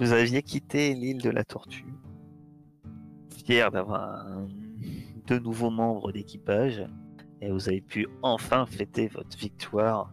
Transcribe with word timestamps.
vous 0.00 0.12
aviez 0.12 0.40
quitté 0.42 0.94
l'île 0.94 1.20
de 1.20 1.28
la 1.28 1.44
Tortue, 1.44 1.84
fier 3.44 3.70
d'avoir 3.70 4.24
de 5.26 5.38
nouveaux 5.38 5.68
membres 5.68 6.10
d'équipage, 6.10 6.82
et 7.42 7.50
vous 7.50 7.68
avez 7.68 7.82
pu 7.82 8.08
enfin 8.22 8.64
fêter 8.64 9.08
votre 9.08 9.36
victoire, 9.36 10.10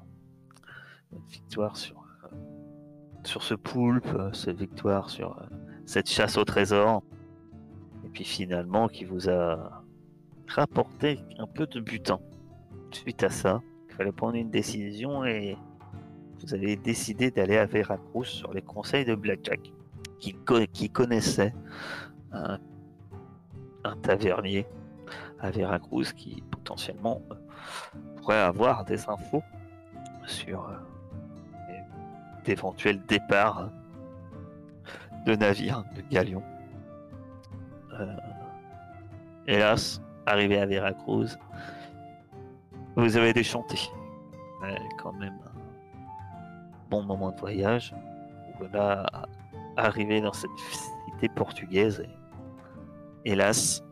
votre 1.14 1.26
victoire 1.28 1.78
sur, 1.78 2.04
euh, 2.26 3.40
ce 3.40 3.54
poulpe, 3.54 4.10
cette 4.34 4.58
victoire 4.58 5.10
sur 5.10 5.40
euh, 5.40 5.46
cette 5.86 6.10
chasse 6.10 6.38
au 6.38 6.44
trésor, 6.44 7.02
et 8.04 8.10
puis 8.10 8.26
finalement 8.26 8.90
qui 8.90 9.06
vous 9.06 9.30
a 9.30 9.84
rapporté 10.50 11.20
un 11.40 11.48
peu 11.48 11.66
de 11.66 11.80
butin. 11.80 12.20
Suite 12.92 13.24
à 13.24 13.30
ça, 13.30 13.62
il 13.88 13.96
fallait 13.96 14.12
prendre 14.12 14.36
une 14.36 14.50
décision 14.50 15.24
et 15.24 15.56
vous 16.42 16.54
avez 16.54 16.76
décidé 16.76 17.32
d'aller 17.32 17.56
à 17.56 17.66
Veracruz 17.66 18.26
sur 18.26 18.54
les 18.54 18.62
conseils 18.62 19.06
de 19.06 19.16
Blackjack, 19.16 19.72
qui, 20.20 20.36
qui 20.74 20.90
connaissait 20.90 21.54
un, 22.32 22.60
tavernier 24.02 24.68
à 25.40 25.50
Veracruz 25.50 26.14
qui 26.14 26.44
potentiellement 26.52 27.22
euh, 27.32 27.36
pourrait 28.18 28.42
avoir 28.42 28.84
des 28.84 29.08
infos 29.08 29.44
sur 30.26 30.68
euh, 30.68 30.76
d'éventuels 32.44 33.02
départs 33.06 33.70
de 35.26 35.36
navires, 35.36 35.84
de 35.96 36.02
galions. 36.02 36.44
Euh, 37.94 38.16
hélas, 39.48 40.02
arrivé 40.26 40.60
à 40.60 40.66
Veracruz, 40.66 41.38
vous 42.96 43.16
avez 43.16 43.32
déchanté. 43.32 43.78
quand 44.98 45.14
même 45.14 45.38
bon 46.90 47.04
moment 47.04 47.32
de 47.32 47.40
voyage. 47.40 47.94
Voilà, 48.60 49.06
arrivé 49.78 50.22
dans 50.22 50.34
cette 50.34 50.52
cité 51.06 51.30
portugaise. 51.30 52.04
Hélas, 53.26 53.84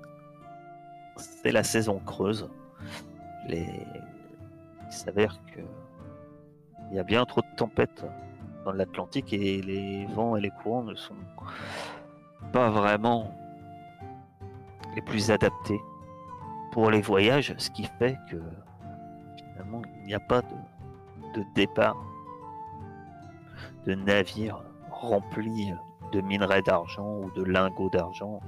c'est 1.18 1.52
la 1.52 1.64
saison 1.64 2.00
creuse. 2.00 2.50
Il 3.50 3.66
s'avère 4.90 5.40
que 5.54 5.62
il 6.92 6.98
y 6.98 7.00
a 7.00 7.04
bien 7.04 7.26
trop 7.26 7.42
de 7.42 7.56
tempêtes 7.58 8.06
dans 8.64 8.72
l'Atlantique 8.72 9.34
et 9.34 9.62
les 9.62 10.06
vents 10.08 10.36
et 10.36 10.42
les 10.42 10.52
courants 10.52 10.84
ne 10.84 10.96
sont 10.96 11.16
pas 12.52 12.70
vraiment 12.70 13.36
les 14.96 15.02
plus 15.02 15.32
adaptés 15.32 15.80
pour 16.72 16.92
les 16.92 17.02
voyages, 17.02 17.54
ce 17.58 17.70
qui 17.70 17.86
fait 18.00 18.18
que 18.30 18.38
finalement 19.38 19.82
il 20.00 20.08
n'y 20.08 20.14
a 20.14 20.20
pas 20.20 20.42
de, 20.42 21.40
de 21.40 21.46
départ 21.56 21.98
de 23.86 23.96
navires 23.96 24.62
remplis 25.02 25.74
de 26.12 26.22
minerais 26.22 26.62
d'argent 26.62 27.20
ou 27.20 27.32
de 27.32 27.44
lingots 27.44 27.90
d'argent 27.90 28.40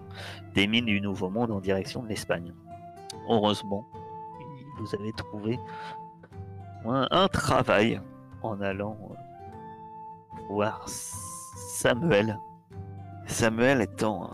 des 0.54 0.68
mines 0.68 0.86
du 0.86 1.02
Nouveau 1.02 1.30
Monde 1.30 1.52
en 1.52 1.60
direction 1.60 2.04
de 2.04 2.08
l'Espagne. 2.08 2.54
Heureusement, 3.30 3.86
vous 4.80 4.96
avez 4.96 5.12
trouvé 5.14 5.60
un, 6.86 7.28
travail 7.28 8.00
en 8.42 8.62
allant 8.62 8.98
euh, 9.12 10.42
voir 10.50 10.88
Samuel. 10.88 12.40
Samuel 13.26 13.82
étant 13.82 14.30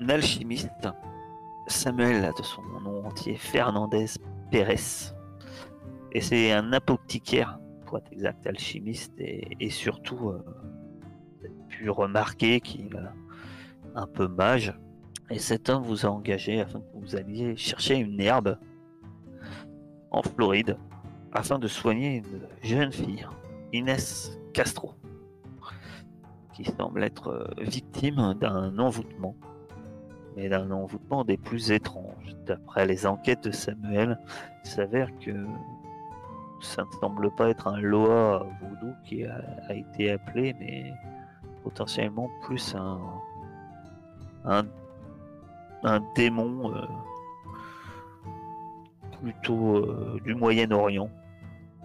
un 0.00 0.08
alchimiste. 0.08 0.88
Samuel 1.66 2.24
a 2.24 2.32
de 2.32 2.42
son 2.42 2.62
nom 2.62 3.04
entier 3.06 3.36
Fernandez 3.36 4.06
Pérez. 4.50 5.12
Et 6.12 6.20
c'est 6.20 6.52
un 6.52 6.72
apothicaire 6.72 7.58
pour 7.84 7.98
être 7.98 8.12
exact, 8.12 8.46
alchimiste 8.46 9.12
et, 9.18 9.70
surtout 9.70 10.30
euh, 10.30 10.44
pu 11.78 11.90
remarquer 11.90 12.60
qu'il 12.60 12.86
est 12.86 13.94
un 13.94 14.06
peu 14.06 14.26
mage. 14.26 14.74
Et 15.30 15.38
cet 15.38 15.68
homme 15.68 15.82
vous 15.82 16.06
a 16.06 16.08
engagé 16.08 16.60
afin 16.60 16.80
que 16.80 16.86
vous 16.94 17.14
alliez 17.14 17.56
chercher 17.56 17.96
une 17.96 18.20
herbe 18.20 18.58
en 20.10 20.22
Floride 20.22 20.76
afin 21.32 21.58
de 21.58 21.68
soigner 21.68 22.16
une 22.16 22.40
jeune 22.62 22.90
fille, 22.90 23.26
Inès 23.72 24.38
Castro, 24.54 24.94
qui 26.54 26.64
semble 26.64 27.04
être 27.04 27.28
euh, 27.28 27.46
victime 27.58 28.34
d'un 28.40 28.78
envoûtement, 28.78 29.36
mais 30.34 30.48
d'un 30.48 30.70
envoûtement 30.70 31.22
des 31.24 31.36
plus 31.36 31.70
étranges. 31.70 32.34
D'après 32.46 32.86
les 32.86 33.06
enquêtes 33.06 33.44
de 33.44 33.50
Samuel, 33.50 34.18
il 34.64 34.70
s'avère 34.70 35.10
que 35.18 35.46
ça 36.60 36.82
ne 36.82 36.98
semble 36.98 37.30
pas 37.36 37.50
être 37.50 37.68
un 37.68 37.80
Loa 37.80 38.46
voodoo 38.60 38.94
qui 39.04 39.24
a, 39.24 39.74
été 39.74 40.10
appelé, 40.12 40.56
mais 40.58 40.92
potentiellement 41.62 42.30
plus 42.42 42.74
un, 42.74 42.98
un, 44.44 46.00
démon 46.14 46.74
euh, 46.74 46.86
plutôt 49.20 49.76
euh, 49.76 50.20
du 50.24 50.34
Moyen-Orient, 50.34 51.10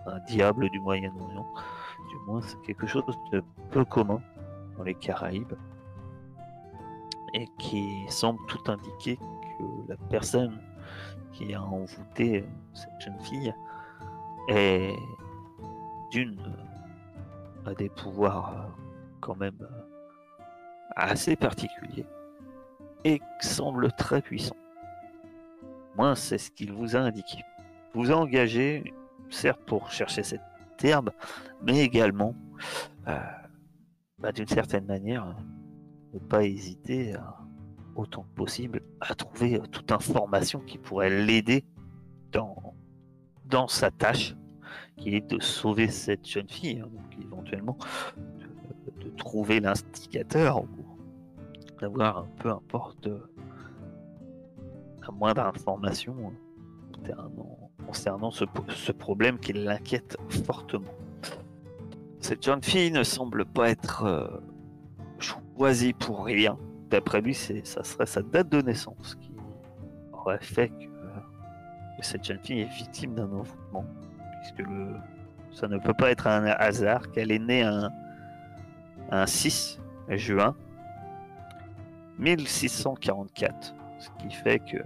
un 0.06 0.19
diable 0.22 0.69
du 0.69 0.79
Moyen-Orient. 0.79 1.47
Du 2.09 2.17
moins, 2.28 2.41
c'est 2.41 2.61
quelque 2.61 2.88
chose 2.88 3.03
de 3.31 3.44
peu 3.72 3.85
commun 3.85 4.22
dans 4.78 4.84
les 4.84 4.95
Caraïbes 4.95 5.53
et 7.34 7.47
qui 7.58 8.05
semble 8.09 8.40
tout 8.47 8.72
indiquer 8.72 9.17
que 9.17 9.64
la 9.90 9.97
personne 10.09 10.59
qui 11.31 11.53
a 11.53 11.64
envoûté 11.64 12.46
cette 12.73 13.02
jeune 13.02 13.19
fille 13.22 13.53
et 14.49 14.96
d'une 16.11 16.37
a 17.66 17.73
des 17.73 17.90
pouvoirs 17.90 18.53
euh, 18.55 18.83
quand 19.23 19.37
même 19.37 19.58
euh, 19.61 20.43
assez 20.96 21.35
particuliers 21.35 22.05
et 23.05 23.22
semble 23.40 23.91
très 23.93 24.22
puissant. 24.22 24.55
Moi, 25.96 26.16
c'est 26.16 26.37
ce 26.37 26.52
qu'il 26.52 26.72
vous 26.72 26.96
a 26.96 26.99
indiqué. 26.99 27.40
Vous 27.93 28.11
a 28.11 28.16
engagé, 28.16 28.93
certes 29.29 29.61
pour 29.66 29.91
chercher 29.91 30.23
cette 30.23 30.41
herbe, 30.84 31.11
mais 31.61 31.79
également, 31.79 32.35
euh, 33.08 33.17
bah, 34.20 34.31
d'une 34.31 34.47
certaine 34.47 34.85
manière, 34.85 35.35
ne 36.14 36.19
pas 36.19 36.43
hésiter 36.43 37.16
autant 37.96 38.23
que 38.23 38.35
possible 38.35 38.81
à 38.99 39.16
trouver 39.16 39.61
toute 39.72 39.91
information 39.91 40.59
qui 40.59 40.78
pourrait 40.78 41.09
l'aider 41.26 41.64
dans 42.31 42.73
dans 43.46 43.67
sa 43.67 43.91
tâche, 43.91 44.35
qui 44.97 45.16
est 45.16 45.29
de 45.29 45.40
sauver 45.40 45.87
cette 45.87 46.28
jeune 46.28 46.49
fille, 46.49 46.79
hein, 46.79 46.90
donc 46.91 47.23
éventuellement 47.23 47.78
de, 49.03 49.09
trouver 49.17 49.59
l'instigateur 49.59 50.64
ou 50.64 50.67
d'avoir 51.79 52.26
peu 52.40 52.50
importe 52.50 53.08
la 55.02 55.11
moindre 55.11 55.46
information 55.46 56.16
hein, 57.09 57.28
concernant, 57.85 58.32
ce, 58.32 58.91
problème 58.91 59.38
qui 59.40 59.53
l'inquiète 59.53 60.17
fortement. 60.46 60.94
Cette 62.20 62.44
jeune 62.44 62.64
fille 62.64 62.91
ne 62.91 63.03
semble 63.03 63.46
pas 63.46 63.70
être 63.70 64.05
euh, 64.05 64.28
choisie 65.20 65.94
pour 65.94 66.23
rien. 66.23 66.58
D'après 66.90 67.22
lui, 67.22 67.34
ça 67.34 67.84
serait 67.84 68.05
sa 68.05 68.22
date 68.22 68.50
de 68.50 68.61
naissance 68.61 69.16
qui 69.16 69.32
aurait 70.14 70.40
fait 70.40 70.70
que 70.70 70.85
cette 72.02 72.23
jeune 72.23 72.40
fille 72.40 72.61
est 72.61 72.73
victime 72.78 73.16
d'un 73.16 73.32
envoûtement, 73.32 73.85
puisque 74.41 74.70
ça 75.52 75.67
ne 75.67 75.78
peut 75.78 75.94
pas 75.94 76.11
être 76.11 76.28
un 76.28 76.46
hasard 76.46 77.11
qu'elle 77.11 77.32
est 77.32 77.40
née 77.40 77.64
un, 77.64 77.90
un 79.14 79.28
6 79.28 79.80
juin 80.10 80.56
1644, 82.18 83.76
ce 84.00 84.10
qui 84.20 84.34
fait 84.34 84.60
que 84.60 84.78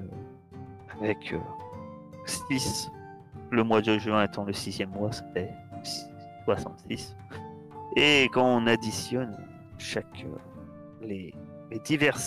avec 0.97 1.33
6, 2.25 2.87
euh, 2.87 3.39
le 3.51 3.63
mois 3.63 3.81
de 3.81 3.97
juin 3.97 4.23
étant 4.23 4.43
le 4.43 4.53
sixième 4.53 4.89
mois, 4.89 5.11
ça 5.11 5.23
fait 5.33 5.53
66. 6.45 7.15
Et 7.95 8.27
quand 8.33 8.45
on 8.45 8.67
additionne 8.67 9.37
chaque 9.77 10.25
euh, 10.25 11.05
les, 11.07 11.33
divers 11.85 12.17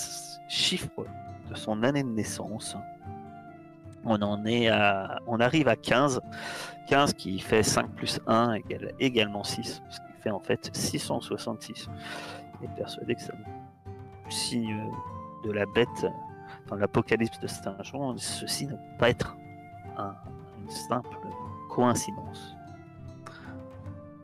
chiffres 0.48 1.04
de 1.50 1.54
son 1.54 1.82
année 1.82 2.02
de 2.02 2.08
naissance, 2.08 2.76
on 4.04 4.22
en 4.22 4.46
est 4.46 4.68
à, 4.68 5.18
on 5.26 5.40
arrive 5.40 5.68
à 5.68 5.76
15. 5.76 6.20
15 6.88 7.12
qui 7.12 7.38
fait 7.40 7.62
5 7.62 7.90
plus 7.90 8.20
1 8.26 8.54
égale 8.54 8.92
également 9.00 9.44
6, 9.44 9.82
ce 9.90 10.00
fait 10.22 10.30
en 10.30 10.40
fait 10.40 10.70
666. 10.74 11.88
Il 12.60 12.66
est 12.66 12.74
persuadé 12.74 13.14
que 13.14 13.22
ça 13.22 13.32
signe 14.28 14.90
de 15.44 15.50
la 15.50 15.66
bête 15.66 16.06
dans 16.68 16.76
l'apocalypse 16.76 17.40
de 17.40 17.46
Saint 17.48 17.76
Jean, 17.82 18.16
ceci 18.16 18.66
ne 18.66 18.72
peut 18.72 18.98
pas 18.98 19.10
être 19.10 19.36
une 19.96 20.70
simple 20.70 21.16
coïncidence. 21.68 22.54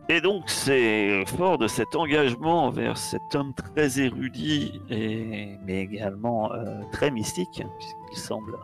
Et 0.08 0.20
donc 0.20 0.48
c'est 0.48 1.24
fort 1.26 1.58
de 1.58 1.66
cet 1.66 1.96
engagement 1.96 2.70
vers 2.70 2.96
cet 2.96 3.34
homme 3.34 3.52
très 3.54 3.98
érudit, 3.98 4.80
et, 4.88 5.58
mais 5.64 5.80
également 5.80 6.52
euh, 6.52 6.80
très 6.92 7.10
mystique, 7.10 7.60
puisqu'il 7.78 8.16
semble 8.16 8.56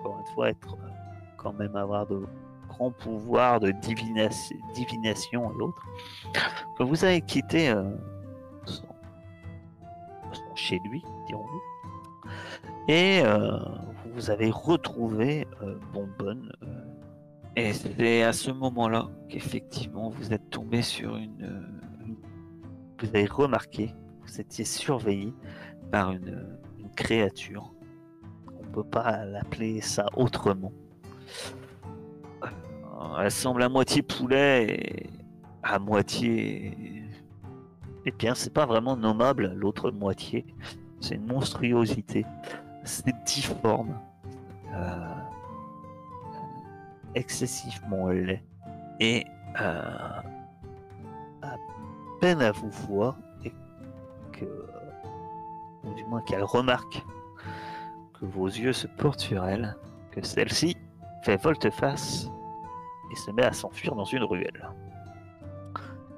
encore 0.00 0.18
une 0.20 0.34
fois, 0.34 0.50
être 0.50 0.74
euh, 0.74 0.88
quand 1.36 1.52
même 1.52 1.74
avoir 1.76 2.06
de 2.06 2.26
grands 2.78 2.92
pouvoirs 2.92 3.60
de 3.60 3.72
divination 3.72 5.52
et 5.52 5.62
autres, 5.62 5.86
que 6.76 6.82
vous 6.82 7.04
avez 7.04 7.20
quitté 7.20 7.70
euh, 7.70 7.90
chez 10.54 10.80
lui, 10.84 11.02
dirons-nous. 11.26 12.32
Et 12.88 13.20
euh, 13.24 13.58
vous 14.14 14.30
avez 14.30 14.50
retrouvé 14.50 15.46
euh, 15.62 15.78
Bonbonne. 15.92 16.52
et 17.56 17.72
c'est 17.72 18.22
à 18.22 18.32
ce 18.32 18.50
moment-là 18.50 19.08
qu'effectivement 19.28 20.10
vous 20.10 20.32
êtes 20.32 20.48
tombé 20.50 20.82
sur 20.82 21.16
une, 21.16 21.66
Vous 23.00 23.08
avez 23.08 23.26
remarqué 23.26 23.94
vous 24.22 24.40
étiez 24.42 24.66
surveillé 24.66 25.32
par 25.90 26.12
une, 26.12 26.58
une 26.78 26.90
créature. 26.90 27.72
On 28.60 28.64
peut 28.72 28.84
pas 28.84 29.24
l'appeler 29.24 29.80
ça 29.80 30.04
autrement. 30.14 30.72
Elle 33.20 33.30
semble 33.30 33.62
à 33.62 33.68
moitié 33.68 34.02
poulet 34.02 34.66
et 34.70 35.10
à 35.62 35.78
moitié. 35.78 37.04
Eh 38.04 38.10
bien, 38.12 38.34
c'est 38.34 38.52
pas 38.52 38.66
vraiment 38.66 38.96
nommable 38.96 39.52
l'autre 39.54 39.90
moitié. 39.90 40.46
C'est 41.00 41.16
une 41.16 41.26
monstruosité. 41.26 42.24
C'est 42.84 43.14
difforme. 43.24 43.98
Euh, 44.74 45.14
excessivement 47.14 48.08
laid. 48.08 48.42
Et 49.00 49.24
euh, 49.60 50.20
à 51.42 51.56
peine 52.20 52.40
à 52.42 52.52
vous 52.52 52.70
voir, 52.88 53.16
et 53.44 53.52
que. 54.32 54.46
Ou 55.84 55.94
du 55.94 56.04
moins 56.04 56.20
qu'elle 56.22 56.42
remarque 56.42 57.04
que 58.18 58.24
vos 58.24 58.46
yeux 58.46 58.72
se 58.72 58.86
portent 58.86 59.20
sur 59.20 59.44
elle, 59.44 59.76
que 60.10 60.24
celle-ci 60.24 60.76
fait 61.22 61.40
volte-face 61.40 62.28
et 63.10 63.16
se 63.16 63.30
met 63.30 63.44
à 63.44 63.52
s'enfuir 63.52 63.94
dans 63.94 64.04
une 64.04 64.24
ruelle. 64.24 64.68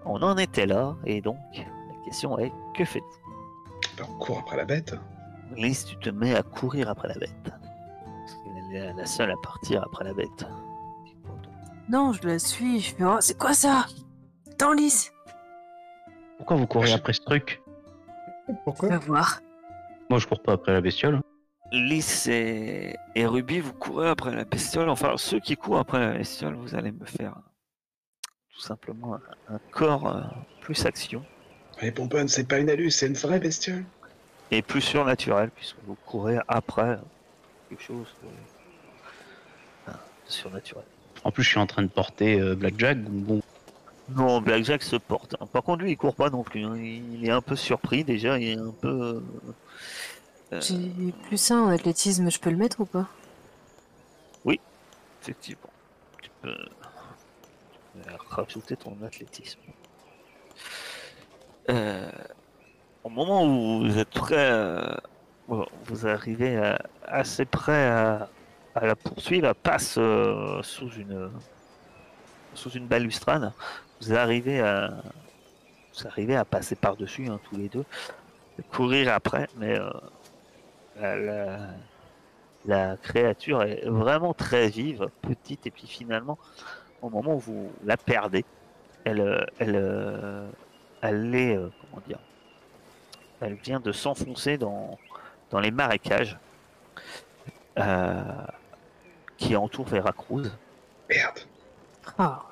On 0.04 0.22
en 0.22 0.36
était 0.36 0.66
là, 0.66 0.96
et 1.04 1.20
donc 1.20 1.38
la 1.54 2.04
question 2.04 2.38
est 2.38 2.52
que 2.74 2.84
faites-vous? 2.84 3.96
Ben, 3.96 4.06
on 4.08 4.18
court 4.18 4.38
après 4.38 4.56
la 4.56 4.64
bête. 4.64 4.94
Lise, 5.56 5.84
tu 5.84 5.96
te 5.96 6.10
mets 6.10 6.34
à 6.34 6.42
courir 6.42 6.88
après 6.88 7.08
la 7.08 7.14
bête. 7.14 7.30
Parce 7.44 8.34
qu'elle 8.34 8.76
est 8.76 8.92
la 8.94 9.06
seule 9.06 9.30
à 9.30 9.36
partir 9.42 9.82
après 9.84 10.04
la 10.04 10.14
bête. 10.14 10.46
Non, 11.88 12.12
je 12.12 12.26
la 12.26 12.38
suis. 12.38 12.80
Je 12.80 12.94
fais, 12.94 13.04
oh, 13.04 13.16
c'est 13.20 13.36
quoi 13.36 13.52
ça? 13.52 13.86
Dans 14.58 14.72
Lys 14.72 15.12
Pourquoi 16.36 16.56
vous 16.56 16.66
courez 16.66 16.92
après 16.92 17.12
ce 17.12 17.20
truc? 17.20 17.60
Pourquoi? 18.64 18.90
Va 18.90 18.98
voir. 18.98 19.40
Moi, 20.08 20.18
je 20.18 20.26
cours 20.26 20.40
pas 20.42 20.52
après 20.52 20.72
la 20.72 20.80
bestiole. 20.80 21.20
Lys 21.72 22.26
et... 22.28 22.96
et 23.14 23.26
Ruby, 23.26 23.60
vous 23.60 23.72
courez 23.72 24.08
après 24.08 24.34
la 24.34 24.44
bestiole. 24.44 24.88
Enfin, 24.88 25.14
ceux 25.16 25.40
qui 25.40 25.56
courent 25.56 25.78
après 25.78 26.00
la 26.00 26.12
bestiole, 26.12 26.54
vous 26.54 26.74
allez 26.74 26.92
me 26.92 27.04
faire 27.04 27.34
tout 28.52 28.60
simplement 28.60 29.14
un, 29.48 29.54
un 29.54 29.58
corps 29.70 30.06
euh, 30.08 30.20
plus 30.60 30.84
action 30.84 31.24
Mais 31.80 31.90
Bonbonne, 31.90 32.28
c'est 32.28 32.44
pas 32.48 32.58
une 32.58 32.68
alus, 32.70 32.90
c'est 32.90 33.06
une 33.06 33.14
vraie 33.14 33.38
bestiole. 33.38 33.84
et 34.50 34.62
plus 34.62 34.80
surnaturel, 34.80 35.50
puisque 35.54 35.76
vous 35.86 35.96
courez 36.06 36.38
après 36.48 36.98
quelque 37.68 37.82
chose 37.82 38.06
de, 38.22 38.28
enfin, 39.86 39.98
de 40.26 40.32
surnaturel. 40.32 40.84
En 41.22 41.30
plus, 41.30 41.42
je 41.44 41.50
suis 41.50 41.58
en 41.60 41.66
train 41.66 41.82
de 41.82 41.88
porter 41.88 42.40
euh, 42.40 42.54
Blackjack. 42.56 43.02
donc 43.04 43.12
Bon, 43.12 43.40
Non, 44.08 44.40
Blackjack 44.40 44.82
se 44.82 44.96
porte. 44.96 45.36
hein. 45.40 45.46
Par 45.52 45.62
contre, 45.62 45.82
lui, 45.84 45.92
il 45.92 45.96
court 45.96 46.16
pas 46.16 46.30
non 46.30 46.42
plus. 46.42 46.64
hein. 46.64 46.76
Il 46.76 47.24
est 47.24 47.30
un 47.30 47.42
peu 47.42 47.54
surpris 47.56 48.02
déjà. 48.04 48.38
Il 48.38 48.48
est 48.48 48.58
un 48.58 48.72
peu. 48.80 49.22
Euh, 50.52 50.60
J'ai 50.60 51.12
plus 51.24 51.50
un 51.50 51.60
en 51.60 51.68
athlétisme, 51.68 52.30
je 52.30 52.38
peux 52.40 52.50
le 52.50 52.56
mettre 52.56 52.80
ou 52.80 52.86
pas? 52.86 53.06
Effectivement. 55.22 55.68
Tu 56.22 56.30
peux, 56.40 56.56
tu 56.56 58.00
peux 58.02 58.10
rajouter 58.30 58.74
ton 58.74 58.96
athlétisme. 59.04 59.60
Euh, 61.68 62.10
au 63.04 63.10
moment 63.10 63.44
où 63.44 63.80
vous 63.86 63.98
êtes 63.98 64.08
prêt, 64.08 64.50
euh, 64.50 64.94
vous 65.46 66.06
arrivez 66.06 66.56
à- 66.56 66.78
assez 67.06 67.44
près 67.44 67.86
à, 67.88 68.30
à 68.74 68.86
la 68.86 68.96
poursuivre, 68.96 69.48
elle 69.48 69.54
passe 69.54 69.96
euh, 69.98 70.62
sous 70.62 70.88
une 70.92 71.30
sous 72.54 72.70
une 72.70 72.86
balustrade. 72.86 73.52
Vous 74.00 74.14
arrivez 74.14 74.60
à 74.60 75.02
vous 75.94 76.06
arrivez 76.06 76.36
à 76.36 76.46
passer 76.46 76.76
par 76.76 76.96
dessus 76.96 77.28
tous 77.44 77.56
les 77.56 77.68
deux, 77.68 77.84
courir 78.72 79.12
après, 79.12 79.48
mais 79.56 79.78
euh, 79.78 79.90
la- 81.00 81.16
la, 81.16 81.58
la 82.66 82.96
créature 82.96 83.62
est 83.62 83.86
vraiment 83.86 84.34
très 84.34 84.68
vive, 84.68 85.08
petite, 85.22 85.66
et 85.66 85.70
puis 85.70 85.86
finalement, 85.86 86.38
au 87.02 87.08
moment 87.10 87.34
où 87.34 87.38
vous 87.38 87.72
la 87.84 87.96
perdez, 87.96 88.44
elle, 89.04 89.20
euh, 89.20 89.44
elle, 89.58 89.76
euh, 89.76 90.48
elle 91.00 91.34
est, 91.34 91.56
euh, 91.56 91.70
comment 91.80 92.02
dire, 92.06 92.18
elle 93.40 93.54
vient 93.54 93.80
de 93.80 93.92
s'enfoncer 93.92 94.58
dans, 94.58 94.98
dans 95.50 95.60
les 95.60 95.70
marécages 95.70 96.36
euh, 97.78 98.22
qui 99.38 99.56
entourent 99.56 99.86
Veracruz. 99.88 100.50
Merde. 101.08 101.38
Ah, 102.18 102.42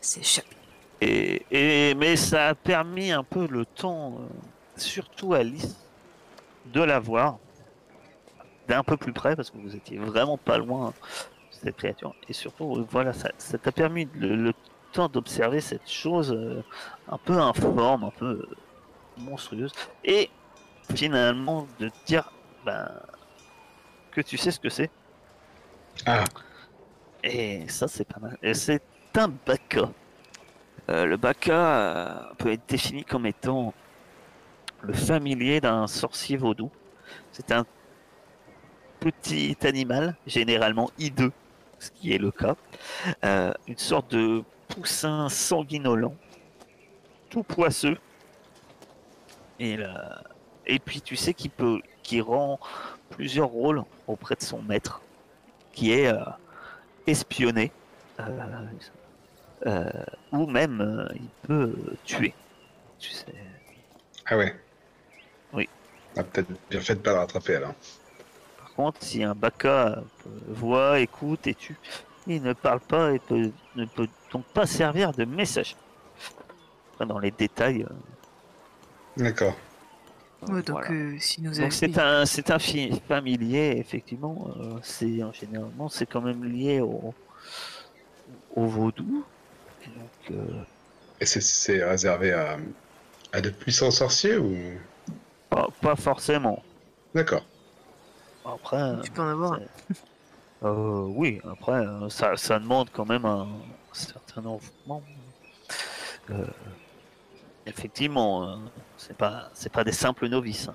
c'est 0.00 0.20
échappé. 0.20 0.48
Et, 1.02 1.44
et- 1.50 1.94
mais 1.94 2.16
ça 2.16 2.48
a 2.48 2.54
permis 2.54 3.10
un 3.12 3.24
peu 3.24 3.46
le 3.46 3.66
temps, 3.66 4.14
euh, 4.18 4.26
surtout 4.76 5.34
à 5.34 5.42
Lys, 5.42 5.76
de 6.66 6.80
la 6.80 6.98
voir 7.00 7.38
d'un 8.72 8.84
peu 8.84 8.96
plus 8.96 9.12
près 9.12 9.36
parce 9.36 9.50
que 9.50 9.58
vous 9.58 9.76
étiez 9.76 9.98
vraiment 9.98 10.38
pas 10.38 10.58
loin 10.58 10.90
de 10.90 10.94
cette 11.50 11.76
créature. 11.76 12.14
Et 12.28 12.32
surtout, 12.32 12.76
euh, 12.78 12.86
voilà, 12.90 13.12
ça 13.12 13.30
ça 13.38 13.58
t'a 13.58 13.72
permis 13.72 14.08
le, 14.14 14.36
le 14.36 14.52
temps 14.92 15.08
d'observer 15.08 15.60
cette 15.60 15.88
chose 15.90 16.32
euh, 16.32 16.64
un 17.08 17.18
peu 17.18 17.38
informe, 17.40 18.04
un 18.04 18.10
peu 18.12 18.26
euh, 18.26 18.56
monstrueuse, 19.16 19.72
et 20.04 20.30
finalement 20.94 21.68
de 21.78 21.88
te 21.90 22.04
dire 22.06 22.32
ben, 22.64 22.88
que 24.10 24.20
tu 24.22 24.36
sais 24.38 24.50
ce 24.50 24.60
que 24.60 24.70
c'est. 24.70 24.90
Ah, 26.06 26.24
Et 27.22 27.68
ça, 27.68 27.88
c'est 27.88 28.04
pas 28.04 28.20
mal. 28.20 28.38
Et 28.42 28.54
c'est 28.54 28.82
un 29.16 29.28
baka. 29.28 29.94
Euh, 30.90 31.06
le 31.06 31.16
baka 31.16 31.52
euh, 32.30 32.34
peut 32.38 32.52
être 32.52 32.68
défini 32.68 33.04
comme 33.04 33.26
étant 33.26 33.74
le 34.80 34.94
familier 34.94 35.60
d'un 35.60 35.86
sorcier 35.86 36.36
vaudou. 36.36 36.72
C'est 37.32 37.52
un 37.52 37.66
petit 39.02 39.56
animal, 39.62 40.16
généralement 40.26 40.90
hideux, 40.98 41.32
ce 41.78 41.90
qui 41.90 42.12
est 42.12 42.18
le 42.18 42.30
cas. 42.30 42.54
Euh, 43.24 43.52
une 43.66 43.78
sorte 43.78 44.12
de 44.12 44.42
poussin 44.68 45.28
sanguinolent, 45.28 46.14
tout 47.30 47.42
poisseux. 47.42 47.98
Et, 49.58 49.76
là- 49.76 50.22
et 50.66 50.78
puis 50.78 51.00
tu 51.00 51.16
sais 51.16 51.34
qu'il 51.34 51.50
peut, 51.50 51.80
qui 52.02 52.20
rend 52.20 52.58
plusieurs 53.10 53.48
rôles 53.48 53.82
auprès 54.06 54.34
de 54.34 54.42
son 54.42 54.62
maître, 54.62 55.00
qui 55.72 55.92
est 55.92 56.06
euh, 56.06 56.24
euh, 57.08 58.38
euh, 59.66 59.90
ou 60.32 60.46
même 60.46 60.80
euh, 60.80 61.08
il 61.14 61.28
peut 61.46 61.74
tuer. 62.04 62.34
Tu 62.98 63.10
sais. 63.10 63.34
ah 64.26 64.36
ouais. 64.36 64.54
Oui. 65.52 65.68
On 66.16 66.20
a 66.20 66.24
peut-être 66.24 66.48
bien 66.70 66.80
fait 66.80 66.94
de 66.94 67.00
pas 67.00 67.12
le 67.12 67.18
rattraper 67.18 67.56
alors. 67.56 67.74
Par 68.76 68.86
contre, 68.86 69.02
si 69.04 69.22
un 69.22 69.34
baka 69.34 69.98
euh, 70.26 70.30
voit, 70.48 71.00
écoute 71.00 71.46
et 71.46 71.54
tue, 71.54 71.78
il 72.26 72.42
ne 72.42 72.52
parle 72.52 72.80
pas 72.80 73.12
et 73.12 73.18
peut, 73.18 73.52
ne 73.76 73.84
peut 73.86 74.08
donc 74.32 74.44
pas 74.54 74.66
servir 74.66 75.12
de 75.12 75.24
message. 75.24 75.76
Après, 76.94 77.06
dans 77.06 77.18
les 77.18 77.30
détails. 77.30 77.82
euh, 77.82 77.94
D'accord. 79.16 79.54
Ouais, 80.42 80.62
donc 80.62 80.70
voilà. 80.70 80.90
euh, 80.90 81.16
s'il 81.20 81.44
nous 81.44 81.52
Donc 81.60 81.72
c'est 81.72 81.98
un 81.98 82.26
c'est 82.26 82.50
un 82.50 82.58
familier 83.06 83.74
effectivement 83.76 84.48
euh, 84.56 84.78
c'est 84.82 85.22
en 85.22 85.32
généralement 85.32 85.88
c'est 85.88 86.06
quand 86.06 86.20
même 86.20 86.42
lié 86.44 86.80
au 86.80 87.14
au 88.56 88.66
vaudou 88.66 89.24
Et 89.82 89.90
donc 89.90 90.10
euh, 90.30 90.64
Et 91.20 91.26
c'est- 91.26 91.40
c'est 91.40 91.84
réservé 91.84 92.32
à, 92.32 92.58
à 93.32 93.40
de 93.40 93.50
puissants 93.50 93.90
sorciers 93.90 94.36
ou? 94.36 94.54
Pas, 95.50 95.68
pas 95.80 95.96
forcément 95.96 96.62
D'accord. 97.14 97.44
Après 98.44 99.00
Tu 99.02 99.10
peux 99.10 99.22
en 99.22 99.28
avoir 99.28 99.58
euh, 100.64 101.06
oui 101.08 101.40
après 101.50 101.72
euh, 101.72 102.08
ça, 102.08 102.36
ça 102.36 102.60
demande 102.60 102.88
quand 102.92 103.08
même 103.08 103.24
un, 103.24 103.48
certain 103.92 104.44
envoûtement. 104.46 105.02
Euh, 106.30 106.46
effectivement 107.66 108.48
euh, 108.48 108.56
c'est 108.96 109.16
pas 109.16 109.50
c'est 109.54 109.72
pas 109.72 109.82
des 109.82 109.92
simples 109.92 110.28
novices 110.28 110.68
hein. 110.68 110.74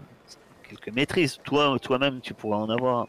Quelques 0.63 0.89
maîtrises. 0.89 1.39
Toi 1.45 1.77
toi-même 1.81 2.19
tu 2.19 2.33
pourras 2.33 2.57
en 2.57 2.69
avoir. 2.69 3.07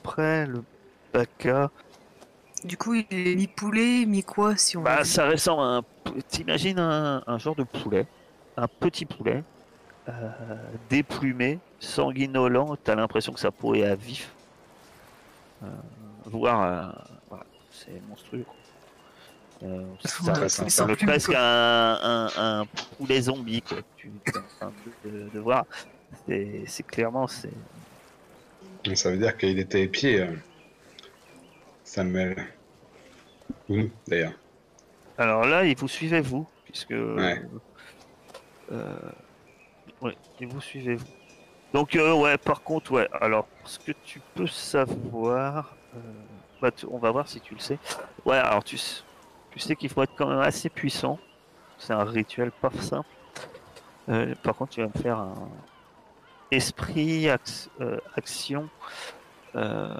Après 0.00 0.46
le 0.46 0.64
baka. 1.12 1.70
Du 2.64 2.76
coup, 2.76 2.94
il 2.94 3.06
est 3.10 3.36
mi-poulet, 3.36 4.04
mi-quoi 4.04 4.56
si 4.56 4.76
on 4.76 4.82
Bah, 4.82 5.04
ça 5.04 5.28
ressemble 5.28 5.62
à 5.62 5.64
un. 5.66 5.82
T'imagines 6.28 6.78
un, 6.78 7.22
un 7.26 7.38
genre 7.38 7.54
de 7.54 7.62
poulet, 7.62 8.06
un 8.56 8.66
petit 8.66 9.04
poulet, 9.04 9.44
euh, 10.08 10.56
déplumé, 10.88 11.58
sanguinolent. 11.80 12.76
T'as 12.82 12.94
l'impression 12.94 13.32
que 13.32 13.40
sa 13.40 13.50
peau 13.50 13.74
est 13.74 13.84
à 13.84 13.94
vif. 13.94 14.30
Euh, 15.62 15.66
voire, 16.26 16.62
euh, 16.62 16.92
voilà, 17.28 17.44
c'est 17.72 18.00
monstrueux. 18.08 18.44
quoi. 18.44 18.54
Euh, 19.68 19.84
ça 20.04 20.32
très 20.32 20.42
ressemble 20.64 20.96
presque 20.96 21.32
à 21.34 21.40
un, 21.42 22.26
un, 22.26 22.60
un 22.60 22.66
poulet 22.96 23.20
zombie, 23.22 23.60
quoi. 23.62 23.78
Tu 23.96 24.08
es 24.26 24.38
en 24.38 24.42
train 24.58 24.72
de, 25.04 25.10
de- 25.10 25.28
de 25.30 25.38
voir. 25.40 25.64
C'est 26.26 26.86
clairement, 26.86 27.26
Ça 28.94 29.10
veut 29.10 29.18
dire 29.18 29.36
qu'il 29.36 29.58
était 29.58 29.82
épié, 29.82 30.26
Samuel. 31.84 32.46
Ou 33.68 33.76
nous, 33.76 33.90
d'ailleurs. 34.06 34.32
Alors 35.18 35.44
là, 35.44 35.64
il 35.64 35.76
vous 35.76 35.88
suivez 35.88 36.20
vous, 36.20 36.46
puisque. 36.64 36.90
Ouais. 36.90 37.42
Euh, 38.72 38.94
ouais, 40.00 40.16
et 40.40 40.46
vous 40.46 40.60
suivez 40.60 40.96
vous. 40.96 41.06
Donc 41.72 41.96
euh, 41.96 42.14
ouais, 42.14 42.38
par 42.38 42.62
contre, 42.62 42.92
ouais. 42.92 43.08
Alors, 43.20 43.46
ce 43.64 43.78
que 43.78 43.92
tu 44.04 44.20
peux 44.34 44.46
savoir, 44.46 45.74
euh, 45.94 46.00
bah, 46.60 46.70
tu- 46.70 46.86
on 46.90 46.98
va 46.98 47.10
voir 47.10 47.28
si 47.28 47.40
tu 47.40 47.54
le 47.54 47.60
sais. 47.60 47.78
Ouais, 48.24 48.36
alors 48.36 48.64
tu, 48.64 48.78
tu 49.50 49.58
sais 49.58 49.76
qu'il 49.76 49.90
faut 49.90 50.02
être 50.02 50.14
quand 50.16 50.28
même 50.28 50.40
assez 50.40 50.70
puissant. 50.70 51.18
C'est 51.78 51.92
un 51.92 52.04
rituel 52.04 52.50
pas 52.50 52.70
simple. 52.80 53.08
Euh, 54.08 54.34
par 54.42 54.54
contre, 54.56 54.72
tu 54.72 54.80
vas 54.80 54.88
me 54.88 55.02
faire 55.02 55.18
un 55.18 55.34
esprit, 56.50 57.26
ac- 57.26 57.68
euh, 57.80 57.98
action 58.16 58.68
euh, 59.54 59.94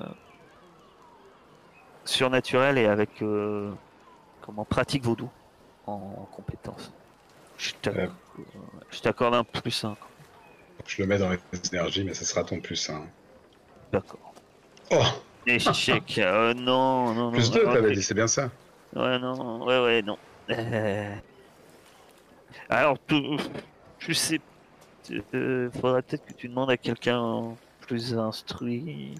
surnaturel 2.04 2.78
et 2.78 2.86
avec 2.86 3.22
euh, 3.22 3.70
comment 4.40 4.64
pratique 4.64 5.04
vaudou 5.04 5.28
en, 5.86 5.92
en 5.92 6.24
compétence. 6.34 6.90
Je 7.58 7.72
t'ac- 7.82 8.10
Ouais. 8.38 8.80
je 8.90 9.00
t'accorde 9.00 9.34
un 9.34 9.44
plus 9.44 9.84
1. 9.84 9.96
Je 10.86 11.02
le 11.02 11.08
mets 11.08 11.18
dans 11.18 11.30
les 11.30 11.38
énergies, 11.72 12.04
mais 12.04 12.14
ce 12.14 12.24
sera 12.24 12.44
ton 12.44 12.60
plus 12.60 12.88
1. 12.88 13.02
D'accord. 13.92 14.32
Oh 14.90 15.02
Échec. 15.46 16.18
euh, 16.18 16.54
non, 16.54 17.14
non, 17.14 17.26
non. 17.26 17.32
Plus 17.32 17.50
2, 17.50 17.64
ok. 17.64 17.72
t'avais 17.72 17.94
dit, 17.94 18.02
c'est 18.02 18.14
bien 18.14 18.26
ça. 18.28 18.50
Ouais, 18.94 19.18
non, 19.18 19.64
ouais, 19.66 19.82
ouais, 19.82 20.02
non. 20.02 20.18
Euh, 20.50 21.14
Alors, 22.68 22.96
tu- 23.06 23.36
je 23.98 24.12
sais. 24.12 24.40
euh, 25.34 25.70
faudrait 25.80 26.02
peut-être 26.02 26.24
que 26.26 26.32
tu 26.34 26.48
demandes 26.48 26.70
à 26.70 26.76
quelqu'un 26.76 27.54
plus 27.80 28.14
instruit 28.16 29.14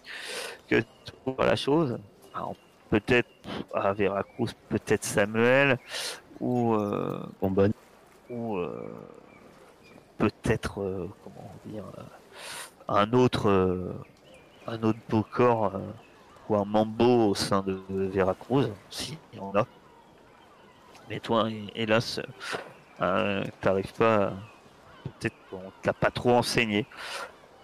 que 0.69 0.83
toi 1.25 1.35
la 1.47 1.57
chose. 1.57 1.99
Alors, 2.35 2.55
peut-être 2.91 3.29
à 3.75 3.93
Veracruz, 3.93 4.53
peut-être 4.69 5.05
Samuel, 5.05 5.79
ou, 6.41 6.75
euh, 6.75 7.21
Bonbonne. 7.41 7.73
Ou 8.31 8.57
euh, 8.57 8.95
peut-être, 10.19 10.81
euh, 10.83 11.09
comment 11.25 11.51
dire, 11.67 11.85
euh, 11.99 12.03
un 12.89 13.13
autre, 13.13 13.95
un 14.67 14.83
autre 14.83 14.99
beau 15.09 15.23
corps 15.23 15.73
ou 16.49 16.57
un 16.57 16.65
mambo 16.65 17.29
au 17.29 17.35
sein 17.35 17.63
de, 17.63 17.81
Veracruz, 17.91 18.71
si 18.91 19.19
il 19.33 19.39
y 19.39 19.41
en 19.41 19.55
a. 19.55 19.67
Mais 21.11 21.21
toi, 21.21 21.51
hé- 21.51 21.71
hélas, 21.75 22.21
euh, 23.01 23.45
t'arrives 23.61 23.93
pas, 23.95 24.33
peut-être 25.05 25.37
qu'on 25.51 25.73
t'a 25.83 25.93
pas 25.93 26.11
trop 26.11 26.33
enseigné 26.33 26.87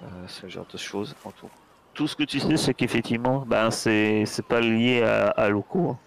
euh, 0.02 0.06
ce 0.28 0.49
genre 0.49 0.66
de 0.71 0.78
choses. 0.78 1.14
en 1.25 1.30
tout. 1.30 1.49
Tout 1.94 2.09
ce 2.09 2.16
que 2.16 2.25
tu 2.25 2.40
sais, 2.40 2.56
c'est 2.56 2.75
qu'effectivement, 2.75 3.44
ben 3.47 3.71
c'est 3.71 4.26
c'est 4.26 4.44
pas 4.44 4.61
lié 4.61 5.02
à, 5.02 5.28
à 5.28 5.49
Loco, 5.49 5.90
hein, 5.90 5.99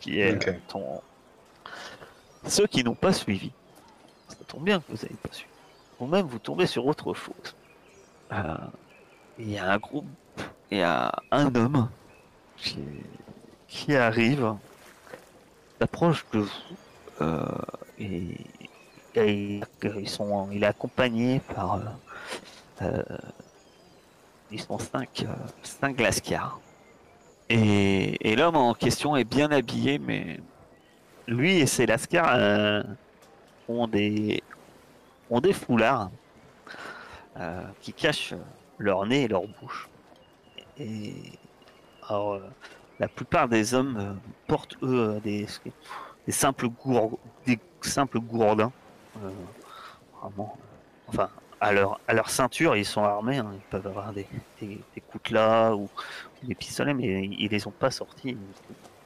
qui 0.00 0.18
est 0.20 0.38
ton. 0.68 1.02
Ceux 2.46 2.66
qui 2.66 2.82
n'ont 2.84 2.94
pas 2.94 3.12
suivi, 3.12 3.52
ça 4.50 4.58
bien 4.58 4.80
que 4.80 4.84
vous 4.88 4.96
n'avez 4.96 5.14
pas 5.16 5.32
suivi. 5.32 5.50
Vous-même, 5.98 6.26
vous 6.26 6.38
tombez 6.38 6.66
sur 6.66 6.86
autre 6.86 7.14
chose. 7.14 7.54
Euh, 8.32 8.56
Il 9.38 9.50
y 9.50 9.58
a 9.58 9.72
un 9.72 9.78
groupe, 9.78 10.06
il 10.70 10.78
y 10.78 10.82
a 10.82 11.12
un 11.30 11.52
homme 11.54 11.88
qui, 13.68 13.96
arrive, 13.96 14.54
s'approche 15.80 16.24
de 16.32 16.38
vous, 16.40 16.50
euh, 17.20 17.44
et, 17.98 18.36
ils 19.16 20.08
sont, 20.08 20.48
il 20.52 20.62
est 20.62 20.66
accompagné 20.66 21.40
par, 21.54 21.74
euh, 21.74 21.80
euh, 22.82 23.02
ils 24.50 24.60
sont 24.60 24.78
cinq, 24.78 25.26
cinq 25.62 26.00
lascars. 26.00 26.60
Et, 27.48 28.30
et 28.30 28.36
l'homme 28.36 28.56
en 28.56 28.74
question 28.74 29.16
est 29.16 29.24
bien 29.24 29.50
habillé, 29.50 29.98
mais 29.98 30.40
lui 31.26 31.56
et 31.58 31.66
ses 31.66 31.86
lascars 31.86 32.84
ont 33.68 33.86
des 33.86 34.42
foulards 35.52 36.10
euh, 37.36 37.62
qui 37.80 37.92
cachent 37.92 38.34
leur 38.78 39.04
nez 39.06 39.22
et 39.22 39.28
leur 39.28 39.42
bouche. 39.42 39.88
Et 40.78 41.14
euh, 42.12 42.38
la 43.00 43.08
plupart 43.08 43.48
des 43.48 43.74
hommes 43.74 43.96
euh, 43.96 44.12
portent 44.46 44.76
eux 44.84 45.20
des, 45.24 45.48
des 46.26 46.32
simples 46.32 46.68
des 47.44 47.58
simples 47.80 48.20
gourdins. 48.20 48.70
vraiment. 50.22 50.56
Enfin, 51.08 51.28
à 51.60 51.72
leur, 51.72 52.30
ceinture, 52.30 52.76
ils 52.76 52.84
sont 52.84 53.02
armés. 53.02 53.38
hein, 53.38 53.50
ils 53.52 53.60
peuvent 53.62 53.86
avoir 53.88 54.12
des, 54.12 54.28
des, 54.60 54.78
coutelas 55.10 55.74
ou, 55.74 55.88
des 56.44 56.54
pistolets, 56.54 56.94
mais 56.94 57.24
ils 57.24 57.48
les 57.48 57.66
ont 57.66 57.72
pas 57.72 57.90
sortis. 57.90 58.36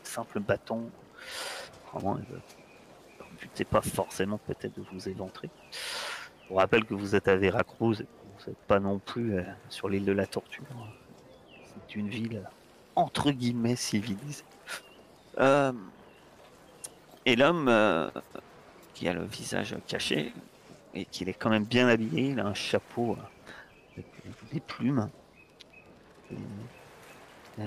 Simples 0.03 0.41
bâtons. 0.41 0.91
But 3.41 3.51
c'est 3.55 3.65
pas 3.65 3.81
forcément 3.83 4.39
peut-être 4.39 4.77
de 4.79 4.85
vous 4.93 5.09
éventrer. 5.09 5.51
Je 6.45 6.49
vous 6.49 6.55
rappelle 6.57 6.85
que 6.85 6.95
vous 6.95 7.15
êtes 7.15 7.29
à 7.29 7.37
Veracruz, 7.37 8.01
et 8.01 8.07
vous 8.07 8.51
n'êtes 8.51 8.59
pas 8.67 8.81
non 8.81 8.99
plus 8.99 9.37
euh, 9.39 9.43
sur 9.69 9.89
l'île 9.89 10.05
de 10.05 10.13
la 10.13 10.27
Torture. 10.27 10.65
C'est 11.65 11.97
une 11.97 12.09
ville 12.09 12.43
entre 12.97 13.31
guillemets 13.31 13.77
civilisée. 13.77 14.45
Euh, 15.39 15.73
et 17.27 17.37
l'homme 17.37 17.69
euh, 17.69 18.11
qui 18.95 19.09
a 19.09 19.13
le 19.13 19.25
visage 19.25 19.77
caché 19.87 20.33
et 20.95 21.05
qu'il 21.05 21.29
est 21.29 21.35
quand 21.35 21.51
même 21.51 21.65
bien 21.65 21.87
habillé, 21.89 22.31
il 22.31 22.41
a 22.41 22.47
un 22.47 22.55
chapeau 22.55 23.17
avec 23.93 24.07
des 24.53 24.61
plumes. 24.61 25.09
Et, 26.31 27.65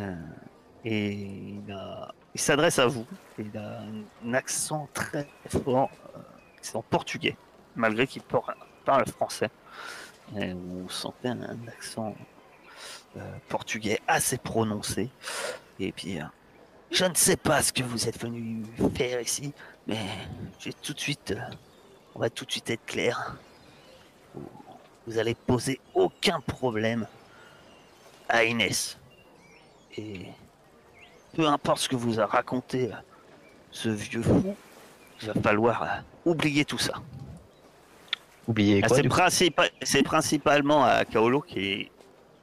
et 0.85 1.11
il, 1.11 1.71
a- 1.71 2.13
il 2.33 2.41
s'adresse 2.41 2.79
à 2.79 2.87
vous. 2.87 3.05
Il 3.37 3.57
a 3.57 3.81
un 4.23 4.33
accent 4.33 4.87
très 4.93 5.27
fort, 5.63 5.89
c'est 6.61 6.75
en 6.75 6.81
portugais, 6.81 7.35
malgré 7.75 8.07
qu'il 8.07 8.21
parle 8.23 9.05
français. 9.07 9.49
Vous 10.33 10.89
sentez 10.89 11.27
un, 11.27 11.41
un 11.41 11.67
accent 11.67 12.15
euh, 13.17 13.37
portugais 13.49 13.99
assez 14.07 14.37
prononcé. 14.37 15.09
Et 15.79 15.91
puis, 15.91 16.21
euh, 16.21 16.25
je 16.91 17.03
ne 17.03 17.13
sais 17.13 17.35
pas 17.35 17.61
ce 17.61 17.73
que 17.73 17.83
vous 17.83 18.07
êtes 18.07 18.17
venu 18.17 18.63
faire 18.95 19.19
ici, 19.19 19.53
mais 19.85 19.99
j'ai 20.59 20.71
tout 20.71 20.93
de 20.93 20.99
suite, 20.99 21.31
euh, 21.31 21.55
on 22.15 22.19
va 22.19 22.29
tout 22.29 22.45
de 22.45 22.51
suite 22.51 22.69
être 22.69 22.85
clair. 22.85 23.35
Vous, 24.33 24.49
vous 25.07 25.17
allez 25.17 25.35
poser 25.35 25.81
aucun 25.93 26.39
problème 26.39 27.05
à 28.29 28.45
Inès. 28.45 28.97
Et 29.97 30.27
peu 31.33 31.47
importe 31.47 31.79
ce 31.79 31.89
que 31.89 31.95
vous 31.95 32.19
a 32.19 32.25
raconté 32.25 32.87
euh, 32.91 32.95
ce 33.71 33.89
vieux 33.89 34.21
fou, 34.21 34.55
il 35.21 35.27
va 35.27 35.33
falloir 35.41 35.83
euh, 35.83 35.87
oublier 36.31 36.65
tout 36.65 36.77
ça. 36.77 36.93
Oubliez 38.47 38.81
Ah, 38.83 38.87
quoi 38.87 38.97
c'est, 38.97 39.07
principa- 39.07 40.03
principalement 40.03 40.83
à 40.83 41.05
Kaolo 41.05 41.41
qui 41.41 41.89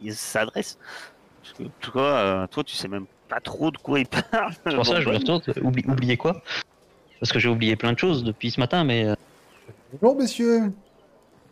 il 0.01 0.15
s'adresse. 0.15 0.79
Parce 1.43 1.55
que 1.59 1.63
toi, 1.81 2.03
euh, 2.03 2.47
toi, 2.47 2.63
tu 2.65 2.75
sais 2.77 2.89
même 2.89 3.07
pas 3.29 3.41
trop 3.41 3.71
de 3.71 3.79
quoi 3.79 3.99
il 4.01 4.07
parle. 4.07 4.53
C'est 4.65 4.75
pour 4.75 4.87
ça 4.87 4.95
que 4.97 5.01
je 5.03 5.09
me 5.09 5.15
retourne. 5.17 5.43
Oublie, 5.63 5.85
oubliez 5.89 6.17
quoi 6.17 6.41
Parce 7.21 7.33
que 7.33 7.39
j'ai 7.39 7.49
oublié 7.49 7.75
plein 7.77 7.93
de 7.93 7.99
choses 7.99 8.23
depuis 8.25 8.51
ce 8.51 8.61
matin, 8.61 8.85
mais 8.85 9.09
Bonjour, 10.01 10.17
messieurs. 10.19 10.73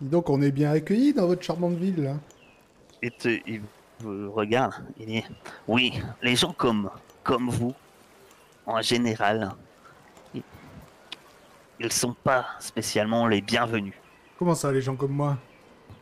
Dis 0.00 0.08
donc, 0.10 0.30
on 0.30 0.40
est 0.42 0.50
bien 0.52 0.70
accueillis 0.72 1.12
dans 1.12 1.26
votre 1.26 1.42
charmante 1.42 1.74
ville, 1.74 2.02
là. 2.04 2.14
Et 3.02 3.10
te- 3.10 3.40
il 3.46 3.62
vous 4.00 4.30
regarde. 4.32 4.74
Il 5.00 5.06
dit 5.06 5.24
Oui, 5.66 6.00
les 6.22 6.36
gens 6.36 6.52
comme, 6.52 6.88
comme 7.26 7.50
vous, 7.50 7.74
en 8.66 8.80
général, 8.80 9.50
ils, 11.80 11.92
sont 11.92 12.14
pas 12.14 12.46
spécialement 12.60 13.26
les 13.26 13.40
bienvenus. 13.40 13.94
Comment 14.38 14.54
ça, 14.54 14.70
les 14.70 14.80
gens 14.80 14.94
comme 14.94 15.10
moi? 15.10 15.36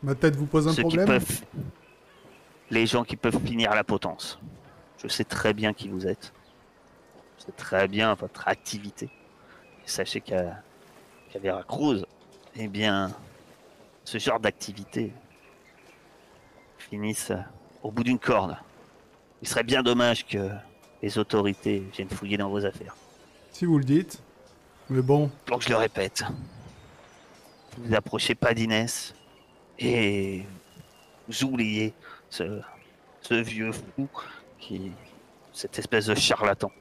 Ma 0.03 0.13
tête 0.13 0.35
vous 0.35 0.45
pose 0.45 0.67
un 0.67 0.71
Ceux 0.71 0.83
qui 0.83 0.97
problème? 0.97 1.07
peuvent, 1.07 1.41
les 2.69 2.85
gens 2.85 3.03
qui 3.03 3.15
peuvent 3.15 3.43
finir 3.43 3.71
à 3.71 3.75
la 3.75 3.83
potence. 3.83 4.39
Je 5.01 5.07
sais 5.07 5.23
très 5.23 5.53
bien 5.53 5.73
qui 5.73 5.89
vous 5.89 6.05
êtes. 6.05 6.31
Je 7.39 7.45
sais 7.45 7.51
très 7.53 7.87
bien 7.87 8.13
votre 8.13 8.47
activité. 8.47 9.09
Et 9.83 9.89
sachez 9.89 10.21
qu'à 10.21 10.61
qu'à 11.31 11.39
Veracruz, 11.39 12.05
eh 12.55 12.67
bien, 12.67 13.11
ce 14.03 14.19
genre 14.19 14.39
d'activité 14.39 15.11
finissent 16.77 17.33
au 17.81 17.89
bout 17.89 18.03
d'une 18.03 18.19
corde. 18.19 18.57
Il 19.41 19.47
serait 19.47 19.63
bien 19.63 19.81
dommage 19.81 20.25
que 20.27 20.51
les 21.05 21.19
autorités 21.19 21.83
viennent 21.93 22.09
fouiller 22.09 22.35
dans 22.35 22.49
vos 22.49 22.65
affaires. 22.65 22.95
Si 23.51 23.65
vous 23.65 23.77
le 23.77 23.83
dites. 23.83 24.23
Mais 24.89 25.03
bon, 25.03 25.29
Donc 25.45 25.61
je 25.61 25.69
le 25.69 25.75
répète, 25.75 26.23
vous 27.77 27.93
approchez 27.93 28.33
pas 28.33 28.55
d'Inès 28.55 29.13
et 29.77 30.43
vous 31.27 31.43
oubliez 31.43 31.93
ce, 32.29 32.59
ce 33.21 33.35
vieux 33.35 33.71
fou 33.71 34.07
qui 34.59 34.91
cette 35.53 35.77
espèce 35.77 36.07
de 36.07 36.15
charlatan. 36.15 36.71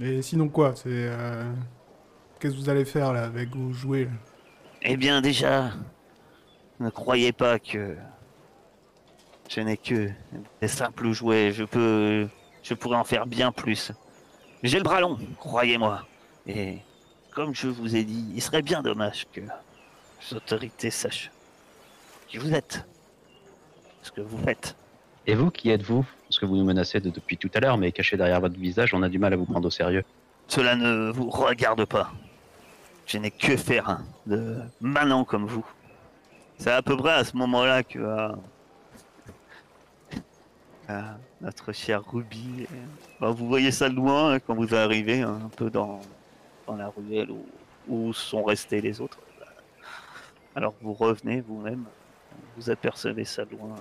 Et 0.00 0.22
sinon 0.22 0.48
quoi 0.48 0.74
C'est 0.74 0.84
euh, 0.88 1.44
qu'est-ce 2.40 2.54
que 2.54 2.58
vous 2.58 2.68
allez 2.70 2.86
faire 2.86 3.12
là 3.12 3.24
avec 3.24 3.54
vos 3.54 3.72
jouets 3.72 4.04
là? 4.04 4.10
Eh 4.82 4.96
bien 4.96 5.20
déjà, 5.20 5.72
ne 6.80 6.88
croyez 6.88 7.32
pas 7.32 7.58
que 7.58 7.94
je 9.48 9.60
n'ai 9.60 9.76
que 9.76 10.10
des 10.60 10.68
simples 10.68 11.12
jouets. 11.12 11.52
Je 11.52 11.64
peux, 11.64 12.28
je 12.62 12.74
pourrais 12.74 12.96
en 12.96 13.04
faire 13.04 13.26
bien 13.26 13.52
plus. 13.52 13.92
J'ai 14.62 14.78
le 14.78 14.84
bras 14.84 15.00
long, 15.00 15.18
croyez-moi. 15.38 16.06
Et 16.46 16.78
comme 17.32 17.54
je 17.54 17.68
vous 17.68 17.96
ai 17.96 18.04
dit, 18.04 18.32
il 18.34 18.40
serait 18.42 18.62
bien 18.62 18.82
dommage 18.82 19.26
que 19.32 19.40
les 19.40 20.36
autorités 20.36 20.90
sachent 20.90 21.30
qui 22.28 22.38
vous 22.38 22.52
êtes, 22.54 22.84
ce 24.02 24.10
que 24.10 24.20
vous 24.20 24.38
faites. 24.38 24.74
Et 25.26 25.34
vous, 25.34 25.50
qui 25.50 25.70
êtes-vous? 25.70 26.04
Parce 26.28 26.38
que 26.38 26.46
vous 26.46 26.56
nous 26.56 26.64
menacez 26.64 27.00
de- 27.00 27.10
depuis 27.10 27.36
tout 27.38 27.50
à 27.54 27.60
l'heure, 27.60 27.78
mais 27.78 27.92
caché 27.92 28.16
derrière 28.16 28.40
votre 28.40 28.58
visage, 28.58 28.92
on 28.94 29.02
a 29.02 29.08
du 29.08 29.18
mal 29.18 29.32
à 29.32 29.36
vous 29.36 29.44
prendre 29.44 29.66
au 29.66 29.70
sérieux. 29.70 30.04
Cela 30.48 30.76
ne 30.76 31.10
vous 31.10 31.30
regarde 31.30 31.84
pas. 31.84 32.10
Je 33.06 33.18
n'ai 33.18 33.30
que 33.30 33.56
faire 33.56 33.88
hein, 33.88 34.02
de 34.26 34.58
manant 34.80 35.24
comme 35.24 35.46
vous. 35.46 35.64
C'est 36.58 36.70
à 36.72 36.82
peu 36.82 36.96
près 36.96 37.12
à 37.12 37.24
ce 37.24 37.36
moment-là 37.36 37.82
que 37.82 37.98
euh, 37.98 38.28
notre 41.40 41.72
cher 41.72 42.02
Ruby. 42.04 42.66
vous 43.20 43.48
voyez 43.48 43.70
ça 43.70 43.88
de 43.88 43.94
loin 43.94 44.34
hein, 44.34 44.40
quand 44.40 44.54
vous 44.54 44.74
arrivez 44.74 45.22
hein, 45.22 45.40
un 45.44 45.48
peu 45.48 45.70
dans, 45.70 46.00
dans 46.66 46.76
la 46.76 46.88
ruelle 46.88 47.30
où, 47.30 47.46
où 47.88 48.12
sont 48.12 48.44
restés 48.44 48.80
les 48.80 49.00
autres. 49.00 49.18
Alors 50.54 50.74
vous 50.80 50.92
revenez 50.92 51.40
vous-même, 51.40 51.84
vous 52.56 52.70
apercevez 52.70 53.24
ça 53.24 53.44
de 53.44 53.52
loin. 53.52 53.74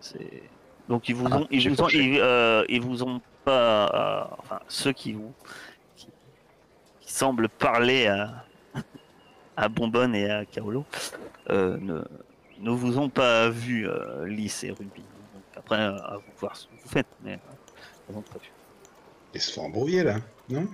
C'est 0.00 0.42
donc 0.88 1.08
ils 1.08 1.14
vous 1.14 1.26
Ah, 1.30 1.38
ont, 1.38 1.46
ils 1.50 1.68
vous 1.70 1.82
ont, 1.82 1.88
ils, 1.88 2.20
euh, 2.20 2.64
ils 2.68 2.80
vous 2.80 3.02
ont 3.02 3.20
pas, 3.44 3.86
euh, 3.86 4.34
enfin 4.38 4.60
ceux 4.68 4.92
qui 4.92 5.12
vous, 5.12 5.32
qui, 5.96 6.08
qui 7.00 7.12
semblent 7.12 7.48
parler 7.48 8.06
à, 8.06 8.44
à 9.56 9.68
Bonbonne 9.68 10.14
et 10.14 10.30
à 10.30 10.44
Kaolo, 10.44 10.84
euh, 11.50 11.76
ne, 11.80 12.02
ne 12.60 12.70
vous 12.70 12.98
ont 12.98 13.08
pas 13.08 13.48
vu 13.48 13.88
Lys 14.26 14.64
et 14.64 14.70
Ruby. 14.70 15.02
Après, 15.66 15.80
euh, 15.82 15.96
à 15.98 16.16
vous 16.18 16.22
voir 16.38 16.54
ce 16.56 16.66
que 16.68 16.72
vous 16.80 16.88
faites, 16.88 17.08
mais 17.24 17.32
euh, 17.34 17.36
ils 18.08 18.12
vous 18.12 18.18
ont 18.20 18.22
pas 18.22 18.38
vu. 18.38 18.52
Ils 19.34 19.40
se 19.40 19.52
font 19.52 19.64
embrouiller 19.66 20.04
là, 20.04 20.16
non? 20.48 20.68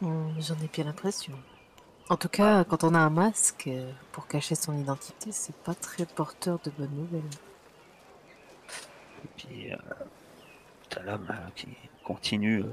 Hmm, 0.00 0.32
J'en 0.40 0.54
ai 0.56 0.66
bien 0.72 0.84
l'impression. 0.84 1.32
En 2.08 2.16
tout 2.16 2.28
cas, 2.28 2.64
quand 2.64 2.82
on 2.82 2.94
a 2.94 2.98
un 2.98 3.10
masque 3.10 3.68
euh, 3.68 3.92
pour 4.10 4.26
cacher 4.26 4.56
son 4.56 4.76
identité, 4.76 5.30
c'est 5.30 5.54
pas 5.54 5.74
très 5.74 6.06
porteur 6.06 6.58
de 6.64 6.70
bonnes 6.76 6.90
nouvelles. 6.94 7.22
Et 9.24 9.28
puis, 9.36 9.72
euh, 9.72 9.76
t'as 10.88 11.02
l'homme 11.02 11.28
euh, 11.30 11.50
qui 11.54 11.68
continue. 12.04 12.62
euh, 12.64 12.72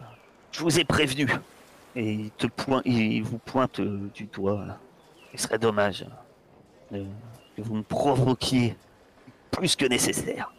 je 0.51 0.59
vous 0.61 0.79
ai 0.79 0.85
prévenu. 0.85 1.27
Et 1.95 2.13
il, 2.13 2.31
te 2.31 2.47
pointe, 2.47 2.81
il 2.85 3.21
vous 3.21 3.37
pointe 3.37 3.79
euh, 3.79 4.09
du 4.15 4.25
doigt. 4.25 4.65
là. 4.65 4.79
Il 5.33 5.39
serait 5.39 5.59
dommage 5.59 6.03
euh, 6.91 6.97
de- 7.03 7.07
que 7.55 7.61
vous 7.61 7.75
me 7.75 7.83
provoquiez 7.83 8.75
plus 9.51 9.75
que 9.75 9.85
nécessaire. 9.85 10.51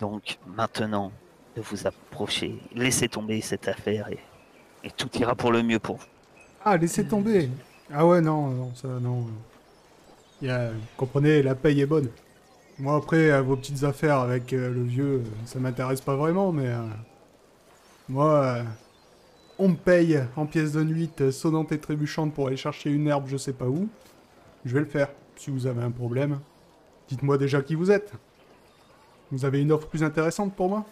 Donc 0.00 0.38
maintenant, 0.46 1.12
de 1.56 1.62
vous 1.62 1.86
approcher, 1.86 2.58
laissez 2.74 3.08
tomber 3.08 3.40
cette 3.40 3.68
affaire 3.68 4.08
et, 4.10 4.90
tout 4.96 5.10
ira 5.18 5.34
pour 5.34 5.52
le 5.52 5.62
mieux 5.62 5.78
pour 5.78 5.96
vous. 5.96 6.06
Ah, 6.64 6.76
laissez 6.76 7.06
tomber. 7.06 7.50
Ah 7.92 8.06
ouais, 8.06 8.20
non, 8.20 8.48
non, 8.48 8.74
ça, 8.74 8.88
non. 8.88 9.26
Comprenez, 10.96 11.42
la 11.42 11.54
paye 11.54 11.80
est 11.80 11.86
bonne. 11.86 12.08
Moi, 12.78 12.96
après, 12.96 13.40
vos 13.42 13.56
petites 13.56 13.82
affaires 13.82 14.18
avec 14.18 14.52
euh, 14.52 14.72
le 14.72 14.84
vieux, 14.84 15.22
ça 15.44 15.58
m'intéresse 15.58 16.00
pas 16.00 16.14
vraiment, 16.14 16.52
mais... 16.52 16.68
euh, 16.68 16.82
moi, 18.08 18.42
euh, 18.42 18.64
on 19.58 19.68
me 19.68 19.76
paye 19.76 20.18
en 20.36 20.46
pièces 20.46 20.72
de 20.72 20.82
nuit, 20.82 21.10
euh, 21.20 21.30
sonnante 21.30 21.72
et 21.72 21.78
trébuchante 21.78 22.32
pour 22.32 22.46
aller 22.46 22.56
chercher 22.56 22.90
une 22.90 23.06
herbe 23.06 23.26
je 23.26 23.36
sais 23.36 23.52
pas 23.52 23.66
où. 23.66 23.88
Je 24.64 24.72
vais 24.72 24.80
le 24.80 24.86
faire. 24.86 25.08
Si 25.36 25.50
vous 25.50 25.66
avez 25.66 25.82
un 25.82 25.90
problème, 25.90 26.40
dites-moi 27.08 27.36
déjà 27.38 27.60
qui 27.62 27.74
vous 27.74 27.90
êtes. 27.90 28.12
Vous 29.30 29.44
avez 29.44 29.60
une 29.60 29.72
offre 29.72 29.88
plus 29.88 30.02
intéressante 30.02 30.54
pour 30.54 30.68
moi? 30.68 30.84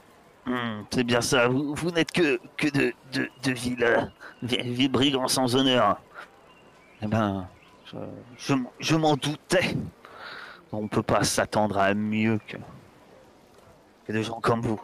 Hmm, 0.46 0.82
c'est 0.92 1.04
bien 1.04 1.20
ça, 1.20 1.48
vous, 1.48 1.74
vous 1.74 1.90
n'êtes 1.90 2.12
que, 2.12 2.38
que 2.56 2.68
de, 2.68 2.92
de, 3.12 3.28
de 3.42 3.52
vil, 3.52 4.08
vi- 4.42 4.62
vil 4.74 4.88
brigands 4.88 5.26
sans 5.28 5.56
honneur. 5.56 6.00
Eh 7.02 7.06
ben, 7.06 7.48
je, 7.86 7.96
je 8.38 8.52
m- 8.52 8.68
je 8.78 8.94
m'en 8.96 9.16
doutais. 9.16 9.74
On 10.72 10.86
peut 10.88 11.02
pas 11.02 11.24
s'attendre 11.24 11.78
à 11.78 11.94
mieux 11.94 12.38
que, 12.46 12.56
que 14.06 14.12
des 14.12 14.22
gens 14.22 14.40
comme 14.40 14.60
vous. 14.60 14.80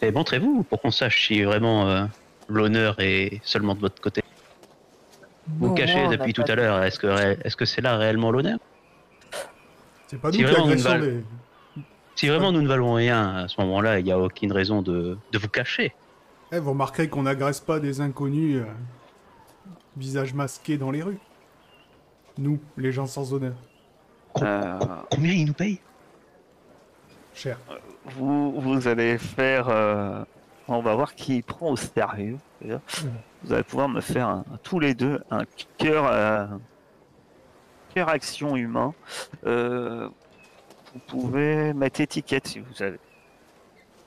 Et 0.00 0.10
montrez-vous 0.10 0.64
pour 0.64 0.80
qu'on 0.80 0.90
sache 0.90 1.26
si 1.28 1.42
vraiment 1.42 1.88
euh, 1.88 2.04
l'honneur 2.48 2.96
est 2.98 3.40
seulement 3.44 3.74
de 3.74 3.80
votre 3.80 4.00
côté. 4.00 4.22
Vous 5.58 5.72
cachez 5.74 6.08
depuis 6.08 6.32
tout 6.32 6.44
à 6.46 6.54
l'heure. 6.54 6.82
Est-ce 6.82 6.98
que 6.98 7.06
ré- 7.06 7.38
est-ce 7.44 7.56
que 7.56 7.64
c'est 7.64 7.80
là 7.80 7.96
réellement 7.96 8.30
l'honneur? 8.32 8.58
C'est 10.08 10.20
pas 10.20 10.32
Si 10.32 10.42
nous 10.42 10.48
qui 10.48 10.54
agressons 10.54 10.98
les... 10.98 11.22
Si 12.14 12.28
vraiment 12.28 12.52
nous 12.52 12.62
ne 12.62 12.68
valons 12.68 12.94
rien 12.94 13.36
à 13.36 13.48
ce 13.48 13.60
moment-là, 13.62 13.98
il 13.98 14.04
n'y 14.04 14.12
a 14.12 14.18
aucune 14.18 14.52
raison 14.52 14.82
de, 14.82 15.16
de 15.32 15.38
vous 15.38 15.48
cacher. 15.48 15.94
Eh, 16.52 16.58
vous 16.58 16.70
remarquerez 16.70 17.08
qu'on 17.08 17.22
n'agresse 17.22 17.60
pas 17.60 17.80
des 17.80 18.00
inconnus, 18.00 18.62
euh, 18.62 18.66
visage 19.96 20.34
masqué 20.34 20.76
dans 20.76 20.90
les 20.90 21.02
rues. 21.02 21.18
Nous, 22.38 22.60
les 22.76 22.92
gens 22.92 23.06
sans 23.06 23.32
honneur. 23.32 23.54
Com- 24.34 24.46
Euh. 24.46 24.78
com- 24.78 25.02
combien 25.10 25.32
ils 25.32 25.46
nous 25.46 25.52
payent? 25.54 25.80
Cher. 27.34 27.58
Vous, 28.04 28.60
vous 28.60 28.88
allez 28.88 29.16
faire. 29.18 29.68
euh, 29.68 30.22
on 30.68 30.80
va 30.82 30.94
voir 30.94 31.14
qui 31.14 31.42
prend 31.42 31.70
au 31.72 31.76
sérieux. 31.76 32.36
déjà. 32.60 32.80
Vous 33.42 33.52
allez 33.52 33.62
pouvoir 33.64 33.88
me 33.88 34.00
faire 34.00 34.28
un- 34.28 34.44
tous 34.62 34.78
les 34.80 34.94
deux 34.94 35.20
un 35.30 35.44
cœur. 35.78 36.06
euh, 36.06 36.46
cœur 37.94 38.08
action 38.08 38.56
humain. 38.56 38.94
Euh, 39.46 40.08
vous 40.94 41.00
pouvez 41.06 41.72
mettre 41.72 42.00
étiquette 42.00 42.46
si 42.48 42.60
vous 42.60 42.82
avez. 42.82 42.98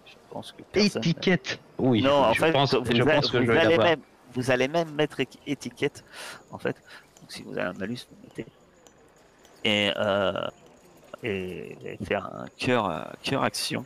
Je 0.06 0.14
pense 0.30 0.52
que 0.52 0.62
personne. 0.64 1.02
Étiquette 1.02 1.60
Oui, 1.78 2.02
non, 2.02 2.12
en 2.26 2.34
je 2.34 2.40
fait, 2.42 2.52
pense, 2.52 2.74
vous, 2.74 2.86
je 2.96 3.02
a- 3.02 3.06
pense 3.06 3.32
que 3.32 3.38
vous 3.38 3.46
je 3.46 3.52
vais 3.52 3.60
allez 3.60 3.78
même, 3.78 4.00
vous 4.34 4.52
allez 4.52 4.68
même 4.68 4.92
mettre 4.94 5.22
étiquette, 5.48 6.04
en 6.52 6.58
fait. 6.58 6.76
Donc, 7.22 7.32
si 7.32 7.44
vous 7.44 7.52
avez 7.58 7.62
un 7.70 7.74
malus, 7.74 8.06
vous 8.12 8.18
mettez. 8.24 8.46
Et, 9.64 9.92
euh, 9.96 10.48
et, 11.24 11.78
et 11.84 12.06
faire 12.06 12.26
un 12.26 12.46
cœur, 12.58 12.90
euh, 12.90 13.02
cœur 13.24 13.44
action. 13.44 13.86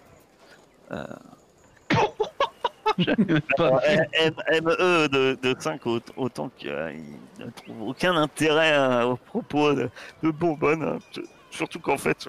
Euh, 0.91 1.05
Pas- 3.57 3.79
ME 4.61 5.07
de, 5.07 5.37
de 5.41 5.55
5 5.59 5.81
autant 6.17 6.49
qu'il 6.57 6.69
ne 6.71 7.49
trouve 7.51 7.81
aucun 7.89 8.15
intérêt 8.15 8.73
euh, 8.73 9.05
au 9.05 9.15
propos 9.15 9.73
de, 9.73 9.89
de 10.23 10.31
Bonbonne. 10.31 10.83
hein. 10.83 11.21
Surtout 11.51 11.79
qu'en 11.79 11.97
fait, 11.97 12.27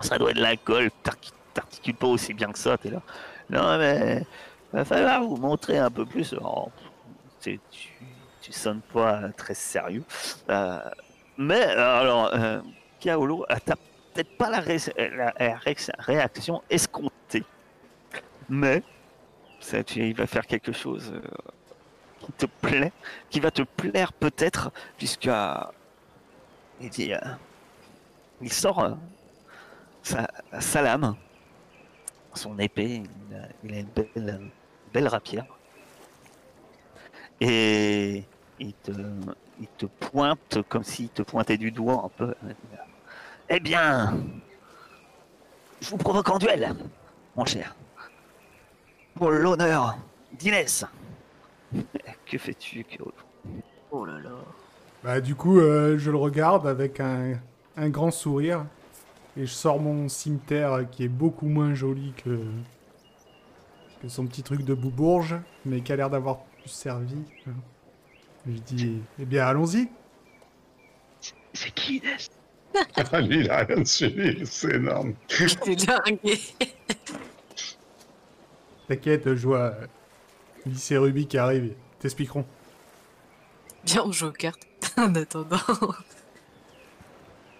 ça 0.00 0.18
doit 0.18 0.30
être 0.30 0.38
l'alcool. 0.38 0.90
t'arc- 1.02 1.32
T'articules 1.52 1.96
pas 1.96 2.06
aussi 2.06 2.32
bien 2.32 2.52
que 2.52 2.58
ça. 2.58 2.78
T'es 2.78 2.90
là. 2.90 3.02
Non, 3.50 3.76
mais 3.76 4.24
va 4.72 5.18
vous 5.18 5.36
montrer 5.36 5.78
un 5.78 5.90
peu 5.90 6.06
plus. 6.06 6.32
Oh, 6.40 6.68
tu, 7.40 7.60
sonnes 8.52 8.80
pas 8.92 9.28
très 9.36 9.54
sérieux. 9.54 10.04
Euh, 10.48 10.78
mais 11.36 11.62
alors, 11.62 12.30
euh, 12.34 12.60
Kaolo, 13.00 13.44
t'as 13.64 13.74
peut-être 14.14 14.36
pas 14.38 14.48
la, 14.48 14.60
ré- 14.60 14.78
la- 14.96 15.34
la 15.38 15.56
ré- 15.56 15.76
réaction 15.98 16.62
escomptée. 16.70 17.44
Mais 18.48 18.82
il 19.96 20.14
va 20.14 20.26
faire 20.28 20.46
quelque 20.46 20.72
chose 20.72 21.12
euh, 21.12 21.20
qui 22.20 22.32
te 22.32 22.46
plaît, 22.46 22.92
qui 23.28 23.40
va 23.40 23.50
te 23.50 23.62
plaire 23.62 24.12
peut-être, 24.12 24.70
puisque 24.98 25.28
il 26.80 26.90
dit, 26.90 27.12
euh, 27.12 27.18
il 28.40 28.52
sort 28.52 28.96
sa, 30.02 30.28
sa 30.58 30.82
lame, 30.82 31.16
son 32.34 32.58
épée, 32.58 33.02
il 33.30 33.36
a, 33.36 33.48
il 33.64 33.74
a 33.74 33.78
une 33.80 33.88
belle, 33.88 34.40
belle 34.92 35.08
rapière, 35.08 35.46
et 37.40 38.24
il 38.58 38.74
te, 38.74 38.92
il 39.60 39.68
te 39.78 39.86
pointe 39.86 40.58
comme 40.68 40.84
s'il 40.84 41.08
te 41.08 41.22
pointait 41.22 41.56
du 41.58 41.70
doigt 41.70 42.02
un 42.04 42.08
peu. 42.08 42.34
Eh 43.48 43.60
bien, 43.60 44.16
je 45.80 45.90
vous 45.90 45.96
provoque 45.96 46.28
en 46.28 46.38
duel, 46.38 46.74
mon 47.36 47.44
cher 47.44 47.74
pour 49.20 49.30
l'honneur 49.30 49.98
d'Inès. 50.32 50.84
Que 52.26 52.38
fais-tu, 52.38 52.86
Oh 53.90 54.04
là 54.04 54.18
là. 54.20 54.30
Bah, 55.02 55.20
du 55.20 55.34
coup, 55.34 55.58
euh, 55.58 55.98
je 55.98 56.10
le 56.10 56.16
regarde 56.16 56.66
avec 56.66 57.00
un, 57.00 57.34
un 57.76 57.88
grand 57.88 58.10
sourire. 58.12 58.64
Et 59.36 59.46
je 59.46 59.52
sors 59.52 59.80
mon 59.80 60.08
cimetière 60.08 60.88
qui 60.90 61.04
est 61.04 61.08
beaucoup 61.08 61.46
moins 61.46 61.74
joli 61.74 62.12
que, 62.24 62.40
que 64.02 64.08
son 64.08 64.26
petit 64.26 64.42
truc 64.42 64.64
de 64.64 64.74
Boubourge, 64.74 65.36
mais 65.64 65.80
qui 65.80 65.92
a 65.92 65.96
l'air 65.96 66.10
d'avoir 66.10 66.38
plus 66.60 66.70
servi. 66.70 67.16
Je 68.46 68.52
dis, 68.52 68.98
eh 69.18 69.24
bien, 69.24 69.46
allons-y. 69.46 69.88
C'est 71.52 71.70
qui 71.74 71.96
Inès? 71.98 72.30
Ah, 73.12 73.20
lui, 73.20 73.40
il 73.40 73.50
a 73.50 73.64
rien 73.64 73.84
suivi, 73.84 74.46
c'est 74.46 74.74
énorme. 74.74 75.14
T'es 75.28 75.76
dingue. 75.76 76.38
T'inquiète, 78.88 79.34
je 79.34 79.46
vois 79.46 79.74
Lycée 80.66 80.96
Ruby 80.96 81.26
qui 81.26 81.38
arrive. 81.38 81.64
ils 81.64 81.74
T'expliqueront. 81.98 82.46
Bien, 83.84 84.02
on 84.04 84.12
joue 84.12 84.26
aux 84.28 84.32
cartes 84.32 84.66
en 84.96 85.14
attendant. 85.14 85.58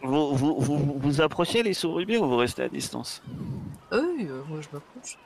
Vous, 0.03 0.35
vous, 0.35 0.61
vous, 0.61 0.99
vous 0.99 1.21
approchez 1.21 1.63
les 1.63 1.75
sous-rubis 1.75 2.17
ou 2.17 2.27
vous 2.27 2.37
restez 2.37 2.63
à 2.63 2.69
distance 2.69 3.23
Oui, 3.93 4.27
euh, 4.29 4.43
moi 4.49 4.61
je 4.61 4.69
m'approche. 4.73 5.19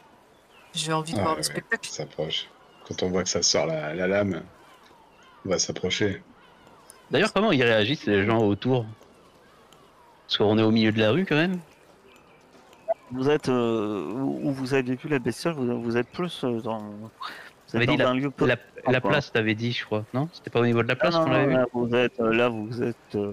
J'ai 0.73 0.93
envie 0.93 1.13
de 1.13 1.19
Ah, 1.19 1.23
voir 1.23 1.35
le 1.35 1.39
ouais, 1.39 1.43
spectacle. 1.45 1.89
Ça 1.89 1.99
s'approche. 1.99 2.49
Quand 2.89 3.03
on 3.05 3.11
voit 3.11 3.23
que 3.23 3.29
ça 3.29 3.43
sort 3.43 3.67
la, 3.67 3.95
la 3.95 4.07
lame, 4.09 4.43
on 5.47 5.51
va 5.51 5.59
s'approcher. 5.59 6.23
D'ailleurs, 7.11 7.33
comment 7.33 7.53
ils 7.53 7.63
réagissent 7.63 8.07
les 8.07 8.25
gens 8.27 8.39
autour? 8.39 8.85
Parce 10.27 10.39
qu'on 10.39 10.59
est 10.59 10.63
au 10.63 10.71
milieu 10.73 10.91
de 10.91 10.99
la 10.99 11.13
rue 11.13 11.25
quand 11.25 11.37
même. 11.37 11.61
Vous 13.13 13.29
êtes 13.31 13.49
euh, 13.49 14.11
où 14.15 14.49
où 14.49 14.53
vous 14.53 14.75
avez 14.75 14.97
vu 14.97 15.09
la 15.09 15.19
bestiole, 15.21 15.55
vous, 15.55 15.81
vous 15.83 15.97
êtes 15.97 16.09
plus 16.09 16.43
euh, 16.43 16.61
dans, 16.61 16.79
vous 16.81 17.11
êtes 17.69 17.75
avait 17.77 17.87
dans 17.87 17.95
dit 17.95 18.03
un 18.03 18.15
lieu 18.15 18.31
peu. 18.31 18.47
La, 18.47 18.57
la 18.89 19.01
quoi. 19.01 19.11
place, 19.11 19.31
t'avais 19.31 19.55
dit, 19.55 19.71
je 19.73 19.85
crois. 19.85 20.05
Non? 20.13 20.29
C'était 20.33 20.51
pas 20.51 20.61
au 20.61 20.67
niveau 20.67 20.83
de 20.83 20.89
la 20.89 20.97
place 20.97 21.15
non, 21.15 21.25
qu'on 21.25 21.31
non, 21.31 21.33
l'avait 21.37 21.47
vu? 21.49 21.55
là, 21.55 21.67
vous 21.73 21.95
êtes 21.95 22.21
euh, 22.21 22.33
là, 22.35 22.49
vous 22.49 22.83
êtes 22.83 23.15
euh, 23.15 23.33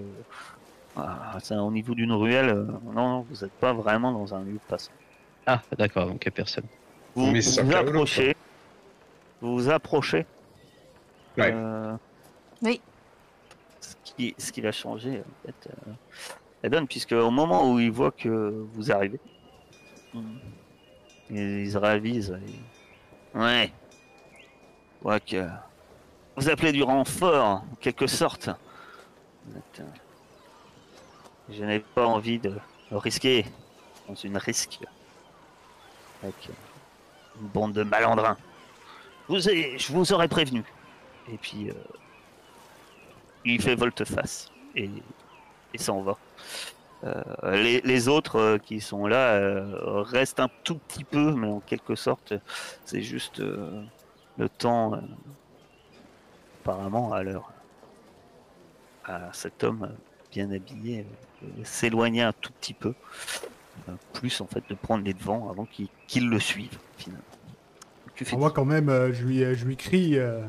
ah, 0.95 1.38
c'est 1.41 1.56
au 1.56 1.71
niveau 1.71 1.93
d'une 1.95 2.12
ruelle. 2.12 2.49
euh, 2.49 2.65
non, 2.84 2.91
non, 2.93 3.25
vous 3.30 3.43
n'êtes 3.45 3.54
pas 3.54 3.73
vraiment 3.73 4.12
dans 4.12 4.34
un 4.36 4.41
lieu 4.43 4.54
de 4.54 4.58
passage. 4.67 4.93
Ah, 5.45 5.62
d'accord, 5.77 6.08
donc 6.08 6.21
il 6.23 6.25
y 6.25 6.30
a 6.30 6.32
personne. 6.32 6.65
Vous 7.15 7.32
Mais 7.32 7.39
vous 7.39 7.73
approchez. 7.75 8.36
Vous 9.41 9.54
vous 9.56 9.69
approchez. 9.69 10.25
Ouais. 11.38 11.51
euh, 11.54 11.95
Oui. 12.62 12.82
ce, 13.80 13.95
qui, 14.04 14.36
ce 14.38 14.51
qui 14.51 14.62
va 14.62 14.71
changer 14.71 15.19
en 15.21 15.45
fait, 15.47 15.69
euh, 15.88 15.91
la 16.63 16.69
donne, 16.69 16.88
puisque 16.88 17.13
au 17.13 17.32
moment 17.32 17.71
où 17.71 17.80
ils 17.80 17.91
voient 17.91 18.12
que 18.12 18.65
vous 18.73 18.91
arrivez, 18.91 19.19
ils 21.30 21.71
se 21.71 21.77
ravisent. 21.77 22.38
et- 22.45 23.38
Ouais. 23.38 23.71
Je 24.99 25.04
vois 25.04 25.19
que 25.21 25.47
vous 26.36 26.49
appelez 26.49 26.71
du 26.73 26.84
renfort, 26.84 27.63
en 27.63 27.75
quelque 27.80 28.08
sorte. 28.08 28.49
Vous 29.45 29.58
êtes, 29.58 29.80
euh, 29.80 29.84
Je 31.52 31.64
n'ai 31.66 31.80
pas 31.80 32.06
envie 32.06 32.40
de 32.40 32.54
risquer 32.92 33.46
dans 34.08 34.16
une 34.16 34.38
risque 34.38 34.80
avec 36.24 36.50
une 37.40 37.48
bande 37.48 37.74
de 37.74 37.84
malandrins. 37.84 38.38
Je 39.30 39.92
vous 39.92 40.14
aurais 40.14 40.28
prévenu. 40.28 40.64
Et 41.32 41.38
puis, 41.38 41.70
euh, 41.70 41.74
il 43.46 43.62
fait 43.62 43.76
volte-face 43.76 44.52
et, 44.76 44.90
s'en 45.78 46.02
va. 46.02 46.18
Euh, 47.04 47.82
les, 47.84 48.08
autres 48.08 48.36
euh, 48.36 48.58
qui 48.58 48.80
sont 48.80 49.08
là 49.08 49.64
restent 50.04 50.40
un 50.40 50.50
tout 50.64 50.76
petit 50.76 51.04
peu, 51.04 51.34
mais 51.34 51.48
en 51.48 51.60
quelque 51.60 51.96
sorte, 51.96 52.34
c'est 52.86 53.02
juste 53.02 53.40
le 53.40 54.50
temps, 54.50 55.02
apparemment, 56.62 57.14
à 57.14 57.24
leur 57.24 57.52
à 59.04 59.34
cet 59.34 59.64
homme 59.64 59.96
bien 60.32 60.52
habillé, 60.52 61.06
s'éloigner 61.63 62.21
un 62.21 62.34
tout 62.34 62.51
petit 62.54 62.73
peu, 62.73 62.93
euh, 63.89 63.93
plus 64.13 64.41
en 64.41 64.47
fait 64.47 64.63
de 64.69 64.75
prendre 64.75 65.04
les 65.04 65.13
devants 65.13 65.49
avant 65.49 65.67
qu'il 66.08 66.30
le 66.30 66.39
suive 66.39 66.77
finalement. 66.97 67.23
Tu 68.15 68.25
fais 68.25 68.36
Moi, 68.38 68.51
quand 68.51 68.65
même, 68.65 68.89
euh, 68.89 69.12
je, 69.13 69.25
lui, 69.25 69.39
je 69.56 69.65
lui 69.65 69.77
crie. 69.77 70.17
euh, 70.17 70.41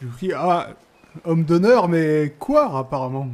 je 0.00 0.06
lui 0.06 0.12
crie 0.16 0.32
Ah, 0.34 0.74
homme 1.24 1.44
d'honneur, 1.44 1.88
mais 1.88 2.34
quoi, 2.38 2.78
apparemment? 2.78 3.28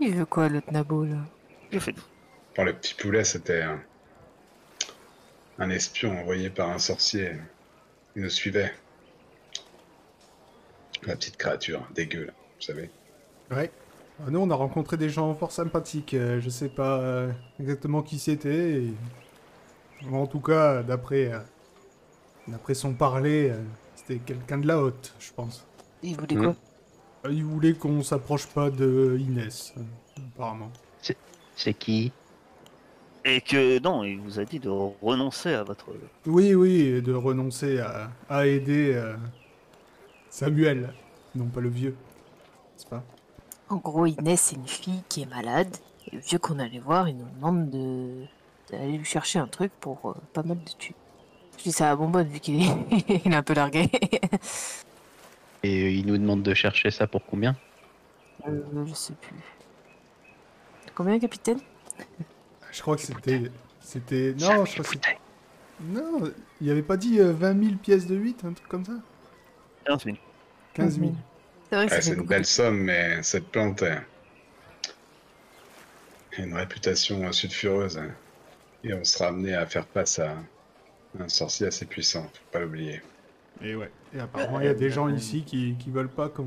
Il 0.00 0.14
veut 0.14 0.26
quoi, 0.26 0.48
l'autre 0.48 0.72
nabo, 0.72 1.04
là? 1.04 1.16
Je 1.72 1.78
fais 1.78 1.92
tout. 1.92 2.04
Bon, 2.56 2.64
le 2.64 2.72
petit 2.74 2.94
poulet, 2.94 3.22
c'était 3.24 3.62
un... 3.62 3.80
un 5.58 5.70
espion 5.70 6.18
envoyé 6.18 6.50
par 6.50 6.70
un 6.70 6.78
sorcier. 6.78 7.32
Il 8.16 8.22
nous 8.22 8.30
suivait. 8.30 8.72
La 11.04 11.16
petite 11.16 11.36
créature, 11.36 11.86
dégueu, 11.94 12.26
là, 12.26 12.32
vous 12.56 12.62
savez. 12.62 12.90
Ouais. 13.50 13.70
Ah, 14.20 14.30
Nous, 14.30 14.38
on 14.38 14.50
a 14.50 14.54
rencontré 14.54 14.96
des 14.96 15.08
gens 15.10 15.34
fort 15.34 15.52
sympathiques. 15.52 16.14
euh, 16.14 16.40
je 16.40 16.50
sais 16.50 16.68
pas 16.68 16.98
euh, 17.00 17.32
exactement 17.58 18.02
qui 18.02 18.18
c'était. 18.18 18.82
et- 18.82 18.94
en 20.10 20.26
tout 20.26 20.40
cas, 20.40 20.82
d'après 20.82 21.32
euh, 21.32 21.40
d'après 22.48 22.74
son 22.74 22.94
parler, 22.94 23.52
c'était 23.94 24.18
quelqu'un 24.18 24.58
de 24.58 24.66
la 24.66 24.80
haute, 24.82 25.14
je 25.18 25.30
pense. 25.32 25.66
Il 26.02 26.16
voulait 26.16 26.36
quoi 26.36 26.54
Euh, 27.26 27.32
Il 27.32 27.44
voulait 27.44 27.74
qu'on 27.74 28.02
s'approche 28.02 28.46
pas 28.46 28.70
de 28.70 29.18
Inès, 29.20 29.74
apparemment. 30.34 30.70
C'est 31.56 31.74
qui? 31.74 32.12
Et 33.26 33.42
que 33.42 33.78
non, 33.80 34.02
il 34.04 34.18
vous 34.18 34.38
a 34.40 34.44
dit 34.46 34.58
de 34.58 34.70
renoncer 34.70 35.52
à 35.52 35.62
votre. 35.62 35.88
Oui, 36.24 36.54
oui, 36.54 36.80
et 36.80 37.02
de 37.02 37.12
renoncer 37.12 37.78
à, 37.78 38.10
à 38.30 38.46
aider 38.46 38.94
euh, 38.94 39.14
Samuel, 40.30 40.94
non 41.34 41.46
pas 41.46 41.60
le 41.60 41.68
vieux. 41.68 41.94
C'est 42.76 42.88
pas? 42.88 43.04
En 43.70 43.76
gros, 43.76 44.04
Inès, 44.04 44.40
c'est 44.40 44.56
une 44.56 44.66
fille 44.66 45.02
qui 45.08 45.22
est 45.22 45.26
malade. 45.26 45.74
Et 46.06 46.16
le 46.16 46.20
vieux 46.20 46.38
qu'on 46.38 46.58
allait 46.58 46.80
voir, 46.80 47.08
il 47.08 47.16
nous 47.16 47.28
demande 47.36 47.70
de 47.70 48.26
d'aller 48.70 48.98
lui 48.98 49.04
chercher 49.04 49.38
un 49.38 49.48
truc 49.48 49.72
pour 49.80 50.10
euh, 50.10 50.14
pas 50.32 50.42
mal 50.42 50.58
de 50.58 50.70
thunes. 50.78 50.94
Je 51.58 51.64
dis 51.64 51.72
ça 51.72 51.90
à 51.90 51.96
Bonbonne, 51.96 52.28
vu 52.28 52.38
qu'il 52.38 52.62
est... 52.62 52.68
il 53.24 53.32
est 53.32 53.34
un 53.34 53.42
peu 53.42 53.54
largué. 53.54 53.90
Et 55.62 55.84
euh, 55.84 55.90
il 55.90 56.06
nous 56.06 56.16
demande 56.18 56.42
de 56.42 56.54
chercher 56.54 56.90
ça 56.90 57.06
pour 57.06 57.24
combien? 57.26 57.56
Euh, 58.48 58.62
je 58.86 58.94
sais 58.94 59.12
plus. 59.14 59.34
Combien, 60.94 61.18
capitaine? 61.18 61.60
Je 62.70 62.80
crois 62.80 62.96
que 62.96 63.02
c'était. 63.02 63.50
C'était. 63.80 64.34
Non, 64.38 64.64
je 64.64 64.72
crois 64.72 64.84
que 64.84 64.90
c'était. 64.90 65.18
Non, 65.82 66.30
il 66.60 66.70
avait 66.70 66.82
pas 66.82 66.96
dit 66.96 67.20
euh, 67.20 67.32
20 67.32 67.62
000 67.62 67.76
pièces 67.76 68.06
de 68.06 68.14
8, 68.16 68.44
un 68.44 68.52
truc 68.52 68.68
comme 68.68 68.84
ça? 68.84 68.92
15 69.86 70.04
000. 70.04 70.16
15 70.74 70.98
000. 70.98 71.12
C'est 71.70 71.76
vrai 71.76 71.88
que 71.88 71.90
Ouais, 71.90 71.96
ça 71.96 72.02
c'est 72.02 72.14
fait 72.14 72.16
une 72.16 72.26
belle 72.26 72.44
somme, 72.46 72.78
mais 72.82 73.22
cette 73.22 73.50
plante 73.50 73.82
euh, 73.82 73.96
a 76.36 76.42
une 76.42 76.54
réputation 76.54 77.30
sulfureuse. 77.32 77.98
hein. 77.98 78.16
Et 78.84 78.94
on 78.94 79.04
sera 79.04 79.28
amené 79.28 79.54
à 79.54 79.66
faire 79.66 79.86
face 79.88 80.18
à 80.18 80.36
un 81.18 81.28
sorcier 81.28 81.68
assez 81.68 81.86
puissant, 81.86 82.24
faut 82.24 82.46
pas 82.52 82.60
l'oublier. 82.60 83.02
Et 83.60 83.74
ouais. 83.76 83.92
Et 84.12 84.20
apparemment, 84.20 84.60
il 84.60 84.66
y 84.66 84.68
a 84.68 84.74
des 84.74 84.90
gens 84.90 85.08
ici 85.08 85.44
qui, 85.44 85.76
qui 85.78 85.90
veulent 85.90 86.12
pas 86.14 86.28
qu'on 86.28 86.46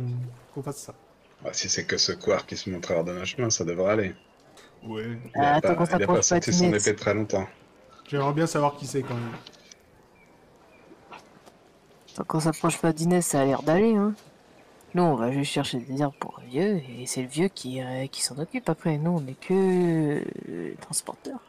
qu'on 0.53 0.63
fasse 0.63 0.77
ça. 0.81 0.95
Bah, 1.41 1.53
si 1.53 1.69
c'est 1.69 1.85
que 1.85 1.97
ce 1.97 2.11
couard 2.11 2.45
qui 2.47 2.57
se 2.57 2.69
montre 2.71 2.91
hors 2.91 3.03
de 3.03 3.13
nos 3.13 3.25
chemins, 3.25 3.49
ça 3.51 3.63
devrait 3.65 3.91
aller. 3.91 4.15
Ouais. 4.83 5.19
Il 5.35 5.45
a 5.45 5.55
Ah, 5.55 5.61
pas, 5.61 5.77
il 5.91 6.03
a 6.03 6.07
pas 6.09 6.21
sorti 6.21 6.53
son 6.53 6.73
épée 6.73 6.95
très 6.95 7.13
longtemps. 7.13 7.47
J'aimerais 8.05 8.33
bien 8.33 8.47
savoir 8.47 8.75
qui 8.77 8.87
c'est 8.87 9.03
quand 9.03 9.17
même. 9.17 9.41
Tant 12.15 12.23
qu'on 12.23 12.39
s'approche 12.39 12.79
pas 12.79 12.91
d'Inès, 12.93 13.25
ça 13.25 13.41
a 13.41 13.45
l'air 13.45 13.61
d'aller, 13.61 13.95
hein. 13.95 14.15
Nous, 14.95 15.01
on 15.03 15.15
va 15.15 15.31
juste 15.31 15.51
chercher 15.51 15.79
des 15.79 16.01
herbes 16.01 16.13
pour 16.19 16.39
un 16.39 16.43
vieux, 16.45 16.77
et 16.77 17.05
c'est 17.07 17.23
le 17.23 17.27
vieux 17.27 17.47
qui, 17.47 17.81
euh, 17.81 18.05
qui 18.07 18.21
s'en 18.21 18.37
occupe 18.37 18.69
après. 18.69 18.97
Nous, 18.97 19.11
on 19.11 19.25
est 19.27 19.39
que 19.39 20.23
euh, 20.49 20.73
transporteurs. 20.81 21.39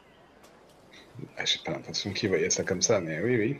Ah, 1.37 1.45
J'ai 1.45 1.59
pas 1.59 1.71
l'impression 1.71 2.11
qu'il 2.11 2.29
voyait 2.29 2.49
ça 2.49 2.63
comme 2.63 2.81
ça, 2.81 2.99
mais 2.99 3.19
oui, 3.21 3.37
oui. 3.37 3.57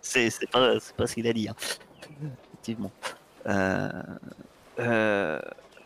C'est 0.00 0.28
c'est 0.30 0.50
pas, 0.50 0.78
c'est 0.80 0.94
pas 0.94 1.06
ce 1.06 1.14
qu'il 1.14 1.26
a 1.26 1.32
dit. 1.32 1.48
hein. 1.48 1.54
Effectivement. 2.52 2.90
Euh, 3.46 3.90
euh, 4.78 5.40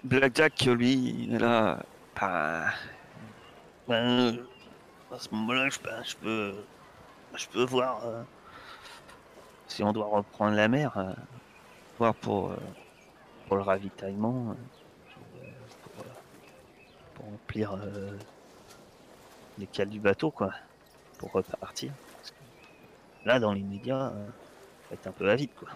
Blackjack, 0.05 0.64
lui, 0.66 0.92
il 1.24 1.35
est 1.35 1.38
là. 1.38 1.81
Bah, 2.20 2.66
ben, 3.88 4.38
à 5.12 5.18
ce 5.18 5.29
moment-là, 5.33 5.68
je, 5.70 5.79
je 6.11 6.16
peux, 6.16 6.55
je 7.37 7.46
peux 7.48 7.64
voir 7.64 8.05
euh, 8.07 8.22
si 9.68 9.83
on 9.83 9.92
doit 9.92 10.07
reprendre 10.07 10.57
la 10.57 10.68
mer, 10.68 10.96
euh, 10.98 11.12
voir 11.98 12.14
pour, 12.14 12.51
euh, 12.53 12.57
pour 13.48 13.56
le 13.56 13.62
ravitaillement, 13.62 14.50
euh, 14.50 14.54
pour, 15.82 16.04
euh, 16.04 16.11
pour 17.14 17.24
remplir 17.24 17.72
euh, 17.72 18.12
les 19.56 19.66
cales 19.66 19.88
du 19.88 20.00
bateau, 20.00 20.30
quoi, 20.30 20.50
pour 21.16 21.32
repartir. 21.32 21.92
Parce 22.16 22.30
que 22.30 22.37
là, 23.24 23.40
dans 23.40 23.52
l'immédiat, 23.54 24.12
euh, 24.14 24.26
faut 24.88 24.94
être 24.94 25.06
un 25.06 25.12
peu 25.12 25.30
avide, 25.30 25.54
quoi. 25.54 25.70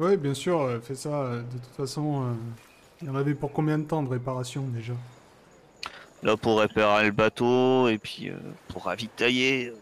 Ouais, 0.00 0.16
bien 0.16 0.34
sûr, 0.34 0.60
euh, 0.60 0.80
fais 0.80 0.96
ça. 0.96 1.38
De 1.38 1.58
toute 1.58 1.76
façon, 1.76 2.24
euh, 2.24 2.34
il 3.00 3.06
y 3.06 3.10
en 3.10 3.14
avait 3.14 3.34
pour 3.34 3.52
combien 3.52 3.78
de 3.78 3.84
temps 3.84 4.02
de 4.02 4.08
réparation 4.10 4.62
déjà? 4.68 4.94
Là, 6.22 6.36
pour 6.36 6.58
réparer 6.58 7.06
le 7.06 7.12
bateau 7.12 7.88
et 7.88 7.98
puis 7.98 8.30
euh, 8.30 8.36
pour 8.68 8.86
ravitailler, 8.86 9.68
euh, 9.68 9.76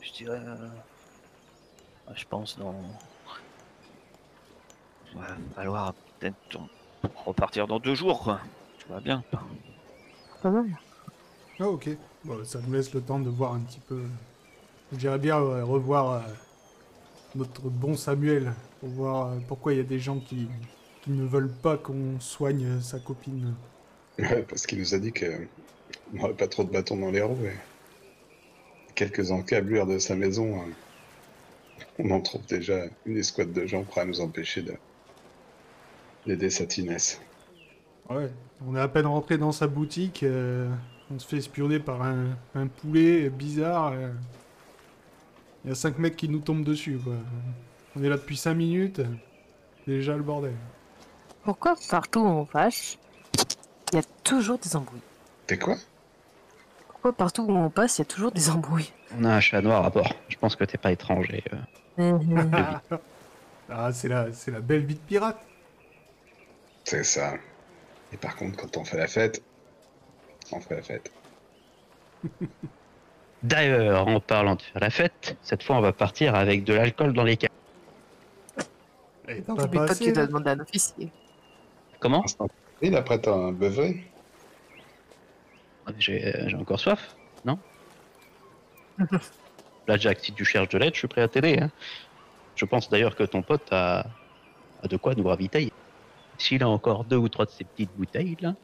je 0.00 0.12
dirais. 0.12 0.42
euh, 0.44 0.68
je 2.14 2.24
pense 2.24 2.58
dans. 2.58 2.72
Ouais, 5.14 5.20
va 5.20 5.36
falloir 5.54 5.94
peut-être 6.30 6.60
repartir 7.24 7.66
dans 7.66 7.78
deux 7.78 7.94
jours, 7.94 8.22
quoi. 8.22 8.40
Tu 8.78 8.86
vois 8.88 9.00
bien. 9.00 9.22
Pas 10.42 10.50
mal. 10.50 10.66
Ah, 11.58 11.68
ok. 11.68 11.90
Bon, 12.24 12.44
ça 12.44 12.60
nous 12.60 12.72
laisse 12.72 12.92
le 12.94 13.00
temps 13.00 13.18
de 13.18 13.28
voir 13.28 13.54
un 13.54 13.60
petit 13.60 13.80
peu. 13.80 14.02
J'irais 14.96 15.18
bien 15.18 15.38
euh, 15.38 15.64
revoir 15.64 16.12
euh, 16.12 16.20
notre 17.34 17.62
bon 17.68 17.96
Samuel 17.96 18.52
pour 18.80 18.88
voir 18.90 19.28
euh, 19.28 19.38
pourquoi 19.48 19.72
il 19.72 19.78
y 19.78 19.80
a 19.80 19.84
des 19.84 19.98
gens 19.98 20.18
qui, 20.18 20.48
qui 21.02 21.10
ne 21.10 21.24
veulent 21.26 21.52
pas 21.52 21.76
qu'on 21.76 22.18
soigne 22.20 22.66
euh, 22.66 22.80
sa 22.80 22.98
copine. 22.98 23.54
Ouais, 24.18 24.42
parce 24.48 24.66
qu'il 24.66 24.78
nous 24.78 24.94
a 24.94 24.98
dit 24.98 25.12
que 25.12 25.46
on 26.12 26.18
n'aurait 26.18 26.34
pas 26.34 26.48
trop 26.48 26.64
de 26.64 26.70
bâtons 26.70 26.96
dans 26.96 27.10
les 27.10 27.22
roues. 27.22 27.44
Et... 27.44 27.56
quelques 28.94 29.30
encablures 29.30 29.86
de 29.86 29.98
sa 29.98 30.14
maison, 30.14 30.60
hein, 30.60 30.68
on 31.98 32.10
en 32.10 32.20
trouve 32.20 32.44
déjà 32.46 32.84
une 33.06 33.16
escouade 33.16 33.52
de 33.52 33.66
gens 33.66 33.84
prêts 33.84 34.02
à 34.02 34.04
nous 34.04 34.20
empêcher 34.20 34.62
de 34.62 34.74
d'aider 36.26 36.50
Satinès. 36.50 37.20
Ouais, 38.10 38.30
on 38.66 38.76
est 38.76 38.80
à 38.80 38.88
peine 38.88 39.06
rentré 39.06 39.38
dans 39.38 39.52
sa 39.52 39.66
boutique, 39.66 40.22
euh, 40.22 40.70
on 41.10 41.18
se 41.18 41.26
fait 41.26 41.38
espionner 41.38 41.78
par 41.78 42.02
un, 42.02 42.36
un 42.54 42.66
poulet 42.66 43.30
bizarre. 43.30 43.92
euh. 43.94 44.10
Il 45.64 45.68
y 45.68 45.72
a 45.72 45.74
cinq 45.74 45.98
mecs 45.98 46.16
qui 46.16 46.28
nous 46.28 46.40
tombent 46.40 46.64
dessus, 46.64 46.98
quoi. 47.02 47.14
On 47.96 48.02
est 48.02 48.08
là 48.08 48.16
depuis 48.16 48.36
cinq 48.36 48.54
minutes, 48.54 49.00
déjà 49.86 50.16
le 50.16 50.22
bordel. 50.22 50.54
Pourquoi 51.44 51.74
partout 51.90 52.20
où 52.20 52.26
on 52.26 52.44
passe, 52.44 52.98
il 53.92 53.96
y 53.96 53.98
a 53.98 54.04
toujours 54.22 54.58
des 54.58 54.76
embrouilles? 54.76 55.00
T'es 55.46 55.58
quoi? 55.58 55.76
Pourquoi 56.88 57.12
partout 57.12 57.42
où 57.42 57.52
on 57.52 57.70
passe, 57.70 57.98
il 57.98 58.00
y 58.00 58.02
a 58.02 58.06
toujours 58.06 58.32
des 58.32 58.50
embrouilles? 58.50 58.92
On 59.18 59.24
a 59.24 59.34
un 59.36 59.40
chat 59.40 59.60
noir 59.62 59.84
à 59.84 59.90
bord. 59.90 60.12
Je 60.28 60.36
pense 60.36 60.56
que 60.56 60.64
t'es 60.64 60.78
pas 60.78 60.92
étranger. 60.92 61.42
euh. 61.98 62.18
ah, 63.70 63.92
c'est 63.92 64.08
la, 64.08 64.32
c'est 64.32 64.50
la 64.50 64.60
belle 64.60 64.84
vie 64.84 64.94
de 64.94 65.00
pirate. 65.00 65.38
C'est 66.84 67.04
ça. 67.04 67.34
Et 68.12 68.16
par 68.16 68.36
contre, 68.36 68.56
quand 68.56 68.76
on 68.76 68.84
fait 68.84 68.96
la 68.98 69.06
fête, 69.06 69.42
on 70.52 70.60
fait 70.60 70.76
la 70.76 70.82
fête. 70.82 71.10
D'ailleurs, 73.42 74.06
en 74.08 74.20
parlant 74.20 74.54
de 74.54 74.62
faire 74.62 74.80
la 74.80 74.90
fête, 74.90 75.36
cette 75.42 75.62
fois 75.62 75.76
on 75.76 75.80
va 75.80 75.92
partir 75.92 76.34
avec 76.34 76.64
de 76.64 76.72
l'alcool 76.72 77.12
dans 77.12 77.24
les 77.24 77.36
caisses. 77.36 77.50
Et 79.28 79.42
N'oublie 79.48 79.78
pas 79.78 79.86
pas 79.86 79.94
que 79.94 80.04
tu 80.04 80.12
dois 80.12 80.26
demander 80.26 80.50
à 80.50 80.52
un 80.52 80.60
officier. 80.60 81.10
Comment. 81.98 82.24
Il 82.80 82.94
apprête 82.96 83.26
un 83.28 83.52
beuvrer. 83.52 84.04
J'ai 85.98 86.32
j'ai 86.46 86.56
encore 86.56 86.80
soif, 86.80 87.14
non 87.44 87.58
Là, 89.86 89.98
Jack, 89.98 90.20
si 90.20 90.32
tu 90.32 90.46
cherches 90.46 90.70
de 90.70 90.78
l'aide, 90.78 90.94
je 90.94 91.00
suis 91.00 91.08
prêt 91.08 91.20
à 91.20 91.28
t'aider. 91.28 91.58
hein. 91.60 91.70
Je 92.56 92.64
pense 92.64 92.88
d'ailleurs 92.88 93.16
que 93.16 93.24
ton 93.24 93.42
pote 93.42 93.70
a, 93.70 94.06
a 94.82 94.88
de 94.88 94.96
quoi 94.96 95.14
nous 95.14 95.24
ravitailler. 95.26 95.72
S'il 96.38 96.62
a 96.62 96.68
encore 96.68 97.04
deux 97.04 97.16
ou 97.16 97.28
trois 97.28 97.46
de 97.46 97.50
ces 97.50 97.64
petites 97.64 97.94
bouteilles 97.96 98.36
là, 98.40 98.54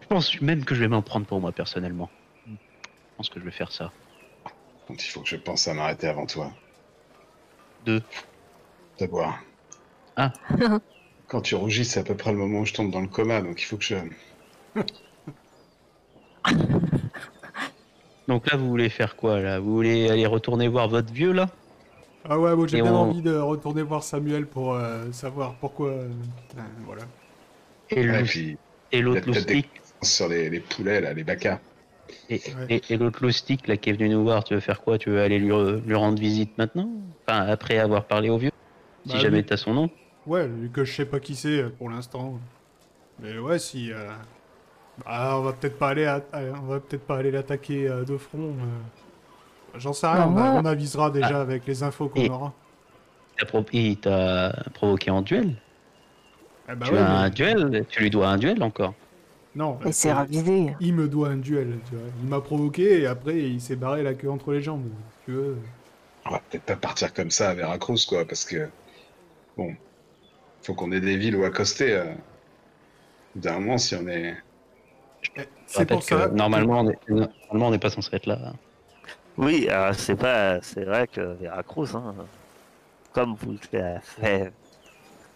je 0.00 0.06
pense 0.06 0.40
même 0.40 0.64
que 0.64 0.74
je 0.74 0.80
vais 0.80 0.88
m'en 0.88 1.02
prendre 1.02 1.26
pour 1.26 1.40
moi 1.40 1.52
personnellement. 1.52 2.10
Je 2.46 2.52
pense 3.16 3.28
que 3.28 3.40
je 3.40 3.44
vais 3.44 3.50
faire 3.50 3.72
ça. 3.72 3.92
Donc 4.88 5.04
il 5.04 5.08
faut 5.08 5.20
que 5.20 5.28
je 5.28 5.36
pense 5.36 5.68
à 5.68 5.74
m'arrêter 5.74 6.06
avant 6.06 6.26
toi. 6.26 6.52
Deux. 7.84 8.02
De 8.98 9.06
boire. 9.06 9.40
Ah. 10.16 10.32
Quand 11.28 11.42
tu 11.42 11.54
rougis, 11.54 11.84
c'est 11.84 12.00
à 12.00 12.04
peu 12.04 12.16
près 12.16 12.32
le 12.32 12.38
moment 12.38 12.60
où 12.60 12.64
je 12.64 12.72
tombe 12.72 12.90
dans 12.90 13.02
le 13.02 13.08
coma, 13.08 13.42
donc 13.42 13.60
il 13.60 13.64
faut 13.64 13.76
que 13.76 13.84
je. 13.84 13.96
Donc 18.28 18.50
là, 18.50 18.58
vous 18.58 18.68
voulez 18.68 18.90
faire 18.90 19.16
quoi 19.16 19.40
là? 19.40 19.58
Vous 19.58 19.72
voulez 19.74 20.10
aller 20.10 20.26
retourner 20.26 20.68
voir 20.68 20.88
votre 20.88 21.12
vieux 21.12 21.32
là? 21.32 21.48
Ah 22.28 22.38
ouais, 22.38 22.54
moi 22.54 22.66
j'ai 22.66 22.78
bien 22.78 22.94
on- 22.94 22.94
envie 22.94 23.22
de 23.22 23.34
retourner 23.36 23.82
voir 23.82 24.02
Samuel 24.04 24.46
pour 24.48 24.74
euh, 24.74 25.10
savoir 25.12 25.54
pourquoi. 25.58 25.88
euh, 25.90 26.08
euh, 26.58 26.60
voilà. 26.84 27.04
Et 27.90 28.02
Et 28.02 28.02
le- 28.02 28.24
puis, 28.24 28.58
et 28.92 29.02
il 29.12 29.14
y 29.14 29.18
a 29.18 29.20
l'autre 29.20 29.22
des 29.22 29.28
loustic 29.28 29.82
sur 30.02 30.28
les, 30.28 30.48
les 30.50 30.60
poulets, 30.60 31.00
là, 31.02 31.12
les 31.12 31.24
bacas. 31.24 31.60
Et, 32.28 32.42
Ouais. 32.46 32.68
et, 32.68 32.82
et 32.94 32.96
l'autre 32.98 33.22
loustic 33.22 33.68
là 33.68 33.76
qui 33.78 33.90
est 33.90 33.94
venu 33.94 34.10
nous 34.10 34.22
voir, 34.24 34.44
tu 34.44 34.54
veux 34.54 34.60
faire 34.60 34.82
quoi? 34.82 34.98
Tu 34.98 35.10
veux 35.10 35.20
aller 35.22 35.38
lui, 35.40 35.50
re- 35.50 35.82
lui 35.84 35.94
rendre 35.96 36.20
visite 36.20 36.58
maintenant? 36.58 36.90
Enfin, 37.28 37.42
après 37.46 37.78
avoir 37.78 38.06
parlé 38.08 38.30
au 38.30 38.38
vieux? 38.38 38.52
Si 39.04 39.18
Bah, 39.18 39.20
jamais 39.20 39.42
oui. 39.42 39.44
t'as 39.44 39.56
son 39.58 39.74
nom 39.74 39.90
Ouais, 40.26 40.48
vu 40.48 40.70
que 40.70 40.84
je 40.84 40.94
sais 40.94 41.06
pas 41.06 41.20
qui 41.20 41.36
c'est 41.36 41.60
euh, 41.62 41.70
pour 41.70 41.90
l'instant. 41.90 42.40
Mais 43.20 43.38
ouais, 43.38 43.58
si. 43.58 43.92
euh, 43.92 44.10
Bah, 45.04 45.36
on 45.38 45.42
va 45.42 45.52
peut-être 45.54 45.78
pas 45.78 45.90
aller, 45.90 46.06
à- 46.06 46.24
on 46.62 46.66
va 46.66 46.80
peut-être 46.80 47.06
pas 47.06 47.18
aller 47.18 47.30
l'attaquer 47.32 47.88
euh, 47.88 48.04
de 48.04 48.16
front. 48.18 48.56
Euh. 49.78 49.80
J'en 49.80 49.92
sais 49.92 50.06
rien. 50.06 50.26
Bah, 50.26 50.28
on, 50.28 50.36
a- 50.36 50.52
moi- 50.52 50.60
on 50.62 50.64
avisera 50.66 51.10
déjà 51.10 51.40
avec 51.40 51.66
les 51.66 51.82
infos 51.82 52.08
qu'on 52.08 52.26
aura. 52.26 52.52
Il 53.72 53.96
t'a 53.98 54.52
provoqué 54.74 55.10
en 55.10 55.22
duel 55.22 55.54
Eh 56.70 56.74
bah 56.74 56.86
Tu 56.86 56.92
ouais, 56.92 56.98
as 56.98 57.02
mais- 57.04 57.08
un 57.26 57.30
duel 57.30 57.86
Tu 57.88 58.02
lui 58.02 58.10
dois 58.10 58.28
un 58.28 58.36
duel 58.36 58.62
encore 58.62 58.94
Non. 59.54 59.78
Et 59.86 59.92
c'est 59.92 60.12
ravivé. 60.12 60.74
Il 60.80 60.94
me 60.94 61.08
doit 61.08 61.28
un 61.28 61.36
duel. 61.36 61.78
Tu 61.88 61.94
vois. 61.96 62.04
Il 62.22 62.28
m'a 62.28 62.40
provoqué 62.40 63.00
et 63.02 63.06
après 63.06 63.36
il 63.38 63.60
s'est 63.60 63.76
barré 63.76 64.02
la 64.02 64.14
queue 64.14 64.30
entre 64.30 64.52
les 64.52 64.60
jambes. 64.62 64.84
si 65.20 65.24
Tu 65.26 65.32
veux. 65.32 65.56
On 66.26 66.30
va 66.30 66.40
peut-être 66.50 66.64
pas 66.64 66.76
partir 66.76 67.14
comme 67.14 67.30
ça 67.30 67.50
à 67.50 67.54
Veracruz, 67.54 68.04
quoi, 68.08 68.24
parce 68.26 68.44
que. 68.44 68.68
Bon. 69.56 69.72
Faut 70.62 70.74
qu'on 70.74 70.90
ait 70.92 71.00
des 71.00 71.16
villes 71.16 71.36
où 71.36 71.44
accoster. 71.44 71.94
Euh... 71.94 72.04
D'un 73.36 73.60
moment, 73.60 73.78
si 73.78 73.94
on 73.94 74.06
est. 74.08 74.34
Eh, 75.36 75.40
Je 75.40 75.44
C'est 75.66 75.86
pour 75.86 76.02
ça. 76.02 76.28
que 76.28 76.34
normalement, 76.34 76.80
on 76.80 76.90
est- 76.90 76.98
normalement, 77.08 77.68
on 77.68 77.70
n'est 77.70 77.78
pas 77.78 77.90
censé 77.90 78.10
être 78.16 78.26
là. 78.26 78.52
Oui, 79.38 79.68
alors 79.68 79.94
c'est 79.94 80.16
pas, 80.16 80.60
c'est 80.62 80.84
vrai 80.84 81.06
que 81.06 81.20
Veracruz, 81.20 81.94
hein, 81.94 82.14
comme 83.12 83.34
vous 83.36 83.56
l'avez 83.72 84.00
fait 84.02 84.52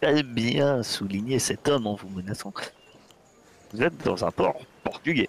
très 0.00 0.22
bien 0.24 0.82
souligner 0.82 1.38
cet 1.38 1.68
homme 1.68 1.86
en 1.86 1.94
vous 1.94 2.08
menaçant, 2.08 2.52
vous 3.72 3.82
êtes 3.82 3.96
dans 4.04 4.24
un 4.24 4.30
port 4.30 4.56
portugais. 4.82 5.28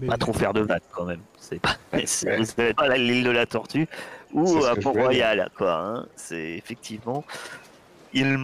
Mais- 0.00 0.08
Pas 0.08 0.18
trop 0.18 0.32
faire 0.32 0.52
de 0.52 0.60
vagues 0.60 0.82
quand 0.92 1.04
même. 1.04 1.20
C'est 1.38 1.60
pas, 1.60 1.76
Ouais. 1.92 2.74
pas 2.74 2.96
l'île 2.98 3.24
de 3.24 3.30
la 3.30 3.46
Tortue 3.46 3.88
ou 4.32 4.64
à 4.64 4.74
je 4.74 4.80
Port-Royal, 4.80 5.48
quoi. 5.56 5.72
hein. 5.74 6.06
C'est 6.16 6.50
effectivement, 6.58 7.24
il 8.12 8.38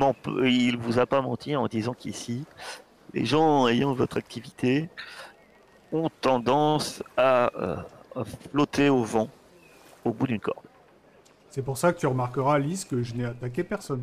il 0.45 0.77
vous 0.79 0.99
a 0.99 1.07
pas 1.07 1.21
menti 1.21 1.55
en 1.57 1.67
disant 1.67 1.93
qu'ici, 1.93 2.45
les 3.13 3.25
gens 3.27 3.69
ayant 3.69 3.93
votre 3.93 4.17
activité 4.17 4.89
ont 5.93 6.09
tendance 6.21 7.03
à, 7.17 7.51
euh, 7.57 7.77
à 7.77 7.85
flotter 8.51 8.89
au 8.91 9.03
vent 9.03 9.29
au 10.05 10.13
bout 10.13 10.27
d'une 10.27 10.41
corde. 10.41 10.65
C'est 11.51 11.63
pour 11.63 11.79
ça 11.79 11.93
que 11.93 11.99
tu 12.01 12.07
remarqueras, 12.07 12.55
Alice, 12.55 12.85
que 12.85 13.03
je 13.03 13.15
n'ai 13.15 13.25
attaqué 13.25 13.63
personne. 13.65 14.03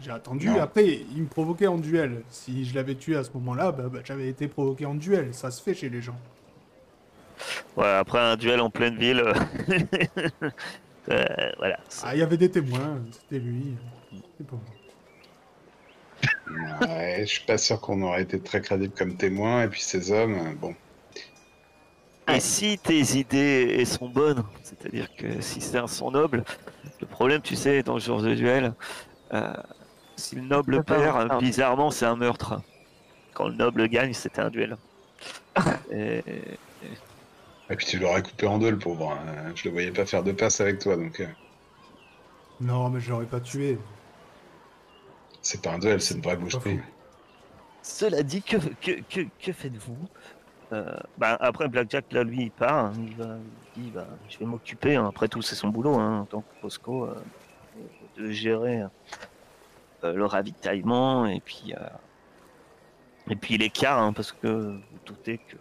J'ai 0.00 0.10
attendu, 0.10 0.48
Non. 0.48 0.60
après, 0.60 0.86
il 1.14 1.22
me 1.22 1.26
provoquait 1.28 1.68
en 1.68 1.78
duel. 1.78 2.22
Si 2.28 2.64
je 2.64 2.74
l'avais 2.74 2.96
tué 2.96 3.16
à 3.16 3.24
ce 3.24 3.30
moment-là, 3.34 3.72
bah, 3.72 3.84
bah, 3.90 4.00
j'avais 4.04 4.28
été 4.28 4.48
provoqué 4.48 4.84
en 4.84 4.94
duel. 4.94 5.32
Ça 5.32 5.50
se 5.50 5.62
fait 5.62 5.74
chez 5.74 5.88
les 5.88 6.02
gens. 6.02 6.18
Ouais, 7.76 7.88
après 7.88 8.18
un 8.18 8.36
duel 8.36 8.60
en 8.60 8.68
pleine 8.70 8.96
ville, 8.96 9.20
euh, 9.20 9.34
euh, 11.10 11.24
voilà. 11.58 11.78
Ah, 12.02 12.14
il 12.14 12.18
y 12.18 12.22
avait 12.22 12.36
des 12.36 12.50
témoins, 12.50 13.00
c'était 13.10 13.38
lui. 13.38 13.74
C'est 14.38 14.46
pas 14.46 14.56
moi. 14.56 14.64
Ouais, 16.88 17.20
je 17.20 17.26
suis 17.26 17.46
pas 17.46 17.58
sûr 17.58 17.80
qu'on 17.80 18.02
aurait 18.02 18.22
été 18.22 18.38
très 18.40 18.60
crédible 18.60 18.92
comme 18.94 19.16
témoin, 19.16 19.62
et 19.64 19.68
puis 19.68 19.80
ces 19.80 20.12
hommes, 20.12 20.54
bon. 20.60 20.74
Et 22.28 22.40
si 22.40 22.78
tes 22.78 23.16
idées 23.18 23.84
sont 23.84 24.08
bonnes, 24.08 24.44
c'est-à-dire 24.62 25.08
que 25.16 25.40
si 25.40 25.60
c'est 25.60 25.78
un 25.78 25.86
sang 25.88 26.10
noble, 26.12 26.44
le 27.00 27.06
problème, 27.06 27.42
tu 27.42 27.56
sais, 27.56 27.82
dans 27.82 27.98
ce 27.98 28.06
genre 28.06 28.22
de 28.22 28.34
duel, 28.34 28.74
euh, 29.34 29.52
si 30.16 30.36
le 30.36 30.42
noble 30.42 30.84
pas 30.84 30.94
perd, 30.96 31.38
bizarrement, 31.40 31.90
c'est 31.90 32.06
un 32.06 32.16
meurtre. 32.16 32.60
Quand 33.34 33.48
le 33.48 33.54
noble 33.54 33.88
gagne, 33.88 34.12
c'était 34.12 34.40
un 34.40 34.50
duel. 34.50 34.76
Et- 35.90 36.22
Et 37.70 37.76
puis 37.76 37.86
tu 37.86 37.98
l'aurais 37.98 38.22
coupé 38.22 38.46
en 38.46 38.58
deux, 38.58 38.70
le 38.70 38.78
pauvre. 38.78 39.12
hein. 39.12 39.52
Je 39.54 39.64
le 39.64 39.70
voyais 39.72 39.90
pas 39.90 40.06
faire 40.06 40.22
deux 40.22 40.34
passes 40.34 40.60
avec 40.60 40.78
toi, 40.78 40.96
donc 40.96 41.20
euh, 41.20 41.26
Non, 42.60 42.88
mais 42.90 43.00
je 43.00 43.10
l'aurais 43.10 43.26
pas 43.26 43.40
tué. 43.40 43.78
c'est 45.42 45.60
pas 45.62 45.72
un 45.72 45.78
duel, 45.78 46.00
c'est 46.00 46.14
une 46.14 46.22
vraie 46.22 46.36
boucherie. 46.36 46.78
Cela 47.82 48.22
dit, 48.22 48.42
que, 48.42 48.56
que, 48.80 49.00
que, 49.08 49.20
que 49.40 49.52
faites-vous 49.52 49.98
Euh, 50.72 50.94
bah, 51.18 51.36
Après, 51.40 51.68
Blackjack, 51.68 52.12
là, 52.12 52.24
lui, 52.24 52.44
il 52.44 52.50
part. 52.50 52.86
hein, 52.86 52.92
il, 52.98 53.14
va, 53.16 53.36
il 53.76 53.82
dit 53.84 53.90
bah, 53.90 54.06
Je 54.28 54.38
vais 54.38 54.46
m'occuper. 54.46 54.96
hein, 54.96 55.06
après 55.06 55.28
tout, 55.28 55.42
c'est 55.42 55.54
son 55.54 55.68
boulot 55.68 55.94
hein, 55.98 56.20
en 56.20 56.24
tant 56.24 56.40
que 56.40 56.60
Posco 56.60 57.04
euh, 57.04 57.14
de 58.16 58.30
gérer 58.30 58.82
euh, 60.04 60.12
le 60.12 60.24
ravitaillement 60.24 61.26
et 61.26 61.40
puis, 61.40 61.74
et 63.30 63.36
puis 63.36 63.56
l'écart. 63.58 64.12
parce 64.14 64.32
que 64.32 64.48
vous 64.48 64.98
doutez 65.06 65.38
que 65.38 65.56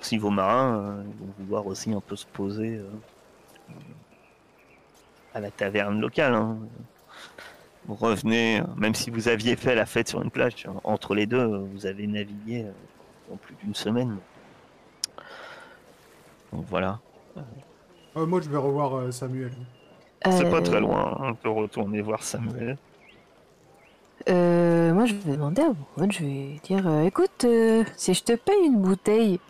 si 0.00 0.18
vos 0.18 0.30
marins 0.30 1.04
vont 1.20 1.34
vouloir 1.38 1.66
aussi 1.66 1.92
un 1.92 2.00
peu 2.00 2.16
se 2.16 2.26
poser 2.26 2.80
à 5.34 5.40
la 5.40 5.50
taverne 5.50 6.00
locale. 6.00 6.34
Vous 7.86 7.94
revenez, 7.94 8.62
même 8.76 8.94
si 8.94 9.10
vous 9.10 9.28
aviez 9.28 9.56
fait 9.56 9.74
la 9.74 9.86
fête 9.86 10.08
sur 10.08 10.22
une 10.22 10.30
plage, 10.30 10.66
entre 10.84 11.14
les 11.14 11.26
deux, 11.26 11.44
vous 11.46 11.86
avez 11.86 12.06
navigué 12.06 12.66
en 13.32 13.36
plus 13.36 13.54
d'une 13.62 13.74
semaine. 13.74 14.16
Donc 16.52 16.66
voilà. 16.68 16.98
Ah, 18.14 18.20
moi, 18.26 18.40
je 18.40 18.48
vais 18.48 18.58
revoir 18.58 18.94
euh, 18.96 19.10
Samuel. 19.10 19.52
C'est 20.24 20.50
pas 20.50 20.58
Euh, 20.58 20.60
très 20.60 20.80
loin, 20.80 21.16
on 21.20 21.34
peut 21.34 21.48
retourner 21.48 22.00
voir 22.02 22.22
Samuel. 22.22 22.76
Euh, 24.28 24.92
moi, 24.92 25.06
je 25.06 25.14
vais 25.14 25.32
demander 25.32 25.62
à 25.62 25.72
Brown, 25.96 26.12
je 26.12 26.22
vais 26.24 26.60
dire, 26.62 26.86
euh, 26.86 27.02
écoute, 27.02 27.44
euh, 27.44 27.82
si 27.96 28.14
je 28.14 28.22
te 28.22 28.34
paye 28.34 28.66
une 28.66 28.80
bouteille, 28.80 29.40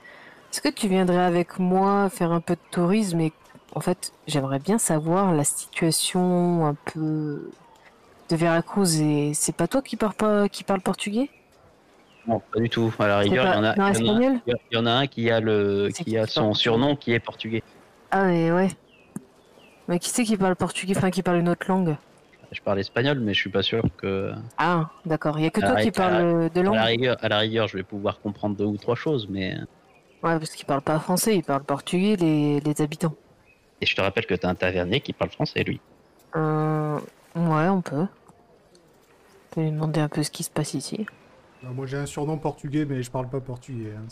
est-ce 0.50 0.62
que 0.62 0.70
tu 0.70 0.88
viendrais 0.88 1.18
avec 1.18 1.58
moi 1.58 2.08
faire 2.08 2.32
un 2.32 2.40
peu 2.40 2.54
de 2.54 2.60
tourisme 2.70 3.20
et 3.20 3.32
en 3.74 3.80
fait, 3.80 4.12
j'aimerais 4.26 4.60
bien 4.60 4.78
savoir 4.78 5.32
la 5.34 5.44
situation 5.44 6.66
un 6.66 6.74
peu 6.74 7.50
de 8.30 8.36
Veracruz 8.36 9.00
et 9.02 9.34
c'est 9.34 9.54
pas 9.54 9.66
toi 9.66 9.82
qui 9.82 9.96
parle 9.96 10.14
pas, 10.14 10.48
qui 10.48 10.62
parle 10.64 10.80
portugais? 10.80 11.28
Non, 12.26 12.40
pas 12.52 12.60
du 12.60 12.68
tout. 12.68 12.92
À 12.98 13.06
la 13.08 13.18
rigueur, 13.18 13.46
il 13.46 13.54
y 13.54 13.56
en 13.56 13.64
a, 13.64 13.74
non, 13.74 13.74
il 13.74 13.78
y 13.78 13.82
en 13.82 13.86
a- 13.86 13.90
espagnol 13.90 14.40
il 14.46 14.76
y 14.76 14.76
en 14.78 14.86
a 14.86 14.92
un 14.92 15.06
qui 15.06 15.30
a 15.30 15.40
le, 15.40 15.88
qui 15.90 16.16
a 16.16 16.26
son 16.26 16.54
surnom 16.54 16.94
qui 16.96 17.12
est 17.12 17.20
portugais. 17.20 17.62
Ah, 18.10 18.24
mais 18.24 18.52
ouais. 18.52 18.68
Mais 19.88 19.98
qui 19.98 20.10
c'est 20.10 20.24
qui 20.24 20.36
parle 20.36 20.54
portugais, 20.54 20.96
enfin 20.96 21.10
qui 21.10 21.22
parle 21.22 21.38
une 21.38 21.48
autre 21.48 21.66
langue? 21.68 21.96
Je 22.52 22.60
parle 22.60 22.78
espagnol, 22.80 23.18
mais 23.20 23.32
je 23.34 23.40
suis 23.40 23.50
pas 23.50 23.62
sûr 23.62 23.82
que. 23.96 24.32
Ah, 24.58 24.90
d'accord. 25.06 25.38
Il 25.38 25.44
y 25.44 25.46
a 25.46 25.50
que 25.50 25.60
toi 25.60 25.76
qui 25.76 25.90
parle 25.90 26.14
euh, 26.14 26.48
de 26.50 26.60
À 26.60 26.62
langue 26.62 26.74
la 26.74 26.84
rigueur, 26.84 27.16
à 27.22 27.28
la 27.28 27.38
rigueur, 27.38 27.66
je 27.66 27.78
vais 27.78 27.82
pouvoir 27.82 28.20
comprendre 28.20 28.56
deux 28.56 28.66
ou 28.66 28.76
trois 28.76 28.94
choses, 28.94 29.26
mais. 29.28 29.56
Ouais, 30.22 30.38
parce 30.38 30.50
qu'il 30.50 30.66
parle 30.66 30.82
pas 30.82 30.98
français, 31.00 31.36
il 31.36 31.42
parle 31.42 31.64
portugais, 31.64 32.14
les, 32.16 32.60
les 32.60 32.80
habitants. 32.82 33.14
Et 33.80 33.86
je 33.86 33.96
te 33.96 34.00
rappelle 34.00 34.26
que 34.26 34.34
t'as 34.34 34.48
un 34.50 34.54
tavernier 34.54 35.00
qui 35.00 35.12
parle 35.12 35.30
français, 35.30 35.64
lui. 35.64 35.80
Euh... 36.36 36.98
Ouais, 37.34 37.68
on 37.68 37.80
peut. 37.80 38.06
On 39.50 39.54
peut 39.54 39.60
lui 39.62 39.72
demander 39.72 40.00
un 40.00 40.08
peu 40.08 40.22
ce 40.22 40.30
qui 40.30 40.44
se 40.44 40.50
passe 40.50 40.74
ici. 40.74 41.06
Bah, 41.62 41.68
moi 41.74 41.86
j'ai 41.86 41.96
un 41.96 42.06
surnom 42.06 42.38
portugais, 42.38 42.84
mais 42.84 43.02
je 43.02 43.10
parle 43.10 43.28
pas 43.28 43.40
portugais. 43.40 43.92
hein, 43.96 44.04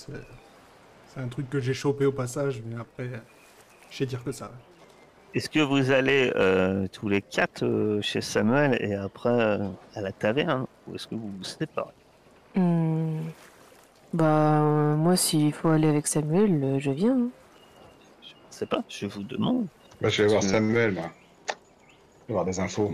C'est 1.09 1.21
un 1.21 1.29
truc 1.29 1.49
que 1.51 1.61
j'ai 1.61 1.75
chopé 1.75 2.07
au 2.07 2.13
passage, 2.13 2.63
mais 2.67 2.81
après, 2.81 3.11
je 3.91 3.97
sais 3.97 4.07
dire 4.07 4.23
que 4.23 4.33
ça. 4.33 4.51
Est-ce 5.35 5.49
que 5.49 5.61
vous 5.61 5.91
allez 5.93 6.33
euh, 6.37 6.89
tous 6.93 7.09
les 7.09 7.23
quatre 7.23 7.65
euh, 7.65 8.01
chez 8.03 8.21
Samuel 8.21 8.77
et 8.81 8.95
après 8.95 9.29
euh, 9.31 9.69
à 9.95 10.01
la 10.01 10.11
taverne 10.13 10.67
Ou 10.89 10.97
est-ce 10.97 11.07
que 11.07 11.15
vous 11.15 11.31
vous 11.39 11.45
séparez? 11.45 11.93
Hmm. 12.57 13.21
Bah, 14.13 14.61
euh, 14.63 14.97
moi, 14.97 15.17
s'il 15.17 15.53
faut 15.53 15.69
aller 15.69 15.87
avec 15.89 16.09
Samuel, 16.09 16.61
euh, 16.65 16.79
je 16.81 16.91
viens. 16.91 17.13
hein. 17.17 17.29
Je 18.23 18.29
ne 18.29 18.33
sais 18.51 18.67
pas, 18.67 18.83
je 18.89 19.07
vous 19.07 19.23
demande. 19.23 19.67
Moi, 20.01 20.11
je 20.11 20.23
vais 20.25 20.29
voir. 20.29 20.43
Samuel, 20.43 20.93
moi. 20.95 21.11
Je 21.49 21.55
vais 22.27 22.31
avoir 22.31 22.45
des 22.45 22.59
infos. 22.59 22.93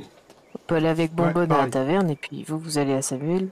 On 0.54 0.58
peut 0.66 0.74
aller 0.74 0.88
avec 0.88 1.12
Bonbonne 1.14 1.52
à 1.52 1.64
la 1.64 1.70
taverne, 1.70 2.10
et 2.10 2.16
puis 2.16 2.44
vous, 2.44 2.58
vous 2.58 2.76
allez 2.76 2.92
à 2.92 3.00
Samuel. 3.00 3.48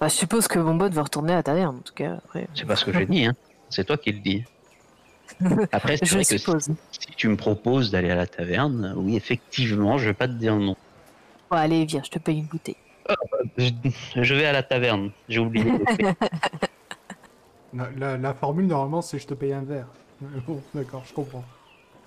Bah, 0.00 0.08
je 0.08 0.14
suppose 0.14 0.48
que 0.48 0.58
Bonbonne 0.58 0.92
va 0.92 1.02
retourner 1.02 1.32
à 1.32 1.36
la 1.36 1.42
taverne, 1.42 1.76
en 1.78 1.82
tout 1.82 1.92
cas. 1.94 2.18
Après, 2.24 2.48
C'est 2.54 2.66
pas 2.66 2.76
ce 2.76 2.84
que 2.84 2.92
j'ai 2.92 3.06
dit, 3.06 3.24
hein. 3.24 3.32
C'est 3.70 3.84
toi 3.86 3.96
qui 3.98 4.12
le 4.12 4.20
dis. 4.20 4.44
Après, 5.72 5.96
c'est 5.96 6.14
vrai 6.14 6.26
que 6.26 6.36
si, 6.36 6.52
tu 7.16 7.26
me 7.28 7.36
proposes 7.36 7.90
d'aller 7.90 8.10
à 8.10 8.14
la 8.16 8.26
taverne, 8.26 8.92
oui, 8.98 9.16
effectivement, 9.16 9.96
je 9.98 10.06
vais 10.06 10.14
pas 10.14 10.28
te 10.28 10.34
dire 10.34 10.56
non. 10.56 10.76
Bon, 11.50 11.56
allez, 11.58 11.84
viens, 11.84 12.02
je 12.02 12.10
te 12.10 12.18
paye 12.18 12.38
une 12.38 12.46
bouteille. 12.46 12.76
Je, 13.56 13.70
je 14.22 14.34
vais 14.34 14.44
à 14.46 14.52
la 14.52 14.62
taverne. 14.62 15.12
J'ai 15.28 15.38
oublié. 15.40 15.72
La, 17.72 17.90
la- 17.92 18.18
la 18.18 18.34
formule, 18.34 18.66
normalement, 18.66 19.00
c'est 19.00 19.18
je 19.18 19.26
te 19.26 19.32
paye 19.34 19.52
un 19.54 19.64
verre. 19.64 19.96
Bon, 20.20 20.68
d'accord, 20.74 21.04
je 21.06 21.14
comprends. 21.14 21.44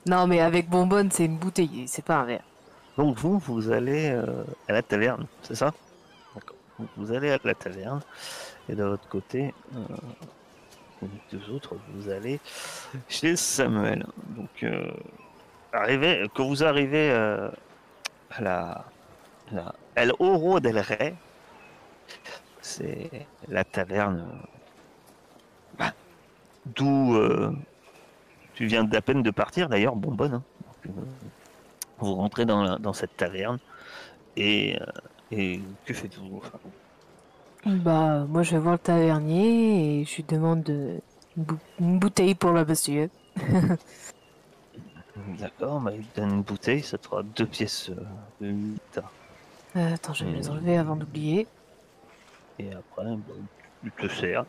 Non, 0.06 0.28
mais 0.28 0.40
avec 0.42 0.70
Bonbonne, 0.70 1.10
c'est 1.10 1.26
une 1.26 1.40
bouteille, 1.40 1.88
c'est 1.88 2.04
pas 2.06 2.18
un 2.20 2.26
verre. 2.26 2.52
Donc 2.98 3.18
vous, 3.20 3.38
vous 3.40 3.70
allez 3.72 4.12
euh, 4.12 4.46
à 4.68 4.74
la 4.74 4.84
taverne, 4.84 5.28
c'est 5.42 5.56
ça? 5.56 5.74
Vous 6.98 7.12
allez 7.12 7.32
à 7.32 7.40
la 7.44 7.54
taverne 7.56 8.02
et 8.70 8.76
de 8.76 8.84
l'autre 8.84 9.08
côté, 9.10 9.54
euh, 9.76 9.80
vous 11.02 11.10
deux 11.32 11.50
autres, 11.52 11.76
vous 11.94 12.10
allez 12.10 12.40
chez 13.10 13.36
Samuel. 13.36 14.06
Donc 14.30 14.64
euh, 14.64 14.92
arrivez, 15.74 16.28
que 16.34 16.42
vous 16.42 16.64
arrivez 16.64 17.12
euh, 17.12 17.50
à 18.32 18.42
la, 18.42 18.86
la 19.52 19.74
El 19.96 20.14
Oro 20.20 20.60
del 20.60 20.80
Rey, 20.80 21.14
c'est 22.62 23.10
la 23.48 23.64
taverne 23.64 24.20
euh, 24.20 25.78
bah, 25.80 25.94
d'où 26.66 27.16
euh, 27.16 27.52
tu 28.54 28.66
viens 28.66 28.84
d'à 28.84 29.02
peine 29.02 29.24
de 29.24 29.32
partir 29.32 29.70
d'ailleurs, 29.70 29.96
bonbonne. 29.96 30.36
hein. 30.36 30.44
Euh, 30.88 30.92
vous 32.00 32.16
rentrez 32.16 32.46
dans, 32.46 32.64
la- 32.64 32.78
dans 32.78 32.94
cette 32.94 33.16
taverne 33.18 33.60
et, 34.36 34.80
euh, 34.82 34.86
et 35.32 35.62
que 35.86 35.94
faites-vous 35.94 36.38
enfin, 36.38 36.60
Bah, 37.66 38.26
moi, 38.28 38.44
je 38.44 38.52
vais 38.52 38.60
voir 38.60 38.74
le 38.74 38.80
tavernier 38.80 40.02
et 40.02 40.06
je 40.06 40.16
lui 40.18 40.24
demande 40.24 40.64
de- 40.64 41.00
une, 41.38 41.44
bou- 41.44 41.58
une 41.80 42.00
bouteille 42.00 42.36
pour 42.36 42.52
le 42.52 42.66
monsieur. 42.66 43.10
D'accord, 45.40 45.80
bah, 45.82 45.92
il 45.94 46.06
donne 46.16 46.32
une 46.36 46.42
bouteille, 46.42 46.82
ça 46.82 46.98
te 46.98 47.06
fera 47.08 47.22
deux 47.24 47.46
pièces 47.46 47.90
euh, 47.90 47.96
de. 48.42 48.56
Euh, 49.76 49.94
attends, 49.94 50.14
je 50.14 50.26
vais 50.26 50.32
les 50.32 50.50
enlever 50.50 50.78
avant 50.78 50.96
d'oublier. 50.96 51.48
Et 52.60 52.70
après, 52.74 53.06
bah, 53.06 53.34
il 53.84 53.92
te 53.92 54.08
sert. 54.14 54.46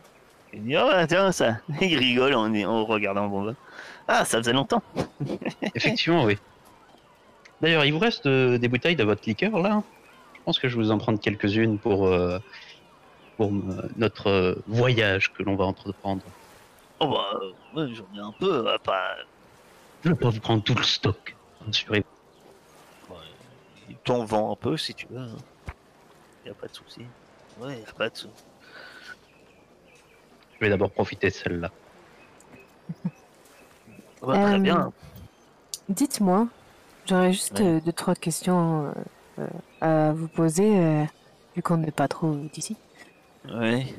Il 0.54 0.64
dit, 0.64 0.76
oh, 0.76 0.86
bah, 0.90 1.06
tiens, 1.06 1.32
ça. 1.32 1.58
Il 1.80 1.96
rigole 1.98 2.34
en, 2.34 2.52
en 2.54 2.84
regardant 2.84 3.26
Bonbonne. 3.28 3.54
Ah, 4.06 4.24
ça 4.24 4.38
faisait 4.38 4.52
longtemps. 4.52 4.82
Effectivement, 5.74 6.24
oui. 6.24 6.38
D'ailleurs, 7.60 7.84
il 7.84 7.92
vous 7.92 7.98
reste 8.00 8.26
euh, 8.26 8.58
des 8.58 8.66
bouteilles 8.68 8.96
de 8.96 9.04
votre 9.04 9.22
liqueur 9.24 9.56
là 9.60 9.82
Je 10.01 10.01
pense 10.44 10.58
que 10.58 10.68
je 10.68 10.76
vais 10.76 10.82
vous 10.82 10.90
en 10.90 10.98
prendre 10.98 11.20
quelques-unes 11.20 11.78
pour, 11.78 12.06
euh, 12.06 12.38
pour 13.36 13.52
euh, 13.52 13.88
notre 13.96 14.26
euh, 14.28 14.54
voyage 14.66 15.32
que 15.32 15.42
l'on 15.42 15.56
va 15.56 15.64
entreprendre. 15.64 16.24
Oh, 17.00 17.08
bah, 17.08 17.26
euh, 17.42 17.52
ouais, 17.86 17.94
j'en 17.94 18.04
ai 18.14 18.20
un 18.20 18.32
peu, 18.32 18.68
euh, 18.68 18.78
pas. 18.78 19.16
Je 20.02 20.10
vais 20.10 20.14
pas 20.16 20.30
vous 20.30 20.40
prendre 20.40 20.62
tout 20.62 20.74
le 20.74 20.82
stock. 20.82 21.36
rassurez-vous. 21.64 23.14
Ouais, 23.14 23.96
t'en 24.04 24.24
vend 24.24 24.52
un 24.52 24.56
peu 24.56 24.76
si 24.76 24.94
tu 24.94 25.06
veux. 25.10 25.18
hein. 25.18 25.36
Y 26.44 26.50
a 26.50 26.54
pas 26.54 26.66
de 26.66 26.74
souci. 26.74 27.06
Ouais, 27.58 27.80
y 27.80 27.84
a 27.84 27.92
pas 27.92 28.08
de 28.08 28.16
souci. 28.16 28.34
Je 30.54 30.64
vais 30.64 30.70
d'abord 30.70 30.90
profiter 30.90 31.28
de 31.28 31.32
celle-là. 31.34 31.70
Ouais, 34.22 34.40
très 34.40 34.54
Euh, 34.54 34.58
bien. 34.58 34.92
Dites-moi, 35.88 36.48
j'aurais 37.06 37.32
juste 37.32 37.60
Ouais. 37.60 37.80
deux, 37.80 37.92
trois 37.92 38.14
questions 38.14 38.92
euh, 39.82 40.12
vous 40.14 40.28
poser, 40.28 40.78
euh, 40.78 41.04
vu 41.56 41.62
qu'on 41.62 41.76
n'est 41.78 41.90
pas 41.90 42.08
trop 42.08 42.34
d'ici. 42.52 42.76
Oui. 43.52 43.94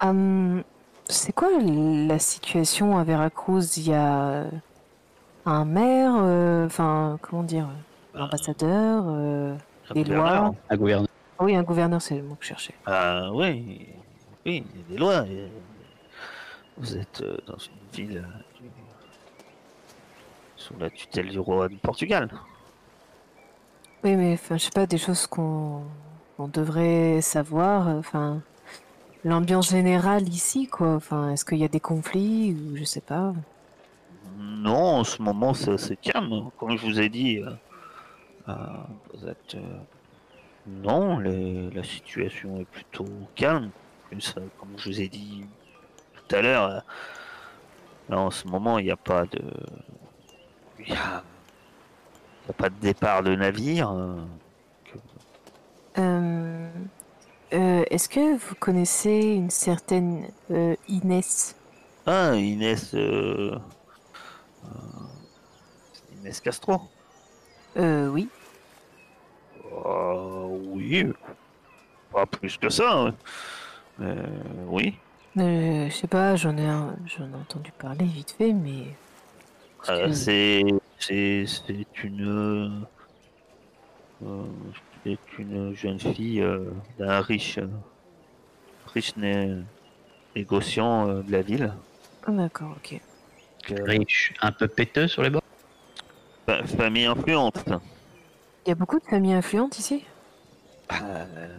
Hum, 0.00 0.62
c'est 1.08 1.32
quoi 1.32 1.48
la 1.60 2.18
situation 2.18 2.96
à 2.98 3.04
Veracruz? 3.04 3.76
Il 3.76 3.88
y 3.88 3.94
a 3.94 4.44
un 5.44 5.64
maire, 5.64 6.12
euh, 6.16 6.66
enfin, 6.66 7.18
comment 7.22 7.42
dire, 7.42 7.68
Ah. 8.14 8.18
l'ambassadeur 8.20 9.04
euh, 9.08 9.54
Un 9.90 9.94
des 9.94 10.02
gouverneur. 10.04 10.42
lois? 10.42 10.54
Un 10.70 10.76
gouverneur. 10.76 11.08
Ah 11.38 11.44
oui, 11.44 11.54
un 11.54 11.62
gouverneur, 11.62 12.00
c'est 12.00 12.16
le 12.16 12.22
mot 12.22 12.34
que 12.36 12.44
je 12.44 12.48
cherchais. 12.48 12.74
Ah 12.86 13.30
oui, 13.32 13.88
oui, 14.46 14.64
il 14.74 14.80
y 14.80 14.84
a 14.84 14.88
des 14.88 14.96
lois. 14.98 15.24
Vous 16.78 16.96
êtes 16.96 17.20
euh, 17.22 17.36
dans 17.46 17.58
une 17.58 17.72
ville 17.92 18.24
euh, 18.26 18.66
sous 20.56 20.74
la 20.78 20.90
tutelle 20.90 21.28
du 21.28 21.38
roi 21.38 21.68
du 21.68 21.76
Portugal. 21.76 22.28
Mais 24.14 24.34
enfin, 24.34 24.56
je 24.56 24.64
sais 24.64 24.70
pas, 24.70 24.86
des 24.86 24.98
choses 24.98 25.26
qu'on 25.26 25.82
on 26.38 26.48
devrait 26.48 27.20
savoir. 27.22 27.88
euh, 27.88 27.98
Enfin, 27.98 28.40
l'ambiance 29.24 29.70
générale 29.70 30.28
ici, 30.28 30.68
quoi. 30.68 30.94
Enfin, 30.94 31.30
est-ce 31.32 31.44
qu'il 31.44 31.58
y 31.58 31.64
a 31.64 31.68
des 31.68 31.80
conflits 31.80 32.52
ou 32.54 32.76
je 32.76 32.84
sais 32.84 33.00
pas? 33.00 33.34
Non, 34.38 34.98
en 35.00 35.04
ce 35.04 35.22
moment 35.22 35.54
c'est 35.54 35.72
assez 35.72 35.96
calme. 35.96 36.50
Comme 36.58 36.76
je 36.76 36.86
vous 36.86 37.00
ai 37.00 37.08
dit, 37.08 37.38
euh, 37.38 37.50
euh, 38.48 38.54
vous 39.14 39.28
êtes. 39.28 39.56
non, 40.66 41.18
la 41.18 41.82
situation 41.84 42.60
est 42.60 42.64
plutôt 42.66 43.06
calme. 43.34 43.70
Comme 44.58 44.78
je 44.78 44.88
vous 44.90 45.00
ai 45.00 45.08
dit 45.08 45.44
tout 46.14 46.36
à 46.36 46.42
l'heure, 46.42 46.82
en 48.10 48.30
ce 48.30 48.46
moment 48.48 48.78
il 48.78 48.84
n'y 48.86 48.90
a 48.90 48.96
pas 48.96 49.24
de. 49.26 49.42
Il 50.78 50.92
n'y 50.92 50.96
a... 50.98 51.22
il 52.46 52.48
y 52.48 52.50
a 52.50 52.54
pas 52.54 52.68
de 52.70 52.74
départ 52.80 53.22
de 53.22 53.34
navire. 53.34 53.90
euh, 53.90 54.16
Euh, 55.98 56.68
euh, 57.54 57.84
est-ce 57.90 58.08
que 58.08 58.36
vous 58.36 58.54
connaissez 58.56 59.18
une 59.34 59.50
certaine 59.50 60.26
euh, 60.50 60.76
Inès? 60.88 61.56
Ah, 62.06 62.34
Inès. 62.34 62.94
Inès 66.20 66.40
Castro. 66.40 66.80
Euh, 67.76 68.08
oui. 68.08 68.28
Euh, 69.86 70.46
oui. 70.72 71.06
Pas 72.12 72.26
plus 72.26 72.56
que 72.58 72.68
ça. 72.68 72.92
hein. 72.92 73.14
Oui. 74.66 74.94
Je 75.36 75.88
sais 75.90 76.06
pas, 76.06 76.36
j'en 76.36 76.56
ai, 76.56 76.66
j'en 77.06 77.24
ai 77.30 77.34
entendu 77.34 77.72
parler 77.78 78.04
vite 78.04 78.34
fait, 78.36 78.52
mais. 78.52 78.86
Euh, 79.90 80.12
c'est 80.12 80.62
c'est 80.98 81.44
c'est 81.46 81.86
une 82.04 82.86
euh, 84.22 84.44
c'est 85.04 85.18
une 85.38 85.74
jeune 85.74 86.00
fille 86.00 86.40
euh, 86.40 86.70
d'un 86.98 87.20
riche 87.20 87.58
riche 88.94 89.16
né- 89.16 89.62
négociant 90.34 91.08
euh, 91.08 91.22
de 91.22 91.30
la 91.32 91.42
ville. 91.42 91.72
Ah, 92.26 92.32
D'accord, 92.32 92.76
ok. 92.76 93.00
Riche, 93.84 94.32
un 94.42 94.52
peu 94.52 94.68
péteux 94.68 95.08
sur 95.08 95.22
les 95.22 95.30
bords? 95.30 95.42
fa- 96.48 96.64
famille 96.64 97.06
influente. 97.06 97.58
Il 98.64 98.70
y 98.70 98.72
a 98.72 98.74
beaucoup 98.74 98.98
de 98.98 99.04
familles 99.04 99.34
influentes 99.34 99.78
ici? 99.78 100.04
Euh, 100.92 101.58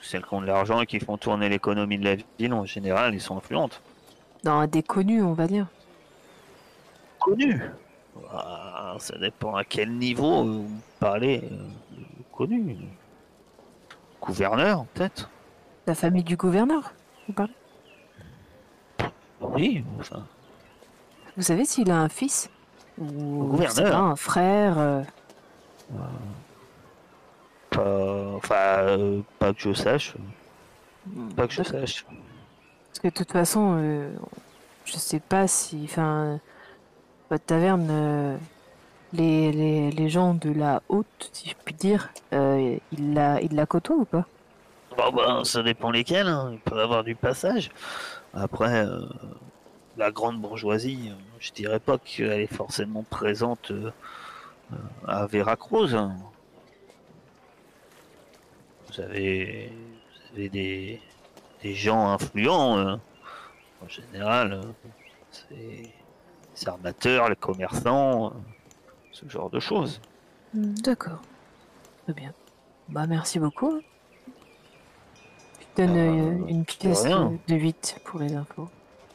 celles 0.00 0.24
qui 0.24 0.34
ont 0.34 0.40
de 0.40 0.46
l'argent 0.46 0.80
et 0.80 0.86
qui 0.86 1.00
font 1.00 1.16
tourner 1.16 1.48
l'économie 1.48 1.98
de 1.98 2.04
la 2.04 2.16
ville 2.38 2.52
en 2.52 2.64
général, 2.64 3.14
ils 3.14 3.20
sont 3.20 3.36
influentes. 3.36 3.80
Non, 4.44 4.66
des 4.66 4.82
connus, 4.82 5.22
on 5.22 5.32
va 5.32 5.46
dire. 5.46 5.66
Connues. 7.24 7.60
Ah, 8.30 8.96
ça 8.98 9.18
dépend 9.18 9.56
à 9.56 9.64
quel 9.64 9.90
niveau 9.96 10.40
euh, 10.40 10.44
vous 10.44 10.80
parlez. 11.00 11.42
euh, 11.50 12.02
connu. 12.32 12.76
Gouverneur, 14.20 14.84
peut-être. 14.94 15.30
La 15.86 15.94
famille 15.94 16.22
du 16.22 16.36
gouverneur, 16.36 16.92
vous 17.26 17.32
parlez? 17.34 17.52
Oui, 19.40 19.84
enfin. 19.98 20.24
Vous 21.36 21.42
savez 21.42 21.64
s'il 21.64 21.90
a 21.90 21.98
un 21.98 22.08
fils? 22.08 22.50
Ou 22.98 23.48
gouverneur. 23.50 23.90
pas, 23.90 23.98
un 23.98 24.16
frère 24.16 24.78
euh, 24.78 25.02
Pas, 27.70 28.34
enfin, 28.36 28.54
euh, 28.54 29.20
pas 29.38 29.52
que 29.52 29.60
je 29.60 29.72
sache. 29.72 30.14
Pas 31.36 31.46
que 31.48 31.52
je 31.52 31.62
sache. 31.62 32.04
Parce 32.88 33.00
que 33.00 33.08
de 33.08 33.12
toute 33.12 33.32
façon, 33.32 33.76
euh, 33.78 34.12
je 34.84 34.92
sais 34.96 35.20
pas 35.20 35.48
si. 35.48 35.82
Enfin, 35.84 36.40
votre 37.30 37.44
taverne, 37.44 37.88
euh, 37.90 38.36
les, 39.12 39.52
les, 39.52 39.90
les 39.90 40.08
gens 40.08 40.34
de 40.34 40.50
la 40.50 40.82
haute, 40.88 41.30
si 41.32 41.48
je 41.50 41.54
puis 41.64 41.74
dire, 41.74 42.10
euh, 42.32 42.78
ils 42.92 43.14
la, 43.14 43.40
ils 43.40 43.54
la 43.54 43.66
côtoient 43.66 43.96
ou 43.96 44.04
pas? 44.04 44.26
Ben, 44.96 45.44
ça 45.44 45.62
dépend 45.62 45.90
lesquels. 45.90 46.28
hein. 46.28 46.50
Il 46.52 46.58
peut 46.60 46.76
y 46.76 46.80
avoir 46.80 47.02
du 47.04 47.14
passage. 47.16 47.70
Après, 48.32 48.86
euh, 48.86 49.06
la 49.96 50.10
grande 50.10 50.40
bourgeoisie, 50.40 51.12
je 51.40 51.52
dirais 51.52 51.80
pas 51.80 51.98
qu'elle 51.98 52.40
est 52.40 52.52
forcément 52.54 53.04
présente 53.04 53.72
à 55.06 55.26
Veracruz. 55.26 55.94
hein. 55.94 56.16
Vous 58.88 59.00
avez, 59.00 59.72
vous 60.32 60.38
avez 60.38 60.48
des, 60.48 61.00
des 61.62 61.74
gens 61.74 62.08
influents. 62.10 62.78
euh. 62.78 62.96
En 63.84 63.88
général, 63.88 64.60
c'est 65.30 65.90
les 66.56 66.68
armateurs, 66.68 67.28
les 67.28 67.36
commerçants, 67.36 68.32
ce 69.12 69.28
genre 69.28 69.50
de 69.50 69.60
choses. 69.60 70.00
Hmm, 70.52 70.74
D'accord. 70.82 71.20
Très 72.04 72.12
bien. 72.12 72.32
Bah, 72.88 73.06
merci 73.06 73.38
beaucoup. 73.38 73.80
Je 75.60 75.64
te 75.82 75.82
donne 75.82 75.96
euh, 75.96 76.46
une 76.48 76.64
pièce 76.64 77.04
de, 77.04 77.38
de 77.48 77.54
8 77.56 78.00
pour 78.04 78.20
les 78.20 78.34
infos. 78.34 78.68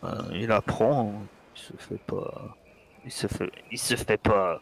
Euh, 0.04 0.22
il 0.34 0.52
apprend, 0.52 1.14
il 1.56 1.62
se 1.62 1.74
fait 1.78 2.00
pas. 2.06 2.56
Il 3.06 3.12
se 3.12 3.28
fait, 3.28 3.52
il 3.72 3.78
se 3.80 3.96
fait 3.96 4.18
pas. 4.18 4.60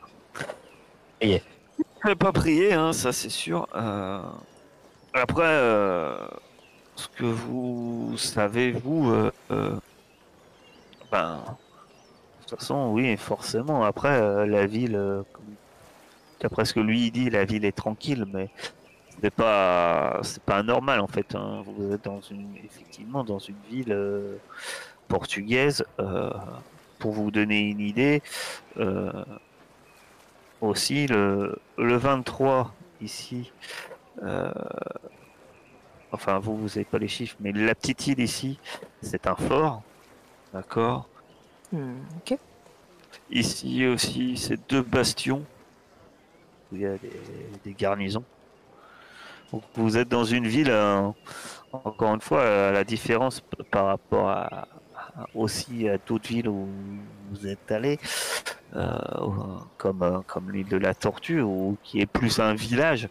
Prier. 1.20 1.42
Il 1.80 1.86
se 2.04 2.08
fait 2.10 2.16
pas 2.16 2.32
prier, 2.32 2.74
hein, 2.74 2.94
ça 2.94 3.12
c'est 3.12 3.30
sûr. 3.30 3.68
Euh, 3.76 4.22
Après, 5.14 5.44
euh, 5.44 6.28
ce 6.96 7.08
que 7.10 7.24
vous 7.26 8.16
savez, 8.18 8.72
vous, 8.72 9.10
euh, 9.10 9.32
euh, 9.52 9.76
ben, 11.12 11.40
toute 12.50 12.60
façon, 12.60 12.92
oui, 12.92 13.16
forcément. 13.18 13.84
Après, 13.84 14.22
euh, 14.22 14.46
la 14.46 14.66
ville, 14.66 14.96
euh, 14.96 15.24
d'après 16.42 16.66
ce 16.66 16.74
que 16.74 16.80
lui 16.80 17.12
dit, 17.12 17.30
la 17.30 17.46
ville 17.46 17.66
est 17.66 17.76
tranquille, 17.76 18.26
mais 18.34 18.50
c'est 19.22 19.32
pas, 19.34 20.20
c'est 20.24 20.42
pas 20.44 20.64
normal 20.64 21.00
en 21.02 21.08
fait. 21.08 21.36
hein. 21.36 21.64
Vous 21.66 21.92
êtes 21.94 22.06
dans 22.06 22.22
une, 22.22 22.56
effectivement, 22.64 23.24
dans 23.24 23.40
une 23.40 23.56
ville. 23.70 23.92
euh, 23.92 24.38
portugaise. 25.08 25.86
pour 27.00 27.12
vous 27.14 27.32
donner 27.32 27.60
une 27.70 27.80
idée, 27.80 28.22
aussi 30.62 31.08
le, 31.08 31.58
le 31.78 31.96
23 31.98 32.74
ici, 33.02 33.52
enfin 36.12 36.40
vous, 36.40 36.58
vous 36.58 36.68
n'avez 36.68 36.86
pas 36.86 36.98
les 37.00 37.08
chiffres, 37.08 37.36
mais 37.40 37.52
la 37.52 37.76
petite 37.76 38.08
île 38.08 38.20
ici, 38.20 38.60
c'est 39.02 39.28
un 39.28 39.36
fort, 39.36 39.82
d'accord 40.54 41.08
Hmm, 41.72 42.00
ok. 42.18 42.38
Ici 43.30 43.86
aussi, 43.86 44.38
c'est 44.38 44.70
deux 44.70 44.82
bastions, 44.82 45.44
où 46.72 46.76
il 46.76 46.82
y 46.82 46.86
a 46.86 46.96
des, 47.64 47.74
garnisons. 47.74 48.24
Donc 49.52 49.64
vous 49.76 49.98
êtes 49.98 50.08
dans 50.08 50.24
une 50.24 50.48
ville, 50.48 50.70
euh, 50.70 51.10
encore 51.72 52.14
une 52.14 52.22
fois, 52.22 52.40
euh, 52.40 52.72
la 52.72 52.84
différence 52.84 53.42
par 53.72 53.88
rapport 53.88 54.30
à, 54.30 54.68
aussi 55.36 55.90
à 55.90 55.98
d'autres 55.98 56.28
villes 56.28 56.48
où 56.48 56.70
vous 57.32 57.48
êtes 57.48 57.72
allé, 57.72 58.00
euh, 58.76 58.98
comme, 59.78 60.04
euh, 60.04 60.20
comme 60.26 60.52
l'île 60.52 60.68
de 60.68 60.78
la 60.78 60.94
Tortue, 60.94 61.42
ou 61.42 61.78
qui 61.84 62.00
est 62.00 62.06
plus 62.06 62.40
un 62.40 62.54
village. 62.54 63.10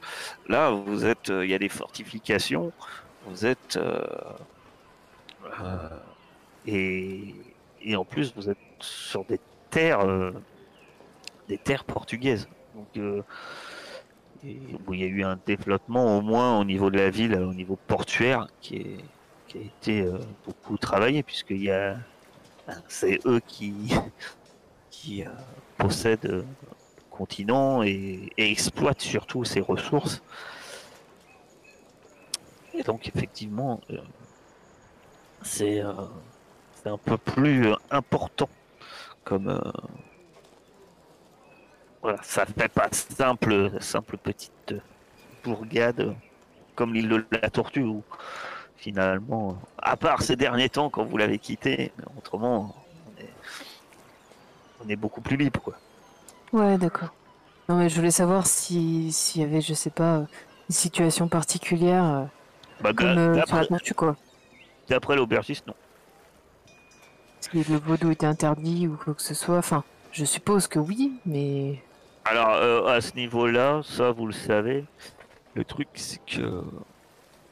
Là, 0.48 0.70
vous 0.70 1.04
êtes, 1.04 1.28
il 1.28 1.50
y 1.50 1.54
a 1.54 1.58
des 1.58 1.68
fortifications, 1.68 2.72
vous 3.26 3.44
êtes, 3.44 3.78
et, 6.66 7.34
et 7.86 7.96
en 7.96 8.04
plus 8.04 8.34
vous 8.34 8.50
êtes 8.50 8.58
sur 8.80 9.24
des 9.24 9.40
terres, 9.70 10.00
euh, 10.00 10.32
des 11.48 11.56
terres 11.56 11.84
portugaises. 11.84 12.48
Donc, 12.74 12.88
euh, 12.98 13.22
il 14.42 15.00
y 15.00 15.02
a 15.02 15.06
eu 15.06 15.24
un 15.24 15.38
développement 15.46 16.18
au 16.18 16.20
moins 16.20 16.60
au 16.60 16.64
niveau 16.64 16.90
de 16.90 16.98
la 16.98 17.10
ville, 17.10 17.34
au 17.36 17.54
niveau 17.54 17.78
portuaire, 17.86 18.48
qui, 18.60 18.98
a 19.54 19.58
été 19.58 20.02
euh, 20.02 20.18
beaucoup 20.44 20.76
travaillé, 20.76 21.22
puisqu'il 21.22 21.62
y 21.62 21.70
a, 21.70 21.96
c'est 22.88 23.18
eux 23.24 23.40
qui, 23.46 23.94
possèdent 25.78 26.24
le 26.24 26.44
continent 27.10 27.82
et, 27.82 28.28
exploitent 28.36 29.00
surtout 29.00 29.44
ses 29.44 29.60
ressources. 29.60 30.22
Et 32.74 32.82
donc 32.82 33.08
effectivement, 33.08 33.80
c'est 35.42 35.82
un 36.88 36.98
peu 36.98 37.16
plus 37.18 37.68
euh, 37.68 37.76
important 37.90 38.48
comme 39.24 39.48
euh, 39.48 39.60
voilà, 42.02 42.18
ça 42.22 42.46
fait 42.46 42.68
pas 42.68 42.88
simple, 42.92 43.70
simple 43.80 44.16
petite 44.16 44.74
bourgade 45.44 46.14
comme 46.74 46.94
l'île 46.94 47.08
de 47.08 47.26
la 47.42 47.50
Tortue 47.50 47.82
où 47.82 48.02
finalement, 48.76 49.58
à 49.78 49.96
part 49.96 50.22
ces 50.22 50.36
derniers 50.36 50.68
temps 50.68 50.90
quand 50.90 51.04
vous 51.04 51.16
l'avez 51.16 51.38
quitté, 51.38 51.92
autrement, 52.16 52.74
on 53.16 53.20
est, 53.22 53.30
on 54.84 54.88
est 54.88 54.96
beaucoup 54.96 55.20
plus 55.20 55.36
libre. 55.36 55.60
Quoi. 55.60 55.74
Ouais, 56.52 56.78
d'accord. 56.78 57.08
Non, 57.68 57.76
mais 57.78 57.88
je 57.88 57.96
voulais 57.96 58.10
savoir 58.12 58.46
si 58.46 59.10
s'il 59.12 59.40
y 59.42 59.44
avait, 59.44 59.60
je 59.60 59.74
sais 59.74 59.90
pas, 59.90 60.18
une 60.68 60.74
situation 60.74 61.28
particulière 61.28 62.28
Bah, 62.80 62.92
comme 62.94 63.18
euh, 63.18 63.42
sur 63.44 63.46
d'après, 63.46 63.60
la 63.60 63.66
tortue, 63.66 63.94
quoi. 63.94 64.16
d'après 64.88 65.16
l'aubergiste, 65.16 65.66
non. 65.66 65.74
Si 67.52 67.62
le 67.70 67.78
vaudou 67.78 68.10
était 68.10 68.26
interdit 68.26 68.88
ou 68.88 68.96
quoi 68.96 69.14
que 69.14 69.22
ce 69.22 69.34
soit? 69.34 69.58
Enfin, 69.58 69.84
je 70.10 70.24
suppose 70.24 70.66
que 70.66 70.78
oui, 70.78 71.12
mais. 71.24 71.80
Alors, 72.24 72.50
euh, 72.50 72.86
à 72.86 73.00
ce 73.00 73.14
niveau-là, 73.14 73.82
ça, 73.84 74.10
vous 74.10 74.26
le 74.26 74.32
savez, 74.32 74.84
le 75.54 75.64
truc, 75.64 75.88
c'est 75.94 76.20
que 76.26 76.64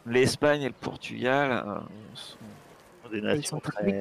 l'Espagne 0.04 0.62
et 0.62 0.68
le 0.68 0.74
Portugal 0.74 1.62
euh, 1.66 1.78
sont 2.14 3.10
des 3.12 3.20
nations 3.20 3.56
sont 3.56 3.60
très, 3.60 4.00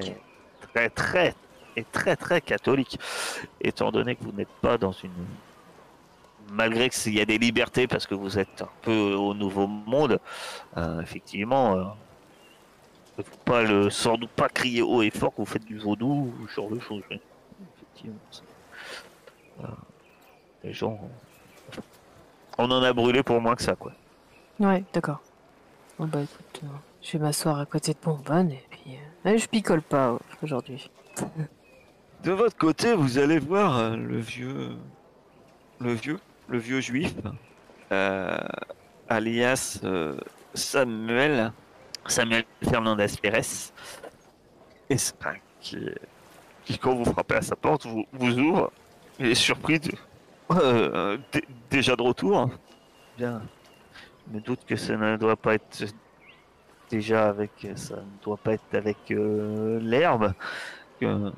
très, 0.74 0.90
très, 0.90 1.36
et 1.76 1.84
très, 1.84 2.16
très 2.16 2.42
catholiques, 2.42 3.00
étant 3.62 3.92
donné 3.92 4.16
que 4.16 4.24
vous 4.24 4.32
n'êtes 4.32 4.54
pas 4.62 4.78
dans 4.78 4.94
une... 4.94 5.12
Malgré 6.52 6.90
qu'il 6.90 7.14
y 7.14 7.22
a 7.22 7.26
des 7.26 7.38
libertés, 7.38 7.88
parce 7.88 8.08
que 8.08 8.16
vous 8.16 8.40
êtes 8.40 8.64
un 8.64 8.70
peu 8.82 9.14
au 9.14 9.34
Nouveau 9.34 9.68
Monde, 9.68 10.20
euh, 10.78 11.02
effectivement, 11.02 11.96
faut 13.18 13.38
pas 13.46 13.62
le, 13.64 13.90
sans 13.90 14.18
doute 14.18 14.32
pas 14.32 14.50
crier 14.50 14.82
haut 14.82 15.02
et 15.04 15.12
fort 15.12 15.32
que 15.32 15.38
vous 15.38 15.46
faites 15.46 15.66
du 15.66 15.78
vaudou 15.78 16.34
ou 16.42 16.48
ce 16.48 16.54
genre 16.56 16.70
de 16.70 16.80
choses. 16.80 17.04
mais 17.10 17.20
effectivement, 17.78 18.16
euh, 19.64 19.68
les 20.64 20.74
gens... 20.74 21.00
On 22.58 22.70
en 22.70 22.82
a 22.84 22.94
brûlé 22.94 23.24
pour 23.24 23.40
moins 23.42 23.56
que 23.56 23.64
ça, 23.64 23.76
quoi. 23.76 23.92
Ouais, 24.60 24.84
d'accord. 24.94 25.22
Bon, 25.98 26.06
bah 26.06 26.22
écoute, 26.22 26.62
euh, 26.64 26.68
je 27.02 27.14
vais 27.14 27.20
m'asseoir 27.24 27.60
à 27.60 27.66
côté 27.66 27.94
de 27.94 27.98
Bonbonne 28.04 28.52
et 28.52 28.64
puis. 28.70 28.96
euh, 29.26 29.30
ouais, 29.32 29.38
je 29.38 29.48
picole 29.48 29.82
pas 29.82 30.10
euh, 30.10 30.18
aujourd'hui. 30.42 30.90
De 32.24 32.32
votre 32.32 32.56
côté, 32.56 32.94
vous 32.94 33.18
allez 33.18 33.40
voir 33.40 33.78
euh, 33.78 33.96
le 33.96 34.18
vieux, 34.20 34.72
le 35.80 35.94
vieux, 35.94 36.20
le 36.48 36.58
vieux 36.58 36.80
juif, 36.80 37.14
euh, 37.92 38.38
alias 39.10 39.80
euh, 39.84 40.18
Samuel, 40.54 41.52
Samuel 42.08 42.44
Fernandez 42.64 43.08
Pérez, 43.22 43.42
et 44.90 44.96
enfin, 44.96 45.34
qui, 45.62 45.78
qui, 46.66 46.78
quand 46.78 46.94
vous 46.96 47.06
frappez 47.06 47.36
à 47.36 47.42
sa 47.42 47.56
porte, 47.56 47.86
vous, 47.86 48.06
vous 48.12 48.38
ouvre, 48.40 48.72
il 49.20 49.28
est 49.28 49.36
surpris 49.36 49.80
de, 49.80 49.92
euh, 50.52 51.18
dé- 51.32 51.48
déjà 51.70 51.96
de 51.96 52.02
retour. 52.02 52.50
Bien, 53.18 53.42
je 54.28 54.36
me 54.36 54.42
doute 54.42 54.66
que 54.66 54.76
ça 54.76 54.96
ne 54.98 55.18
doit 55.18 55.36
pas 55.38 55.56
être 55.56 55.86
déjà 56.90 57.30
avec, 57.30 57.52
ça 57.76 57.96
ne 57.98 58.24
doit 58.24 58.38
pas 58.38 58.54
être 58.54 58.74
avec 58.74 58.98
euh, 59.12 59.80
l'herbe. 59.82 60.34
Que, 61.00 61.32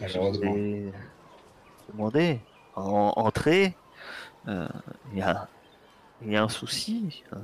Malheureusement. 0.00 0.52
j'ai 0.54 0.92
demandé 1.92 2.40
en 2.74 3.12
entrée. 3.16 3.74
euh, 4.48 4.68
Il 5.12 5.18
y, 5.18 5.22
a, 5.22 5.48
il 6.22 6.32
y 6.32 6.36
a 6.36 6.42
un 6.42 6.48
souci. 6.48 7.24
que 7.30 7.36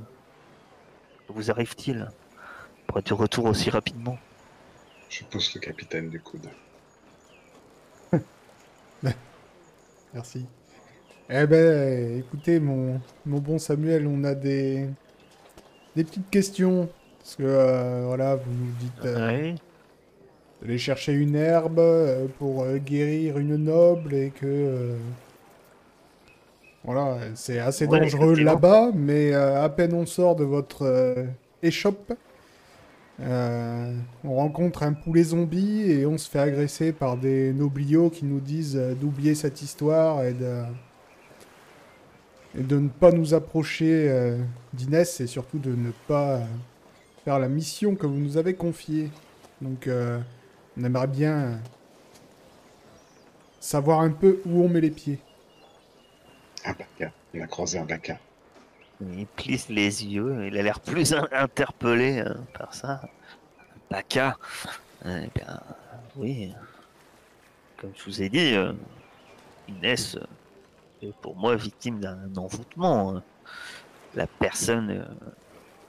vous 1.29 1.51
arrive-t-il 1.51 2.11
pour 2.87 2.99
être 2.99 3.07
de 3.07 3.13
retour 3.13 3.45
aussi 3.45 3.69
rapidement? 3.69 4.17
Je 5.09 5.23
pousse 5.25 5.53
le 5.55 5.59
capitaine 5.61 6.09
du 6.09 6.19
coude. 6.21 6.49
Merci. 10.13 10.49
Eh 11.29 11.45
ben, 11.47 12.19
écoutez, 12.19 12.59
mon, 12.59 13.01
mon 13.25 13.39
bon 13.39 13.57
Samuel, 13.57 14.07
on 14.07 14.23
a 14.23 14.35
des, 14.35 14.89
des 15.95 16.03
petites 16.03 16.29
questions. 16.29 16.89
Parce 17.19 17.35
que, 17.37 17.43
euh, 17.43 18.03
voilà, 18.05 18.35
vous 18.35 18.51
nous 18.51 18.71
dites... 18.73 19.05
euh, 19.05 19.53
Oui. 19.53 19.55
d'aller 20.61 20.77
chercher 20.77 21.13
une 21.13 21.35
herbe 21.35 21.79
euh, 21.79 22.27
pour 22.37 22.63
euh, 22.63 22.77
guérir 22.77 23.37
une 23.37 23.55
noble 23.57 24.13
et 24.13 24.31
que 24.31 24.45
euh, 24.45 24.97
voilà, 26.83 27.17
c'est 27.35 27.59
assez 27.59 27.87
Ouais, 27.87 27.99
dangereux 28.01 28.35
là-bas, 28.35 28.91
mais 28.93 29.33
euh, 29.33 29.63
à 29.63 29.69
peine 29.69 29.93
on 29.93 30.05
sort 30.05 30.35
de 30.35 30.43
votre 30.43 30.81
euh, 30.81 31.25
échoppe, 31.61 32.13
euh, 33.21 33.95
on 34.25 34.35
rencontre 34.35 34.83
un 34.83 34.91
poulet 34.91 35.23
zombie 35.23 35.89
et 35.89 36.05
on 36.05 36.17
se 36.17 36.29
fait 36.29 36.39
agresser 36.39 36.91
par 36.91 37.15
des 37.15 37.53
nobliaux 37.53 38.09
qui 38.09 38.25
nous 38.25 38.41
disent 38.41 38.75
d'oublier 38.99 39.33
cette 39.33 39.61
histoire 39.61 40.23
et 40.23 40.33
de 40.33 40.63
et 42.55 42.61
de 42.61 42.77
ne 42.77 42.89
pas 42.89 43.11
nous 43.11 43.33
approcher 43.33 44.35
d'Inès 44.73 45.21
et 45.21 45.25
surtout 45.27 45.57
de 45.57 45.71
ne 45.71 45.89
pas 46.07 46.39
faire 47.25 47.39
la 47.39 47.47
mission 47.47 47.95
que 47.95 48.05
vous 48.05 48.17
nous 48.17 48.37
avez 48.37 48.53
confiée. 48.53 49.09
Donc, 49.59 49.89
on 50.77 50.83
aimerait 50.83 51.07
bien 51.07 51.59
savoir 53.59 54.01
un 54.01 54.11
peu 54.11 54.39
où 54.45 54.61
on 54.61 54.69
met 54.69 54.81
les 54.81 54.91
pieds. 54.91 55.17
Un 56.65 56.71
baka. 56.73 57.11
On 57.33 57.41
a 57.41 57.47
croisé 57.47 57.79
un 57.79 57.85
baka. 57.85 58.17
Il 59.01 59.25
plisse 59.27 59.69
les 59.69 60.05
yeux, 60.05 60.47
il 60.47 60.57
a 60.57 60.61
l'air 60.61 60.79
plus 60.79 61.13
in- 61.13 61.27
interpellé 61.31 62.19
euh, 62.19 62.33
par 62.57 62.73
ça. 62.73 63.01
Baka, 63.89 64.37
eh 65.05 65.27
bien, 65.35 65.59
oui. 66.15 66.53
Comme 67.77 67.91
je 67.97 68.03
vous 68.05 68.21
ai 68.21 68.29
dit, 68.29 68.53
euh, 68.55 68.71
Inès 69.67 70.15
euh, 70.15 70.23
est 71.07 71.13
pour 71.17 71.35
moi 71.35 71.55
victime 71.55 71.99
d'un 71.99 72.17
envoûtement. 72.37 73.17
hein. 73.17 73.23
La 74.15 74.27
personne 74.27 74.91
euh, 74.91 75.05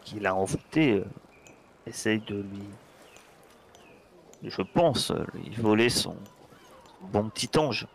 qui 0.02 0.18
l'a 0.18 0.34
envoûté 0.34 1.04
essaye 1.86 2.18
de 2.20 2.36
lui, 2.36 2.64
je 4.42 4.62
pense, 4.62 5.12
lui 5.34 5.50
voler 5.56 5.88
son 5.90 6.16
bon 7.12 7.28
petit 7.28 7.50
ange. 7.58 7.86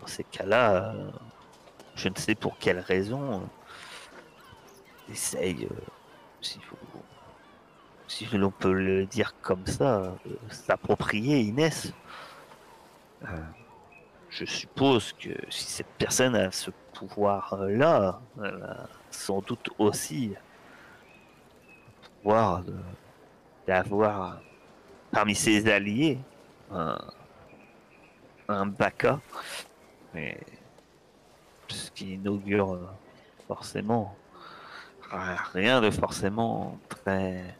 Dans 0.00 0.06
ces 0.06 0.24
cas-là, 0.24 0.84
euh, 0.94 1.10
je 1.94 2.08
ne 2.08 2.14
sais 2.16 2.34
pour 2.34 2.58
quelle 2.58 2.80
raison, 2.80 3.34
euh, 3.34 5.12
essaye, 5.12 5.68
euh, 5.70 6.46
si, 8.08 8.26
l'on 8.32 8.50
peut 8.50 8.72
le 8.72 9.06
dire 9.06 9.34
comme 9.40 9.66
ça, 9.66 10.14
s'approprier 10.50 11.40
Inès. 11.40 11.92
Je 14.30 14.44
suppose 14.44 15.12
que 15.12 15.30
si 15.48 15.64
cette 15.64 15.92
personne 15.98 16.34
a 16.34 16.50
ce 16.50 16.70
pouvoir-là, 16.94 18.20
elle 18.42 18.62
a 18.62 18.88
sans 19.10 19.40
doute 19.40 19.70
aussi 19.78 20.28
le 20.28 22.08
pouvoir 22.22 22.62
d'avoir 23.66 24.40
parmi 25.12 25.34
ses 25.34 25.70
alliés 25.70 26.18
un, 26.72 26.98
un 28.48 28.66
Baka. 28.66 29.20
Mais 30.14 30.38
ce 31.68 31.90
qui 31.90 32.14
inaugure 32.14 32.74
euh, 32.74 32.86
forcément 33.46 34.16
rien 35.52 35.80
de 35.80 35.90
forcément 35.90 36.78
très 36.88 37.56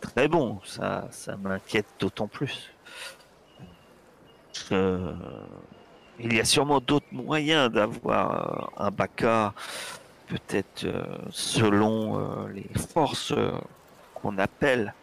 très 0.00 0.26
bon. 0.28 0.60
Ça, 0.64 1.06
ça 1.10 1.36
m'inquiète 1.36 1.86
d'autant 2.00 2.26
plus. 2.26 2.72
Euh, 4.72 5.14
il 6.18 6.34
y 6.34 6.40
a 6.40 6.44
sûrement 6.44 6.80
d'autres 6.80 7.12
moyens 7.12 7.70
d'avoir 7.70 8.74
euh, 8.78 8.84
un 8.84 8.90
Baka, 8.90 9.54
peut-être 10.26 10.86
selon 11.30 12.46
les 12.48 12.68
forces 12.78 13.34
qu'on 14.14 14.38
appelle. 14.38 14.94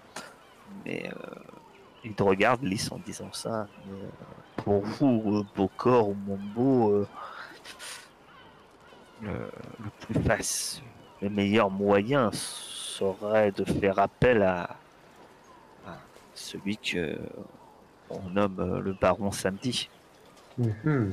Mais 0.85 1.07
euh, 1.07 1.35
il 2.03 2.13
te 2.13 2.23
regarde 2.23 2.63
lisse 2.63 2.91
en 2.91 2.97
disant 2.97 3.31
ça. 3.33 3.67
Mais, 3.85 3.97
euh, 3.97 4.07
pour 4.63 4.81
vous, 4.81 5.45
ou 5.57 6.13
Mombo, 6.27 7.05
le, 9.21 9.29
le 9.31 9.89
plus 9.99 10.23
facile, 10.23 10.83
le 11.21 11.29
meilleur 11.29 11.69
moyen 11.69 12.31
serait 12.33 13.51
de 13.51 13.65
faire 13.65 13.99
appel 13.99 14.41
à, 14.43 14.75
à 15.87 15.97
celui 16.33 16.77
que 16.77 17.17
on 18.09 18.29
nomme 18.29 18.59
euh, 18.59 18.79
le 18.81 18.93
baron 18.93 19.31
samedi. 19.31 19.89
Mhm. 20.57 21.11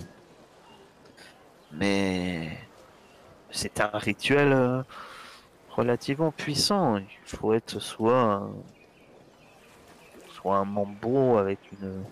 Mais 1.72 2.59
c'est 3.51 3.80
un 3.80 3.90
rituel 3.99 4.53
euh, 4.53 4.82
relativement 5.70 6.32
puissant. 6.32 6.97
Il 6.97 7.07
faut 7.24 7.53
être 7.53 7.78
soit 7.78 8.22
un, 8.22 8.51
soit 10.30 10.57
un 10.57 10.64
mambo 10.64 11.36
avec 11.36 11.59
une 11.72 12.03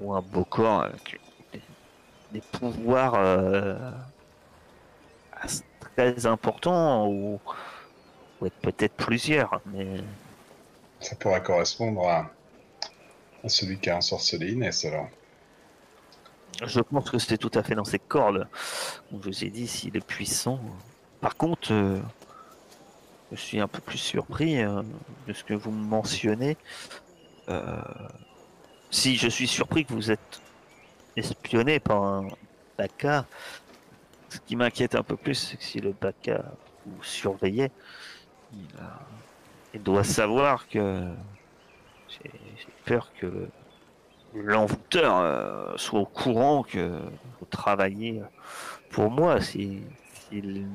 ou 0.00 0.14
un 0.14 0.22
bokor 0.22 0.82
avec 0.82 1.20
des, 1.52 1.60
des 2.32 2.40
pouvoirs 2.40 3.14
euh, 3.16 3.76
très 5.80 6.26
importants 6.26 7.06
ou, 7.08 7.40
ou 8.40 8.46
être 8.46 8.56
peut-être 8.56 8.94
plusieurs. 8.94 9.60
Mais 9.66 10.00
Ça 11.00 11.16
pourrait 11.16 11.42
correspondre 11.42 12.06
à, 12.08 12.30
à 13.44 13.48
celui 13.48 13.78
qui 13.78 13.90
a 13.90 13.96
ensorcelé 13.96 14.52
Inès, 14.52 14.84
alors. 14.84 15.08
Je 16.66 16.80
pense 16.80 17.10
que 17.10 17.18
c'est 17.18 17.38
tout 17.38 17.50
à 17.54 17.62
fait 17.62 17.74
dans 17.74 17.84
ses 17.84 17.98
cordes. 17.98 18.46
Comme 19.08 19.22
je 19.22 19.28
vous 19.28 19.44
ai 19.44 19.50
dit, 19.50 19.66
s'il 19.66 19.96
est 19.96 20.04
puissant. 20.04 20.60
Par 21.20 21.36
contre, 21.36 21.72
euh, 21.72 21.98
je 23.32 23.36
suis 23.36 23.60
un 23.60 23.68
peu 23.68 23.80
plus 23.80 23.98
surpris 23.98 24.62
euh, 24.62 24.82
de 25.26 25.32
ce 25.32 25.44
que 25.44 25.54
vous 25.54 25.70
me 25.70 25.82
mentionnez. 25.82 26.56
Euh, 27.48 27.80
si 28.90 29.16
je 29.16 29.28
suis 29.28 29.46
surpris 29.46 29.84
que 29.84 29.92
vous 29.92 30.10
êtes 30.10 30.40
espionné 31.16 31.78
par 31.78 32.02
un 32.02 32.28
Baka, 32.76 33.26
ce 34.28 34.38
qui 34.40 34.56
m'inquiète 34.56 34.94
un 34.94 35.02
peu 35.02 35.16
plus, 35.16 35.34
c'est 35.34 35.56
que 35.56 35.64
si 35.64 35.80
le 35.80 35.92
Baka 35.92 36.44
vous 36.86 37.02
surveillait, 37.02 37.70
il, 39.74 39.82
doit 39.82 40.04
savoir 40.04 40.68
que 40.68 41.08
j'ai 42.08 42.30
peur 42.84 43.10
que 43.18 43.48
l'envoûteur 44.34 45.16
euh, 45.18 45.76
soit 45.76 46.00
au 46.00 46.06
courant 46.06 46.62
que 46.62 47.00
vous 47.38 47.46
travaillez 47.48 48.22
pour 48.90 49.10
moi 49.10 49.40
si- 49.40 49.82
s'il 50.14 50.66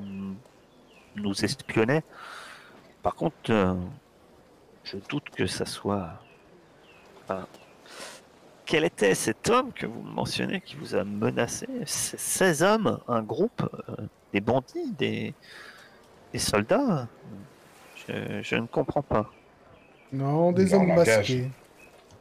nous 1.16 1.45
espionnait. 1.45 2.03
Par 3.03 3.16
contre, 3.16 3.36
euh, 3.49 3.76
je 4.84 4.97
doute 5.09 5.30
que 5.30 5.47
ça 5.47 5.66
soit. 5.66 6.13
Enfin, 7.24 7.47
quel 8.66 8.84
était 8.86 9.16
cet 9.16 9.49
homme 9.49 9.72
que 9.74 9.86
vous 9.86 10.01
mentionnez 10.01 10.61
qui 10.61 10.76
vous 10.76 10.95
a 10.95 11.03
menacé? 11.03 11.68
Ces 11.86 12.18
16 12.18 12.63
hommes, 12.63 12.99
un 13.07 13.22
groupe, 13.22 13.61
euh, 13.89 13.95
des 14.34 14.41
bandits, 14.41 14.91
des, 14.97 15.34
des 16.34 16.39
soldats? 16.39 17.07
Je, 18.07 18.41
je 18.41 18.55
ne 18.55 18.68
comprends 18.68 19.01
pas. 19.03 19.32
Non, 20.11 20.51
des 20.51 20.74
hommes 20.74 20.88
langage. 20.88 21.07
masqués. 21.18 21.49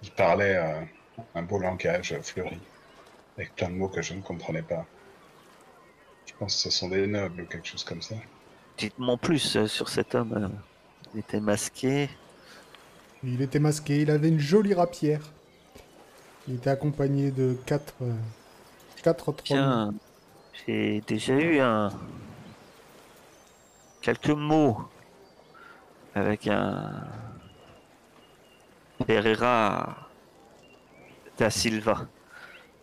Il 0.02 0.10
parlait 0.12 0.56
euh, 0.56 0.80
un 1.34 1.42
beau 1.42 1.58
langage 1.58 2.14
fleuri, 2.22 2.60
avec 3.36 3.54
plein 3.54 3.68
de 3.70 3.74
mots 3.74 3.88
que 3.88 4.02
je 4.02 4.14
ne 4.14 4.20
comprenais 4.20 4.62
pas. 4.62 4.86
Je 6.26 6.32
pense 6.38 6.56
que 6.56 6.62
ce 6.62 6.70
sont 6.70 6.88
des 6.88 7.06
nobles 7.06 7.42
ou 7.42 7.46
quelque 7.46 7.68
chose 7.68 7.84
comme 7.84 8.02
ça. 8.02 8.16
Dites-moi 8.78 9.16
plus 9.18 9.56
euh, 9.56 9.66
sur 9.66 9.88
cet 9.88 10.14
homme. 10.14 10.32
euh, 10.34 10.48
Il 11.14 11.20
était 11.20 11.40
masqué. 11.40 12.08
Il 13.22 13.40
était 13.40 13.58
masqué, 13.60 14.02
il 14.02 14.10
avait 14.10 14.28
une 14.28 14.38
jolie 14.40 14.74
rapière. 14.74 15.33
Il 16.46 16.56
était 16.56 16.70
accompagné 16.70 17.30
de 17.30 17.56
quatre, 17.64 17.94
euh, 18.02 18.12
quatre 19.02 19.28
autres 19.30 19.44
hommes. 19.52 19.94
Tiens, 19.94 19.94
j'ai 20.66 21.00
déjà 21.06 21.34
eu 21.34 21.58
un 21.58 21.90
quelques 24.02 24.28
mots 24.28 24.78
avec 26.14 26.46
un 26.46 27.06
Pereira 29.06 30.10
da 31.38 31.48
Silva. 31.48 32.06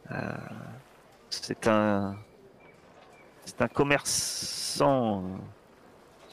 Euh, 0.10 0.32
c'est 1.30 1.68
un 1.68 2.18
c'est 3.46 3.62
un 3.62 3.68
commerçant 3.68 5.24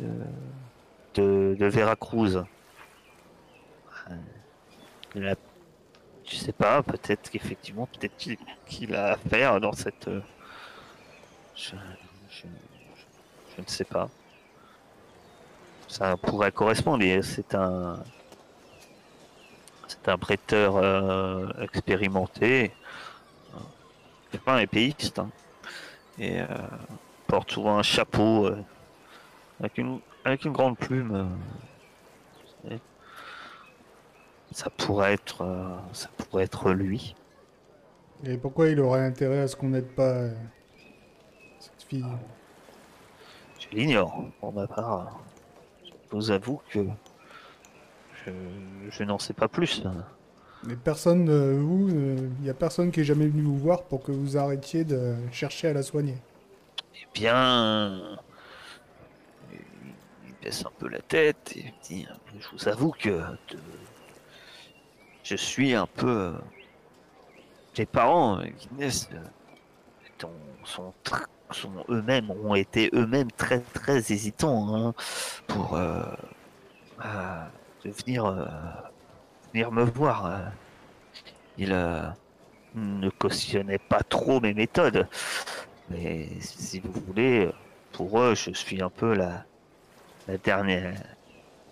de, 0.01 0.09
de, 1.15 1.57
de 1.59 1.67
Veracruz. 1.67 2.45
Euh, 5.17 5.35
je 6.31 6.37
sais 6.37 6.53
pas, 6.53 6.83
peut-être 6.83 7.31
qu'effectivement, 7.31 7.87
peut-être 7.87 8.37
qu'il 8.67 8.95
a 8.95 9.13
affaire 9.13 9.61
dans 9.61 9.73
cette. 9.73 10.09
euh, 10.09 10.21
Je, 11.57 11.75
ne 13.59 13.67
sais 13.67 13.85
pas. 13.85 14.09
Ça 15.89 16.17
pourrait 16.17 16.53
correspondre. 16.53 17.05
C'est 17.23 17.55
un. 17.55 18.03
C'est 19.87 20.07
un 20.09 20.19
prêteur 20.19 20.77
euh, 20.77 21.49
expérimenté. 21.63 22.73
C'est 24.31 24.41
pas 24.43 24.57
un 24.57 24.59
épéiste. 24.59 25.19
hein. 25.19 25.31
Et 26.19 26.41
euh, 26.41 26.47
porte 27.27 27.53
souvent 27.53 27.79
un 27.79 27.83
chapeau 27.83 28.47
euh, 28.47 28.57
avec 29.61 29.79
une 30.45 30.53
grande 30.53 30.77
plume. 30.77 31.31
Euh, 34.59 34.65
ça 34.65 34.71
pourrait 34.71 35.15
être, 35.15 35.43
euh, 35.43 35.77
ça 35.93 36.09
pourrait 36.17 36.45
être 36.45 36.73
lui. 36.73 37.15
Et 38.25 38.37
pourquoi 38.37 38.69
il 38.69 38.81
aurait 38.81 39.05
intérêt 39.05 39.41
à 39.41 39.49
ce 39.49 39.57
qu'on 39.57 39.69
n'aide 39.69 39.89
pas 39.89 40.11
euh, 40.11 40.35
cette 41.61 41.83
fille? 41.89 42.05
Je 43.61 43.77
l'ignore, 43.77 44.25
pour 44.41 44.53
ma 44.53 44.67
part. 44.67 45.21
Je 45.85 45.93
vous 46.11 46.31
avoue 46.31 46.61
que 46.71 46.87
je, 48.27 48.31
je 48.91 49.05
n'en 49.05 49.19
sais 49.19 49.35
pas 49.35 49.49
plus. 49.49 49.85
Mais 50.65 50.75
personne, 50.75 51.29
euh, 51.29 51.61
vous, 51.61 51.89
il 51.89 52.43
n'y 52.43 52.51
a 52.51 52.55
personne 52.55 52.91
qui 52.91 53.01
est 53.01 53.05
jamais 53.05 53.29
venu 53.29 53.43
vous 53.43 53.59
voir 53.59 53.85
pour 53.85 54.03
que 54.03 54.11
vous 54.11 54.37
arrêtiez 54.37 54.85
de 54.85 55.15
chercher 55.31 55.69
à 55.69 55.73
la 55.73 55.83
soigner. 55.83 56.17
Eh 56.97 57.07
bien, 57.15 58.19
il 59.53 60.35
baisse 60.43 60.65
un 60.67 60.73
peu 60.79 60.89
la 60.89 61.01
tête 61.01 61.53
et 61.57 61.65
me 61.65 61.85
dit, 61.85 62.09
je 62.41 62.49
vous 62.53 62.69
avoue 62.69 62.91
que 62.91 63.11
de- 63.11 63.59
je 65.29 65.37
suis 65.37 65.75
un 65.75 65.87
peu... 65.87 66.35
Les 67.77 67.85
parents, 67.87 68.41
euh, 68.41 68.47
Guinness, 68.47 69.09
euh, 69.13 70.27
sont, 70.65 70.93
eux-mêmes, 71.91 72.31
ont 72.31 72.55
été 72.55 72.91
eux-mêmes 72.95 73.31
très 73.33 73.61
très 73.61 73.99
hésitants 73.99 74.75
hein, 74.75 74.95
pour 75.47 75.77
euh, 75.77 76.03
euh, 77.05 77.45
venir, 77.85 78.25
euh, 78.25 78.47
venir 79.53 79.71
me 79.71 79.85
voir. 79.85 80.27
euh. 80.27 80.39
Ils 81.59 81.73
euh, 81.73 82.03
ne 82.75 83.11
cautionnaient 83.11 83.79
pas 83.79 84.01
trop 84.01 84.41
mes 84.41 84.55
méthodes. 84.55 85.07
Mais 85.91 86.29
si 86.41 86.81
vous 86.81 86.93
voulez, 87.07 87.51
pour 87.93 88.21
eux, 88.21 88.35
je 88.35 88.53
suis 88.53 88.83
un 88.83 88.91
peu 88.91 89.15
la 89.15 89.45
dernière, 90.43 90.95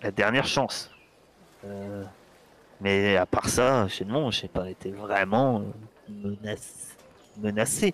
la 0.02 0.10
dernière 0.10 0.46
chance. 0.46 0.90
Mais 2.80 3.16
à 3.16 3.24
part 3.26 3.48
ça, 3.48 3.88
chez 3.88 4.04
non, 4.04 4.30
j'ai 4.30 4.48
pas 4.48 4.68
été 4.68 4.90
vraiment 4.90 5.60
euh, 5.60 5.64
menace- 6.10 6.96
menacé 7.38 7.92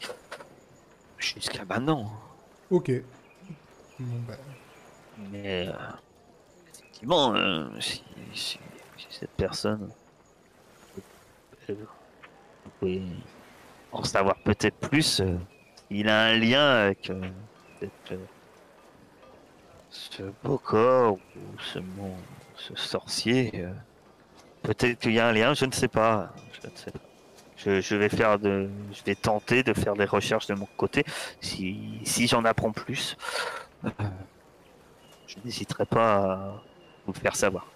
jusqu'à 1.18 1.64
maintenant. 1.64 2.12
Ok. 2.70 2.91
Bon, 4.01 4.18
bah, 4.26 4.35
Mais 5.30 5.68
euh, 5.68 5.72
effectivement, 6.74 7.35
euh, 7.35 7.68
si, 7.80 8.03
si- 8.35 8.59
si 8.97 9.07
cette 9.11 9.30
personne, 9.30 9.89
euh, 11.70 11.74
vous 12.64 12.70
pouvez 12.80 13.03
en 13.93 14.03
savoir 14.03 14.37
peut-être 14.45 14.76
plus. 14.89 15.22
il 15.91 16.09
a 16.09 16.24
un 16.24 16.37
lien 16.39 16.66
avec 16.87 17.12
cette, 17.78 18.18
ce 19.91 20.22
beau 20.43 20.59
corps 20.59 21.12
ou 21.37 21.59
ce, 21.61 21.78
mon- 21.78 22.16
ce 22.57 22.74
sorcier. 22.74 23.64
Peut-être 24.62 24.98
qu'il 25.00 25.12
y 25.12 25.20
a 25.20 25.28
un 25.28 25.32
lien, 25.32 25.54
je 25.54 25.64
ne 25.66 25.72
sais 25.72 25.88
pas. 25.88 26.32
Je 26.62 26.68
ne 26.68 26.76
sais 26.76 26.90
pas. 26.90 26.98
Je, 27.56 27.80
je 27.80 27.94
vais 27.96 28.08
faire 28.08 28.38
de, 28.40 28.68
je 28.92 29.02
vais 29.04 29.14
tenter 29.14 29.62
de 29.62 29.72
faire 29.72 29.94
des 29.94 30.04
recherches 30.04 30.46
de 30.48 30.54
mon 30.54 30.66
côté. 30.76 31.04
Si, 31.40 32.00
si 32.04 32.26
j'en 32.26 32.44
apprends 32.44 32.72
plus, 32.72 33.16
euh, 33.84 33.90
je 35.28 35.36
n'hésiterai 35.44 35.86
pas 35.86 36.14
à 36.16 36.36
vous 37.06 37.12
le 37.12 37.18
faire 37.20 37.36
savoir. 37.36 37.66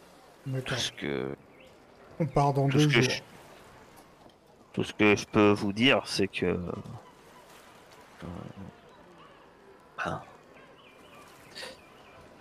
Tout 0.65 0.75
ce 0.75 0.91
que, 0.93 1.37
On 2.19 2.27
part 2.27 2.53
dans 2.53 2.69
tout 2.69 2.79
deux 2.79 2.81
ce 2.81 2.89
que 2.89 3.01
jours. 3.03 3.11
je, 3.11 3.21
tout 4.73 4.85
ce 4.85 4.93
que 4.93 5.15
je 5.17 5.27
peux 5.27 5.51
vous 5.53 5.73
dire, 5.73 6.03
c'est 6.07 6.29
que 6.29 6.47
euh, 6.47 6.73
ben, 9.99 10.23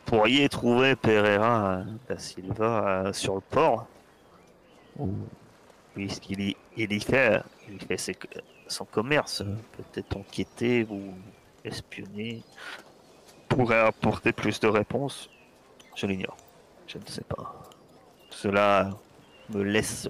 vous 0.05 0.11
pourriez 0.17 0.49
trouver 0.49 0.95
Pereira 0.95 1.83
da 2.07 2.17
Silva 2.17 2.87
euh, 3.07 3.13
sur 3.13 3.35
le 3.35 3.41
port, 3.41 3.87
puisqu'il 5.93 6.41
y, 6.41 6.57
il 6.77 6.91
y 6.91 6.99
fait, 6.99 7.41
il 7.69 7.81
fait 7.81 7.97
ses- 7.97 8.17
son 8.67 8.85
commerce, 8.85 9.41
euh, 9.41 9.55
peut-être 9.77 10.17
enquêter 10.17 10.85
ou 10.89 11.13
espionner, 11.63 12.43
pourrait 13.47 13.79
apporter 13.79 14.31
plus 14.31 14.59
de 14.59 14.67
réponses. 14.67 15.29
Je 15.95 16.07
l'ignore. 16.07 16.35
Je 16.87 16.97
ne 16.97 17.05
sais 17.05 17.23
pas. 17.23 17.63
Cela 18.29 18.91
me 19.49 19.63
laisse 19.63 20.09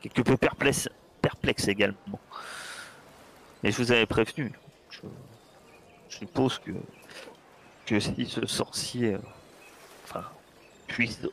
quelque 0.00 0.22
peu 0.22 0.36
perplexe, 0.36 0.88
perplexe 1.20 1.68
également. 1.68 2.20
Mais 3.62 3.72
je 3.72 3.78
vous 3.78 3.92
avais 3.92 4.06
prévenu. 4.06 4.52
Je, 4.90 5.00
je 6.08 6.16
suppose 6.18 6.58
que, 6.58 6.72
que 7.86 7.98
si 7.98 8.26
ce 8.26 8.46
sorcier, 8.46 9.14
euh, 9.14 9.18
enfin, 10.04 10.24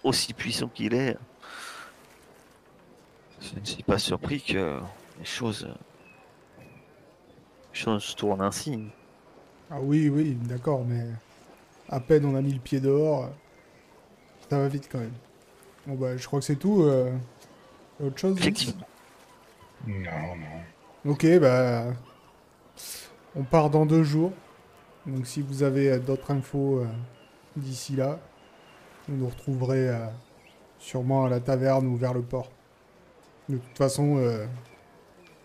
aussi 0.04 0.34
puissant 0.34 0.68
qu'il 0.68 0.94
est, 0.94 1.18
je 3.42 3.60
ne 3.60 3.66
suis 3.66 3.84
pas 3.84 3.98
surpris 3.98 4.42
que 4.42 4.80
les 5.20 5.26
choses, 5.26 5.68
les 7.74 7.80
choses 7.80 8.16
tournent 8.16 8.42
ainsi. 8.42 8.88
Ah 9.70 9.80
oui, 9.82 10.10
oui, 10.10 10.38
d'accord, 10.44 10.84
mais 10.86 11.06
à 11.90 12.00
peine 12.00 12.26
on 12.26 12.36
a 12.36 12.42
mis 12.42 12.54
le 12.54 12.60
pied 12.60 12.80
dehors, 12.80 13.30
ça 14.50 14.58
va 14.60 14.68
vite 14.68 14.90
quand 14.92 15.00
même. 15.00 15.14
Bon 15.88 15.96
bah, 15.96 16.16
je 16.18 16.26
crois 16.28 16.40
que 16.40 16.46
c'est 16.46 16.56
tout. 16.58 16.84
euh, 16.84 17.12
Autre 18.04 18.18
chose. 18.18 18.38
Non, 19.88 20.36
non. 20.36 21.12
Ok, 21.12 21.26
bah. 21.40 21.86
On 23.36 23.44
part 23.44 23.70
dans 23.70 23.86
deux 23.86 24.04
jours. 24.04 24.32
Donc 25.06 25.26
si 25.26 25.42
vous 25.42 25.64
avez 25.64 25.90
euh, 25.92 26.00
d'autres 26.00 26.32
infos 26.32 26.80
euh, 26.80 26.88
d'ici 27.56 27.96
là, 27.96 28.20
vous 29.08 29.16
nous 29.16 29.28
retrouverez 29.30 29.90
euh, 29.90 30.06
sûrement 30.80 31.26
à 31.26 31.30
la 31.30 31.40
taverne 31.40 31.88
ou 31.88 31.96
vers 31.96 32.14
le 32.14 32.22
port. 32.22 32.52
De 33.52 33.58
toute 33.58 33.78
façon, 33.78 34.18
euh, 34.18 34.46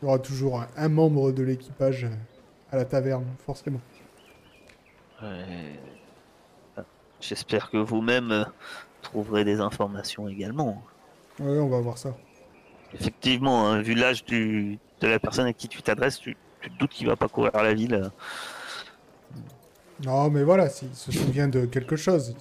il 0.01 0.05
y 0.05 0.09
aura 0.09 0.19
toujours 0.21 0.61
un, 0.61 0.69
un 0.77 0.89
membre 0.89 1.33
de 1.33 1.43
l'équipage 1.43 2.05
euh, 2.05 2.09
à 2.71 2.77
la 2.77 2.85
taverne, 2.85 3.25
forcément. 3.45 3.81
Ouais. 5.23 5.81
J'espère 7.21 7.71
que 7.71 7.79
vous-même 7.79 8.31
euh, 8.31 8.45
trouverez 9.03 9.45
des 9.45 9.61
informations 9.61 10.29
également. 10.29 10.83
Ouais, 11.41 11.59
on 11.59 11.69
va 11.69 11.81
voir 11.81 11.99
ça. 11.99 12.17
Effectivement, 12.95 13.69
hein, 13.69 13.83
vu 13.83 13.95
l'âge 13.95 14.25
du, 14.25 14.79
de 15.01 15.09
la 15.09 15.19
personne 15.19 15.47
à 15.47 15.53
qui 15.53 15.67
tu 15.67 15.83
t'adresses, 15.83 16.21
tu, 16.21 16.37
tu 16.61 16.71
te 16.71 16.79
doutes 16.79 16.91
qu'il 16.91 17.09
va 17.09 17.17
pas 17.17 17.29
courir 17.29 17.53
la 17.55 17.75
ville. 17.75 17.95
euh. 17.95 18.09
Non, 20.05 20.31
mais 20.31 20.45
voilà, 20.45 20.69
s'il 20.69 20.95
se 20.95 21.11
souvient 21.11 21.49
de 21.49 21.67
quelque 21.67 21.97
chose. 21.97 22.37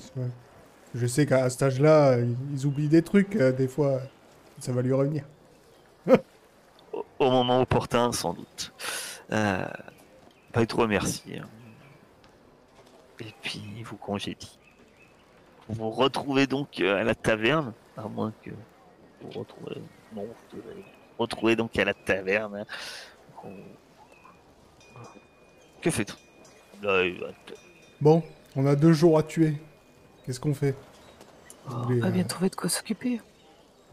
Je 0.94 1.08
sais 1.08 1.26
qu'à 1.26 1.50
cet 1.50 1.64
âge-là, 1.64 2.18
ils 2.54 2.66
oublient 2.66 2.90
des 2.90 3.02
trucs, 3.02 3.36
euh, 3.38 3.52
des 3.52 3.68
fois, 3.68 4.02
ça 4.60 4.72
va 4.72 4.82
lui 4.82 4.94
revenir. 4.94 5.24
Au, 6.94 7.06
au 7.20 7.32
moment 7.32 7.62
opportun, 7.62 8.12
sans 8.12 8.34
doute. 8.34 8.74
Euh, 9.32 9.66
bah, 10.54 10.62
remercie. 10.78 11.38
hein. 11.40 11.48
Et 13.20 13.34
puis, 13.42 13.62
il 13.78 13.84
vous 13.84 13.98
congédie. 13.98 14.58
Vous 15.68 15.76
vous 15.76 15.90
retrouvez 15.90 16.48
donc 16.48 16.80
euh, 16.80 17.00
à 17.00 17.04
la 17.04 17.16
taverne, 17.16 17.74
à 17.98 18.04
moins 18.08 18.34
que 18.44 18.52
vous 19.22 19.40
retrouvez... 19.40 19.82
Non, 20.14 20.24
vous 20.26 20.58
devez 20.58 20.74
vous 20.76 20.84
retrouver 21.18 21.56
donc 21.56 21.78
à 21.80 21.86
la 21.86 21.94
taverne. 21.94 22.56
hein. 22.58 22.66
On- 23.44 23.50
Que 25.82 25.90
te- 27.46 27.54
Bon, 28.02 28.22
on 28.56 28.66
a 28.68 28.76
deux 28.76 28.94
jours 28.94 29.18
à 29.18 29.24
tuer. 29.24 29.56
Qu'est-ce 30.26 30.40
qu'on 30.40 30.54
fait? 30.54 30.76
On 31.70 31.84
va 32.00 32.08
euh, 32.08 32.12
bien 32.12 32.24
trouver 32.26 32.50
de 32.50 32.56
quoi 32.56 32.70
s'occuper. 32.70 33.22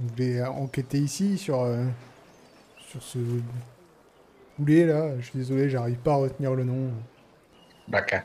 Vous 0.02 0.08
voulez, 0.08 0.42
enquêter 0.42 0.98
ici 0.98 1.38
sur, 1.38 1.60
euh, 1.62 1.84
sur 2.88 3.02
ce 3.02 3.18
boulet 4.58 4.86
là 4.86 5.18
Je 5.18 5.24
suis 5.26 5.38
désolé, 5.38 5.68
j'arrive 5.70 5.98
pas 5.98 6.12
à 6.12 6.16
retenir 6.16 6.54
le 6.54 6.64
nom. 6.64 6.90
Baka. 7.88 8.24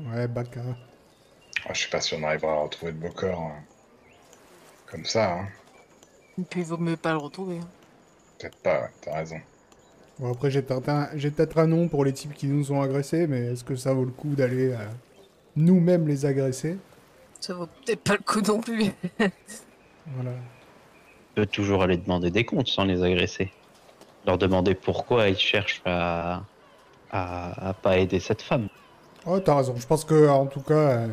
Ouais, 0.00 0.28
Baka. 0.28 0.60
Ah, 1.66 1.72
je 1.74 1.78
suis 1.80 1.90
pas 1.90 2.00
sûr 2.00 2.18
qu'on 2.18 2.24
arrivera 2.24 2.52
à 2.52 2.62
retrouver 2.62 2.92
de 2.92 2.98
beau 2.98 3.10
corps. 3.10 3.40
hein. 3.40 3.62
Comme 4.90 5.04
ça, 5.04 5.34
hein. 5.34 5.48
Et 6.38 6.42
puis 6.44 6.60
il 6.60 6.66
vaut 6.66 6.78
mieux 6.78 6.96
pas 6.96 7.12
le 7.12 7.18
retrouver. 7.18 7.58
hein. 7.58 7.68
Peut-être 8.38 8.56
pas, 8.58 8.80
ouais, 8.82 8.88
t'as 9.00 9.16
raison. 9.16 9.40
Bon, 10.18 10.32
après, 10.32 10.50
j'ai 10.50 10.62
peut-être 10.62 10.88
un, 10.88 11.08
j'ai 11.14 11.30
peut-être 11.30 11.58
un 11.58 11.66
nom 11.66 11.88
pour 11.88 12.04
les 12.04 12.12
types 12.12 12.32
qui 12.34 12.46
nous 12.46 12.72
ont 12.72 12.80
agressés, 12.80 13.26
mais 13.26 13.52
est-ce 13.52 13.64
que 13.64 13.76
ça 13.76 13.92
vaut 13.92 14.04
le 14.04 14.10
coup 14.12 14.34
d'aller 14.34 14.72
euh, 14.72 14.78
nous-mêmes 15.56 16.06
les 16.08 16.26
agresser? 16.26 16.76
Ça 17.40 17.54
vaut 17.54 17.66
peut-être 17.66 18.02
pas 18.02 18.14
le 18.14 18.22
coup 18.24 18.40
non 18.40 18.60
plus. 18.60 18.86
Voilà. 20.14 20.30
Toujours 21.44 21.82
aller 21.82 21.96
demander 21.96 22.30
des 22.30 22.44
comptes 22.44 22.68
sans 22.68 22.84
les 22.84 23.02
agresser. 23.02 23.52
Leur 24.26 24.38
demander 24.38 24.74
pourquoi 24.74 25.28
ils 25.28 25.38
cherchent 25.38 25.82
à, 25.84 26.42
à, 27.10 27.68
à 27.68 27.74
pas 27.74 27.98
aider 27.98 28.20
cette 28.20 28.42
femme. 28.42 28.68
Oh, 29.26 29.38
t'as 29.40 29.56
raison. 29.56 29.74
Je 29.76 29.86
pense 29.86 30.04
que, 30.04 30.28
en 30.28 30.46
tout 30.46 30.60
cas, 30.60 30.74
euh, 30.74 31.08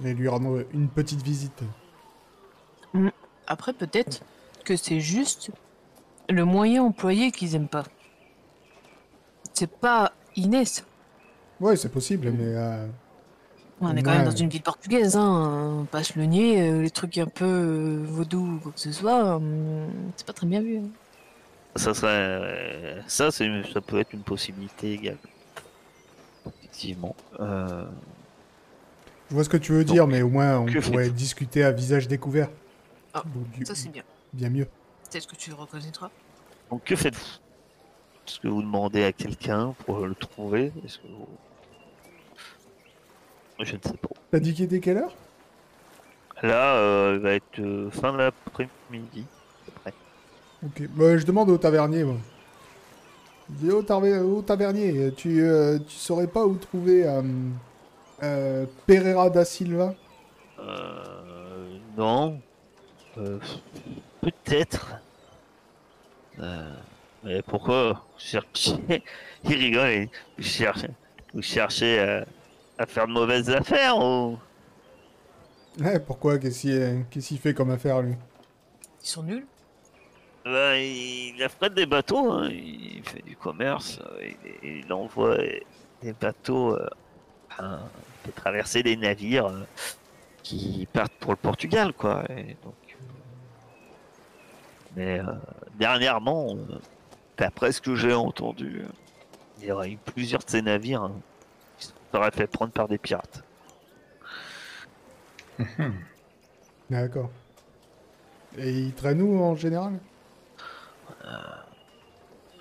vais 0.00 0.14
lui 0.14 0.28
rendre 0.28 0.64
une 0.72 0.88
petite 0.88 1.22
visite. 1.22 1.62
Après, 3.46 3.72
peut-être 3.72 4.22
que 4.64 4.76
c'est 4.76 5.00
juste 5.00 5.50
le 6.28 6.44
moyen 6.44 6.82
employé 6.82 7.30
qu'ils 7.30 7.54
aiment 7.54 7.68
pas. 7.68 7.84
C'est 9.52 9.70
pas 9.70 10.12
Inès. 10.36 10.84
Ouais, 11.60 11.76
c'est 11.76 11.88
possible, 11.88 12.30
mais 12.30 12.54
euh, 12.54 12.86
On 13.80 13.94
est 13.96 14.02
quand 14.02 14.10
même 14.10 14.24
dans 14.24 14.34
une 14.34 14.48
ville 14.48 14.62
portugaise, 14.62 15.16
hein. 15.16 15.86
Pas 15.92 16.02
se 16.02 16.18
le 16.18 16.24
nier, 16.26 16.60
euh, 16.68 16.82
les 16.82 16.90
trucs 16.90 17.16
un 17.18 17.26
peu 17.26 17.44
euh, 17.44 18.02
vaudou 18.04 18.54
ou 18.56 18.58
quoi 18.58 18.72
que 18.72 18.80
ce 18.80 18.90
soit, 18.90 19.36
hum, 19.36 19.88
c'est 20.16 20.26
pas 20.26 20.32
très 20.32 20.46
bien 20.46 20.60
vu. 20.60 20.78
hein. 20.78 20.88
Ça 21.76 21.94
serait, 21.94 22.08
euh, 22.10 23.00
ça, 23.06 23.30
c'est, 23.30 23.48
ça 23.72 23.80
peut 23.80 24.00
être 24.00 24.12
une 24.12 24.22
possibilité 24.24 24.92
également. 24.94 25.20
Effectivement. 26.46 27.14
Euh, 27.38 27.84
Je 29.28 29.34
vois 29.34 29.44
ce 29.44 29.48
que 29.48 29.56
tu 29.56 29.72
veux 29.72 29.84
Donc, 29.84 29.94
dire, 29.94 30.06
mais 30.08 30.22
au 30.22 30.28
moins 30.28 30.58
on 30.58 30.66
pourrait 30.66 31.10
discuter 31.10 31.62
à 31.62 31.70
visage 31.70 32.08
découvert. 32.08 32.48
Ah, 33.14 33.22
Donc, 33.34 33.48
du- 33.50 33.64
Ça, 33.64 33.74
c'est 33.76 33.90
bien. 33.90 34.02
bien 34.32 34.50
mieux. 34.50 34.66
Peut-être 35.10 35.26
que 35.28 35.36
tu 35.36 35.50
le 35.50 35.56
reconnaîtras. 35.56 36.10
donc, 36.70 36.82
que 36.84 36.96
faites-vous? 36.96 37.38
Est-ce 38.26 38.40
que 38.40 38.48
vous 38.48 38.60
demandez 38.62 39.04
à 39.04 39.12
quelqu'un 39.12 39.74
pour 39.86 40.04
le 40.04 40.14
trouver? 40.14 40.72
Est-ce 40.84 40.98
que 40.98 41.06
vous... 41.06 41.28
Je 43.60 43.76
ne 43.76 43.80
sais 43.82 43.96
pas. 43.96 44.08
T'as 44.30 44.40
dit 44.40 44.54
qu'il 44.54 44.64
était 44.66 44.80
quelle 44.80 44.98
heure? 44.98 45.14
Là, 46.42 46.76
euh, 46.76 47.14
il 47.16 47.20
va 47.20 47.32
être 47.32 47.58
euh, 47.58 47.90
fin 47.90 48.12
de 48.12 48.18
l'après-midi. 48.18 49.24
à 49.24 49.64
peu 49.66 49.72
près. 49.82 49.94
Ok. 50.64 50.88
Bah, 50.90 51.18
je 51.18 51.24
demande 51.26 51.50
au 51.50 51.58
tavernier, 51.58 52.04
moi. 52.04 52.16
Je 53.50 53.66
dis 53.66 53.70
au, 53.72 53.82
au 53.82 54.42
tavernier, 54.42 55.12
tu, 55.16 55.42
euh, 55.42 55.78
tu 55.78 55.96
saurais 55.96 56.26
pas 56.26 56.44
où 56.44 56.54
trouver 56.56 57.06
euh, 57.08 57.22
euh, 58.22 58.66
Pereira 58.86 59.30
da 59.30 59.44
Silva? 59.44 59.94
Euh, 60.60 61.78
non. 61.96 62.40
Euh, 63.16 63.38
Peut-être. 64.20 64.96
Mais 67.24 67.42
pourquoi 67.42 67.92
vous 67.92 67.98
cherchez 68.18 68.72
Il 69.44 69.54
rigole. 69.54 69.88
et 69.88 70.10
Vous 70.36 70.44
cherchez, 70.44 70.90
vous 71.34 71.42
cherchez 71.42 72.22
à, 72.78 72.86
faire 72.86 73.06
de 73.06 73.12
mauvaises 73.12 73.50
affaires 73.50 73.98
ou? 73.98 74.38
Ouais, 75.80 76.00
pourquoi? 76.00 76.38
Qu'est-ce 76.38 76.60
qu'il 76.62 77.04
qu'est-ce 77.10 77.28
qu'il 77.28 77.38
fait 77.38 77.54
comme 77.54 77.70
affaire, 77.70 78.02
lui? 78.02 78.14
Ils 79.02 79.06
sont 79.08 79.22
nuls. 79.22 79.46
Ben, 80.44 80.74
il 80.76 81.40
affrète 81.42 81.74
des 81.74 81.86
bateaux. 81.86 82.32
hein. 82.32 82.48
Il 82.50 83.02
fait 83.04 83.22
du 83.22 83.36
commerce. 83.36 84.00
euh, 84.20 84.30
Il, 84.62 84.78
il 84.86 84.92
envoie 84.92 85.36
des 86.02 86.12
bateaux. 86.12 86.74
euh, 86.74 86.88
il 87.60 88.26
fait 88.26 88.32
traverser 88.32 88.82
des 88.82 88.96
navires 88.96 89.46
euh, 89.46 89.64
qui 90.42 90.88
partent 90.92 91.12
pour 91.20 91.32
le 91.32 91.36
Portugal, 91.36 91.92
quoi. 91.92 92.24
Et 92.30 92.56
donc, 92.64 92.74
euh, 92.90 92.94
mais 94.96 95.20
euh, 95.20 95.24
dernièrement, 95.78 96.56
euh, 96.56 96.78
d'après 97.36 97.72
ce 97.72 97.80
que 97.80 97.94
j'ai 97.94 98.14
entendu, 98.14 98.80
euh, 98.82 98.88
il 99.60 99.66
y 99.66 99.72
aurait 99.72 99.90
eu 99.90 99.98
plusieurs 99.98 100.42
de 100.42 100.50
ces 100.50 100.62
navires 100.62 101.02
hein, 101.02 101.12
qui 101.78 101.86
se 101.86 101.92
seraient 102.12 102.30
fait 102.30 102.46
prendre 102.46 102.72
par 102.72 102.88
des 102.88 102.98
pirates. 102.98 103.42
D'accord. 106.90 107.30
Et 108.56 108.70
il 108.70 108.94
traîne 108.94 109.20
où 109.22 109.42
en 109.42 109.54
général? 109.56 109.98
Ah, 111.24 111.64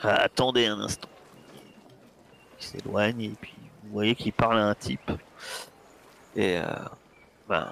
attendez 0.01 0.68
un 0.68 0.80
instant. 0.80 1.09
Il 2.59 2.65
s'éloigne 2.65 3.22
et 3.22 3.36
puis 3.39 3.55
vous 3.84 3.93
voyez 3.93 4.15
qu'il 4.15 4.34
parle 4.34 4.59
à 4.59 4.65
un 4.65 4.76
type. 4.76 5.11
Et 6.36 6.57
euh, 6.57 6.63
ben, 7.47 7.68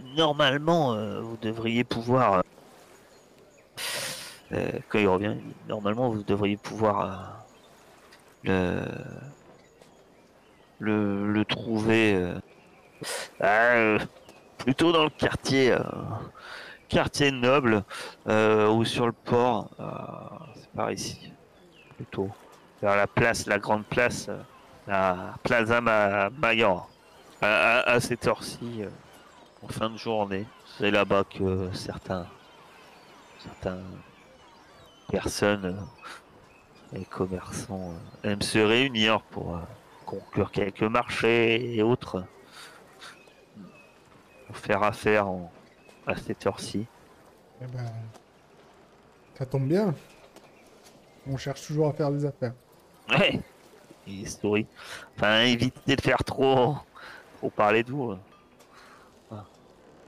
normalement, 0.00 0.94
euh, 0.94 1.20
vous 1.20 1.36
devriez 1.36 1.84
pouvoir. 1.84 2.32
euh, 2.34 2.42
euh, 4.52 4.78
quand 4.88 4.98
il 4.98 5.08
revient, 5.08 5.36
normalement, 5.68 6.10
vous 6.10 6.22
devriez 6.22 6.56
pouvoir 6.56 7.44
euh, 8.48 8.80
le, 8.80 8.82
le, 10.78 11.44
trouver 11.44 12.14
euh, 12.14 12.38
euh, 13.42 13.98
plutôt 14.58 14.92
dans 14.92 15.04
le 15.04 15.10
quartier, 15.10 15.72
euh, 15.72 15.78
quartier 16.88 17.30
noble 17.30 17.84
ou 18.26 18.84
sur 18.84 19.06
le 19.06 19.12
port. 19.12 19.70
c'est 20.54 20.70
par 20.70 20.90
ici, 20.92 21.32
plutôt. 21.96 22.28
Vers 22.82 22.96
la 22.96 23.06
place, 23.06 23.46
la 23.46 23.58
grande 23.58 23.84
place, 23.86 24.28
la 24.86 25.34
Plaza 25.42 25.80
Ma 25.80 26.30
Mayor. 26.30 26.88
À, 27.40 27.80
à- 27.80 28.00
cette 28.00 28.26
heure-ci, 28.26 28.82
en 29.62 29.68
fin 29.68 29.90
de 29.90 29.96
journée, 29.96 30.46
c'est 30.78 30.90
là-bas 30.90 31.24
que 31.24 31.70
certains, 31.72 32.26
certains 33.38 33.80
personnes 35.10 35.86
et 36.94 37.04
commerçants 37.04 37.94
aiment 38.22 38.42
se 38.42 38.58
réunir 38.58 39.20
pour 39.22 39.58
conclure 40.06 40.50
quelques 40.50 40.82
marchés 40.82 41.74
et 41.76 41.82
autres. 41.82 42.24
Pour 44.46 44.56
faire 44.56 44.82
affaire 44.82 45.28
en- 45.28 45.50
à 46.06 46.16
cette 46.16 46.46
heure-ci. 46.46 46.86
Eh 47.60 47.66
ben, 47.66 47.90
ça 49.36 49.44
tombe 49.46 49.66
bien. 49.66 49.94
On 51.26 51.36
cherche 51.36 51.66
toujours 51.66 51.88
à 51.88 51.92
faire 51.92 52.10
des 52.12 52.24
affaires. 52.24 52.54
Ouais, 53.10 53.40
il 54.06 54.28
sourit. 54.28 54.66
Enfin, 55.16 55.40
évitez 55.40 55.96
de 55.96 56.00
faire 56.00 56.22
trop, 56.24 56.76
trop 57.38 57.50
parler 57.50 57.82
de 57.82 57.90
vous. 57.90 58.12
hein. 58.12 58.20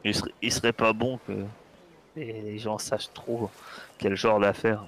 Il 0.05 0.15
serait, 0.15 0.31
il 0.41 0.53
serait 0.53 0.73
pas 0.73 0.93
bon 0.93 1.19
que 1.27 1.45
les 2.15 2.41
les 2.43 2.59
gens 2.59 2.79
sachent 2.79 3.13
trop 3.13 3.51
quel 3.99 4.15
genre 4.15 4.39
d'affaires 4.39 4.85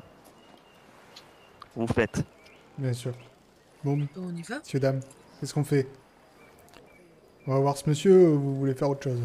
vous 1.75 1.89
faites. 1.89 2.25
Bien 2.79 2.93
sûr. 2.93 3.13
Bon, 3.85 3.99
on 4.17 4.37
y 4.37 4.43
va 4.43 4.59
messieurs, 4.59 4.81
dames, 4.81 5.01
qu'est-ce 5.39 5.55
qu'on 5.55 5.65
fait? 5.65 5.87
On 7.47 7.55
va 7.55 7.61
voir 7.61 7.77
ce 7.77 7.89
monsieur 7.89 8.29
ou 8.31 8.39
vous 8.41 8.57
voulez 8.59 8.75
faire 8.75 8.91
autre 8.91 9.05
chose? 9.05 9.21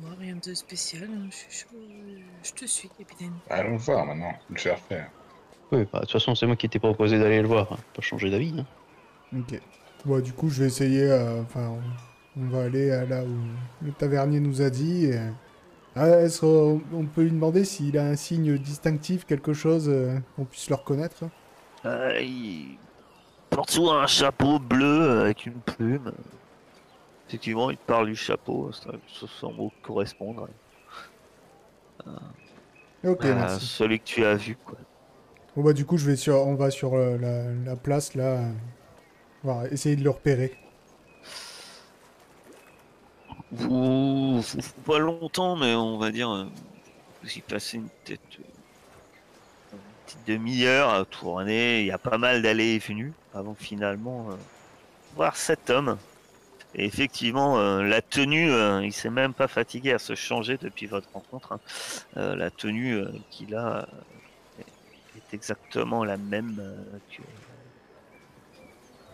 Moi, 0.00 0.10
rien 0.18 0.36
de 0.44 0.54
spécial. 0.54 1.04
hein. 1.12 1.28
Je 1.30 1.64
Je 2.42 2.52
te 2.52 2.64
suis, 2.66 2.88
capitaine. 2.88 3.32
Allons 3.50 3.76
voir 3.76 4.06
maintenant, 4.06 4.32
le 4.50 4.58
faire 4.58 4.78
faire. 4.78 5.10
Oui, 5.70 5.86
bah, 5.92 6.00
de 6.00 6.04
toute 6.04 6.12
façon, 6.12 6.34
c'est 6.34 6.46
moi 6.46 6.56
qui 6.56 6.68
t'ai 6.68 6.78
proposé 6.78 7.18
d'aller 7.18 7.40
le 7.42 7.48
voir. 7.48 7.72
hein. 7.72 7.78
Pas 7.94 8.02
changer 8.02 8.30
d'avis. 8.30 8.54
hein. 8.58 8.66
Ok. 9.38 9.60
Bon, 10.04 10.20
du 10.20 10.32
coup, 10.32 10.48
je 10.48 10.60
vais 10.62 10.66
essayer. 10.68 11.04
euh, 11.04 11.42
Enfin, 11.42 11.78
on, 12.36 12.42
on 12.42 12.48
va 12.48 12.64
aller 12.64 12.90
à 12.90 13.04
là 13.04 13.22
où 13.24 13.84
le 13.84 13.92
tavernier 13.92 14.40
nous 14.40 14.62
a 14.62 14.70
dit. 14.70 15.04
et- 15.06 15.20
Ah, 15.94 16.08
est-ce 16.20 16.40
qu'on 16.40 16.80
on 16.94 17.04
peut 17.04 17.22
lui 17.22 17.30
demander 17.30 17.64
s'il 17.64 17.98
a 17.98 18.04
un 18.06 18.16
signe 18.16 18.56
distinctif, 18.58 19.26
quelque 19.26 19.52
chose 19.52 19.88
euh, 19.88 20.18
qu'on 20.36 20.44
puisse 20.46 20.68
le 20.70 20.76
reconnaître? 20.76 21.24
Euh, 21.84 22.20
il 22.20 22.76
porte 23.50 23.70
souvent 23.70 23.98
un 23.98 24.06
chapeau 24.06 24.58
bleu 24.58 25.20
avec 25.20 25.46
une 25.46 25.60
plume. 25.60 26.12
Effectivement, 27.28 27.70
il 27.70 27.78
parle 27.78 28.06
du 28.06 28.16
chapeau, 28.16 28.70
ça, 28.72 28.90
ça 29.20 29.26
semble 29.40 29.70
correspondre 29.82 30.48
Ok, 33.04 33.24
à 33.24 33.34
merci. 33.34 33.66
celui 33.66 33.98
que 33.98 34.04
tu 34.04 34.24
as 34.24 34.34
vu. 34.34 34.56
Quoi. 34.64 34.76
Bon, 35.56 35.62
bah, 35.62 35.72
du 35.72 35.84
coup, 35.84 35.96
je 35.98 36.06
vais 36.06 36.16
sur, 36.16 36.34
on 36.46 36.54
va 36.54 36.70
sur 36.70 36.94
euh, 36.94 37.16
la, 37.18 37.52
la 37.52 37.76
place 37.76 38.14
là. 38.14 38.24
euh, 38.24 38.52
voir, 39.42 39.66
essayer 39.66 39.96
de 39.96 40.04
le 40.04 40.10
repérer. 40.10 40.54
Vous, 43.50 44.40
vous- 44.40 44.60
pas 44.86 44.98
longtemps, 44.98 45.56
mais 45.56 45.74
on 45.74 45.98
va 45.98 46.10
dire, 46.10 46.30
euh, 46.30 46.44
vous 47.22 47.30
y 47.30 47.40
passez 47.40 47.76
une 47.78 47.88
tête, 48.04 48.20
euh, 48.40 48.42
demi-heure 50.26 50.90
à 50.90 51.04
tourner. 51.04 51.80
Il 51.80 51.86
y 51.86 51.90
a 51.90 51.98
pas 51.98 52.18
mal 52.18 52.42
d'allées 52.42 52.74
et 52.74 52.78
venues 52.78 53.12
avant 53.34 53.54
finalement 53.54 54.30
euh, 54.30 54.34
voir 55.16 55.36
cet 55.36 55.70
homme. 55.70 55.98
Et 56.74 56.86
effectivement, 56.86 57.58
euh, 57.58 57.82
la 57.82 58.00
tenue, 58.02 58.50
euh, 58.50 58.82
il 58.84 58.92
s'est 58.92 59.10
même 59.10 59.34
pas 59.34 59.48
fatigué 59.48 59.92
à 59.92 59.98
se 59.98 60.14
changer 60.14 60.56
depuis 60.56 60.86
votre 60.86 61.08
rencontre. 61.12 61.52
hein. 61.52 61.60
La 62.36 62.50
tenue 62.50 63.04
qu'il 63.30 63.54
a 63.54 63.86
est- 64.58 65.34
exactement 65.34 66.04
la 66.04 66.16
même 66.16 66.60
que. 67.10 67.22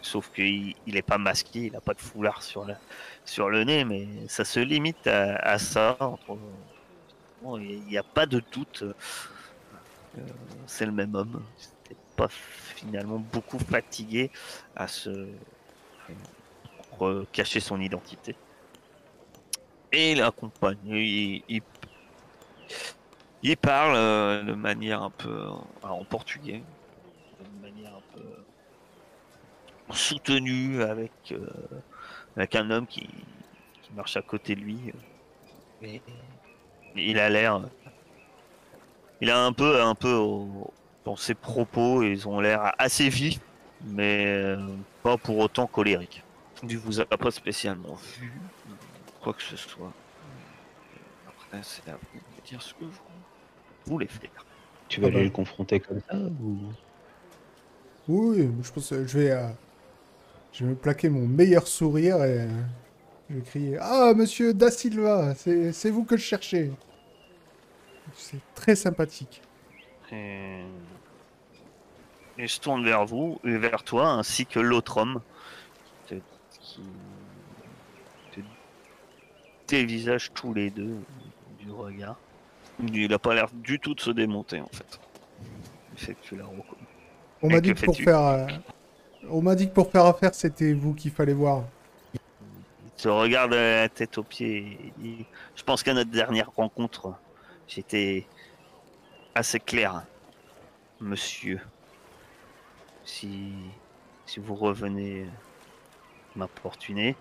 Sauf 0.00 0.30
qu'il 0.32 0.74
il 0.86 0.96
est 0.96 1.02
pas 1.02 1.18
masqué, 1.18 1.66
il 1.66 1.76
a 1.76 1.80
pas 1.80 1.92
de 1.94 2.00
foulard 2.00 2.42
sur 2.42 2.64
la, 2.64 2.78
sur 3.24 3.50
le 3.50 3.64
nez, 3.64 3.84
mais 3.84 4.06
ça 4.28 4.44
se 4.44 4.60
limite 4.60 5.06
à, 5.08 5.58
ça. 5.58 5.96
Il 7.42 7.82
n'y 7.88 7.98
a 7.98 8.02
pas 8.02 8.26
de 8.26 8.42
doute. 8.52 8.84
Euh, 10.18 10.22
c'est 10.66 10.86
le 10.86 10.92
même 10.92 11.14
homme. 11.14 11.42
Il 11.90 11.96
pas 12.16 12.28
finalement 12.28 13.18
beaucoup 13.18 13.58
fatigué 13.58 14.30
à 14.74 14.88
se 14.88 15.28
cacher 17.32 17.60
son 17.60 17.80
identité. 17.80 18.34
Et 19.92 20.12
il 20.12 20.22
accompagne. 20.22 20.78
Il, 20.84 21.62
parle 23.56 23.94
euh, 23.96 24.42
de 24.42 24.52
manière 24.52 25.02
un 25.02 25.10
peu 25.10 25.30
euh, 25.30 25.50
en 25.82 26.04
portugais, 26.04 26.62
de 27.40 27.62
manière 27.62 27.94
un 27.94 28.02
peu 28.14 28.22
soutenue 29.94 30.82
avec 30.82 31.32
avec 32.36 32.54
un 32.56 32.70
homme 32.70 32.86
qui, 32.86 33.08
marche 33.94 34.16
à 34.16 34.22
côté 34.22 34.54
de 34.54 34.60
lui. 34.60 34.92
Et 35.82 36.02
il 36.96 37.18
a 37.18 37.30
l'air. 37.30 37.62
Il 39.20 39.30
a 39.30 39.44
un 39.44 39.52
peu, 39.52 39.82
un 39.82 39.94
peu 39.94 40.16
dans 41.04 41.16
ses 41.16 41.34
propos, 41.34 42.02
ils 42.02 42.28
ont 42.28 42.40
l'air 42.40 42.72
assez 42.78 43.08
vifs, 43.08 43.40
mais 43.84 44.24
euh, 44.26 44.58
pas 45.02 45.16
pour 45.16 45.38
autant 45.38 45.66
colériques. 45.66 46.22
Il 46.68 46.78
vous 46.78 47.00
a 47.00 47.04
pas 47.06 47.30
spécialement 47.30 47.98
vu, 48.18 48.32
quoi 49.22 49.32
que 49.32 49.42
ce 49.42 49.56
soit. 49.56 49.92
Après, 51.26 51.60
c'est 51.62 51.88
à 51.90 51.94
vous 51.94 52.18
de 52.18 52.48
dire 52.48 52.62
ce 52.62 52.74
que 52.74 52.84
vous 52.84 52.90
voulez 53.86 54.06
faire. 54.06 54.30
Tu 54.88 55.00
vas 55.00 55.08
Ah 55.08 55.10
bah. 55.10 55.16
aller 55.16 55.24
le 55.26 55.30
confronter 55.32 55.80
comme 55.80 56.00
ça 56.08 56.16
ou... 56.16 56.58
Oui, 58.08 58.48
je 58.62 58.72
pense 58.72 58.88
que 58.88 59.06
je 59.06 59.18
vais, 59.18 59.30
euh, 59.32 59.48
je 60.52 60.64
vais 60.64 60.70
me 60.70 60.76
plaquer 60.76 61.08
mon 61.10 61.26
meilleur 61.26 61.68
sourire 61.68 62.16
et 62.24 62.40
euh, 62.40 62.48
je 63.28 63.34
vais 63.36 63.42
crier 63.42 63.78
Ah, 63.80 64.14
monsieur 64.16 64.54
Da 64.54 64.70
Silva, 64.70 65.34
c'est 65.36 65.72
c'est 65.72 65.90
vous 65.90 66.04
que 66.04 66.16
je 66.16 66.22
cherchais. 66.22 66.70
C'est 68.14 68.40
très 68.54 68.74
sympathique. 68.76 69.42
Et... 70.12 70.62
et 72.38 72.46
je 72.46 72.60
tourne 72.60 72.84
vers 72.84 73.04
vous 73.04 73.40
et 73.44 73.56
vers 73.58 73.82
toi, 73.82 74.08
ainsi 74.10 74.46
que 74.46 74.58
l'autre 74.60 74.96
homme 74.98 75.20
te- 76.06 76.14
qui 76.50 76.80
te 78.32 78.40
dévisage 79.68 80.32
tous 80.32 80.54
les 80.54 80.70
deux 80.70 80.96
du 81.60 81.70
regard. 81.70 82.16
Il 82.92 83.12
a 83.12 83.18
pas 83.18 83.34
l'air 83.34 83.48
du 83.52 83.78
tout 83.80 83.94
de 83.94 84.00
se 84.00 84.10
démonter 84.10 84.60
en 84.60 84.68
fait. 84.68 85.00
Il 85.94 85.98
fait 85.98 86.14
que 86.14 86.22
tu 86.22 86.36
l'as 86.36 86.44
reconnu. 86.44 86.64
On 87.42 87.50
m'a 87.50 87.60
dit 87.60 87.74
que 87.74 87.84
pour 87.84 87.96
faire, 87.96 88.20
euh, 88.20 88.46
on 89.28 89.42
m'a 89.42 89.54
dit 89.54 89.68
que 89.68 89.74
pour 89.74 89.90
faire 89.90 90.06
affaire, 90.06 90.34
c'était 90.34 90.72
vous 90.72 90.94
qu'il 90.94 91.10
fallait 91.10 91.34
voir. 91.34 91.64
Il 92.14 92.20
te 93.02 93.08
regarde 93.08 93.52
à 93.54 93.82
la 93.82 93.88
tête 93.88 94.16
aux 94.18 94.22
pieds. 94.22 94.92
et 95.04 95.26
Je 95.54 95.62
pense 95.62 95.82
qu'à 95.82 95.92
notre 95.94 96.10
dernière 96.10 96.50
rencontre, 96.56 97.14
j'étais 97.68 98.26
assez 99.34 99.60
clair, 99.60 100.02
monsieur. 101.00 101.60
Si, 103.04 103.52
si 104.26 104.40
vous 104.40 104.54
revenez 104.54 105.26
m'importuner, 106.34 107.16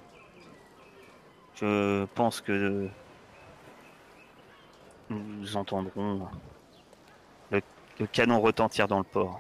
je 1.55 2.05
pense 2.15 2.41
que 2.41 2.89
nous 5.09 5.55
entendrons 5.55 6.27
le, 7.51 7.61
le 7.99 8.07
canon 8.07 8.41
retentir 8.41 8.87
dans 8.87 8.97
le 8.97 9.03
port. 9.03 9.39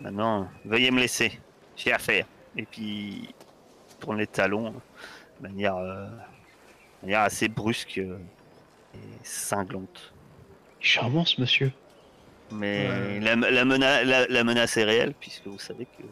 Maintenant, 0.00 0.48
veuillez 0.64 0.90
me 0.90 1.00
laisser. 1.00 1.40
J'ai 1.74 1.92
affaire. 1.92 2.26
Et 2.56 2.64
puis, 2.64 3.34
il 4.08 4.14
les 4.14 4.26
talons 4.26 4.70
de 4.70 5.48
manière, 5.48 5.76
euh, 5.76 6.06
manière 7.02 7.20
assez 7.20 7.48
brusque 7.48 7.98
euh, 7.98 8.18
cinglante. 9.22 10.12
Charmant 10.80 11.24
ce 11.24 11.40
monsieur. 11.40 11.72
Mais 12.52 12.88
Ouais. 12.88 13.20
la, 13.20 13.34
la 13.36 13.64
mena- 13.64 14.04
la- 14.04 14.26
la 14.28 14.44
menace 14.44 14.76
est 14.76 14.84
réelle, 14.84 15.14
puisque 15.18 15.46
vous 15.46 15.58
savez 15.58 15.86
que, 15.86 16.02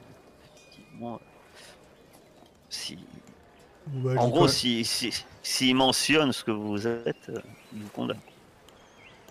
effectivement, 0.57 1.21
si, 2.69 2.99
bah, 3.87 4.15
en 4.19 4.29
gros, 4.29 4.49
s'il 4.49 4.85
si, 4.85 5.13
si, 5.43 5.75
mentionne 5.75 6.33
ce 6.33 6.43
que 6.43 6.51
vous 6.51 6.87
êtes, 6.89 7.31
il 7.73 7.83
vous 7.83 7.89
condamne. 7.91 8.19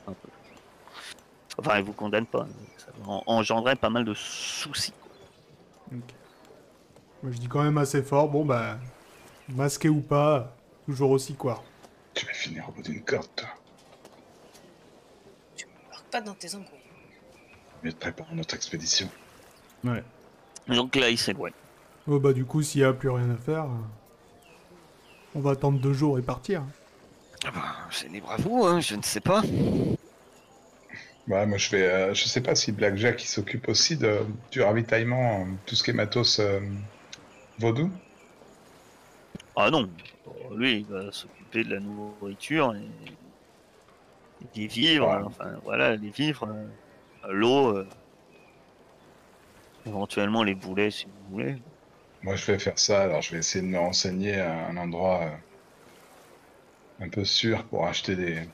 Un 0.08 0.14
peu. 0.14 0.30
Enfin, 1.58 1.78
il 1.80 1.84
vous 1.84 1.94
condamne 1.94 2.26
pas. 2.26 2.48
Ça 2.78 2.88
va 3.00 3.12
en- 3.12 3.24
engendrer 3.28 3.76
pas 3.76 3.90
mal 3.90 4.06
de 4.06 4.14
soucis. 4.14 4.94
quoi. 5.02 5.98
Moi, 7.22 7.32
je 7.34 7.38
dis 7.38 7.48
quand 7.48 7.64
même 7.64 7.78
assez 7.78 8.02
fort. 8.02 8.30
Bon, 8.30 8.46
bah, 8.46 8.78
masqué 9.50 9.90
ou 9.90 10.00
pas, 10.02 10.56
toujours 10.86 11.12
aussi 11.12 11.36
quoi. 11.36 11.62
Tu 12.14 12.26
vas 12.26 12.34
finir 12.34 12.70
au 12.70 12.72
bout 12.72 12.82
d'une 12.84 13.02
corde, 13.02 13.28
toi. 13.36 13.50
Tu 15.56 15.66
m'embarques 15.68 16.06
pas 16.12 16.22
dans 16.22 16.34
tes 16.36 16.54
embrouilles. 16.56 16.80
Mieux 17.84 17.92
de 17.92 17.96
préparer 17.98 18.36
notre 18.36 18.56
expédition. 18.56 19.10
Ouais. 19.84 20.04
Donc 20.68 20.96
là, 20.96 21.10
il 21.10 21.18
s'éloigne. 21.18 21.54
Oh, 22.08 22.20
bah, 22.20 22.34
du 22.34 22.46
coup, 22.46 22.62
s'il 22.62 22.82
y 22.82 22.84
a 22.84 22.94
plus 22.94 23.10
rien 23.10 23.30
à 23.32 23.38
faire, 23.38 23.64
euh, 23.66 23.68
on 25.36 25.40
va 25.42 25.52
attendre 25.52 25.80
deux 25.80 25.94
jours 25.94 26.20
et 26.20 26.22
partir. 26.22 26.64
Ah 27.46 27.52
bah, 27.52 27.62
C'est 27.92 28.08
libre 28.10 28.32
à 28.32 28.38
vous, 28.38 28.64
hein, 28.66 28.80
je 28.80 28.96
ne 28.96 29.02
sais 29.02 29.20
pas. 29.22 29.42
Ouais, 31.28 31.46
moi 31.46 31.58
je 31.58 31.70
vais. 31.72 31.84
euh, 31.84 32.14
je 32.14 32.26
sais 32.26 32.42
pas 32.42 32.54
si 32.54 32.74
Blackjack 32.74 33.24
il 33.24 33.28
s'occupe 33.28 33.70
aussi 33.70 33.96
de, 33.96 34.20
du 34.52 34.62
ravitaillement, 34.62 35.42
euh, 35.42 35.46
tout 35.66 35.74
ce 35.76 35.82
qui 35.84 35.92
est 35.92 35.94
matos 35.94 36.40
euh, 36.40 36.60
vaudou. 37.60 37.90
Ah 39.56 39.70
non, 39.72 39.90
lui, 40.54 40.80
il 40.80 40.86
va 40.86 41.12
s'occuper 41.14 41.43
de 41.62 41.70
la 41.70 41.80
nourriture 41.80 42.76
et, 42.76 43.18
et 44.42 44.48
des 44.54 44.68
vivres, 44.68 45.08
Ouais. 45.08 45.24
enfin 45.26 45.60
voilà, 45.64 45.96
les 45.96 46.10
vivres, 46.12 46.46
euh, 46.48 47.34
l'eau, 47.34 47.76
euh, 47.78 47.90
éventuellement 49.86 50.44
les 50.44 50.56
boulets 50.56 50.92
si 50.92 51.06
vous 51.06 51.24
voulez. 51.30 51.56
Moi 52.24 52.36
je 52.36 52.52
vais 52.52 52.58
faire 52.58 52.80
ça, 52.80 53.04
alors 53.04 53.22
je 53.22 53.30
vais 53.34 53.38
essayer 53.38 53.64
de 53.64 53.70
me 53.70 53.78
renseigner 53.78 54.40
à 54.40 54.66
un 54.68 54.78
endroit 54.78 55.26
euh, 55.26 55.38
un 57.00 57.10
peu 57.10 57.24
sûr 57.26 57.68
pour 57.70 57.86
acheter 57.88 58.16
des, 58.16 58.52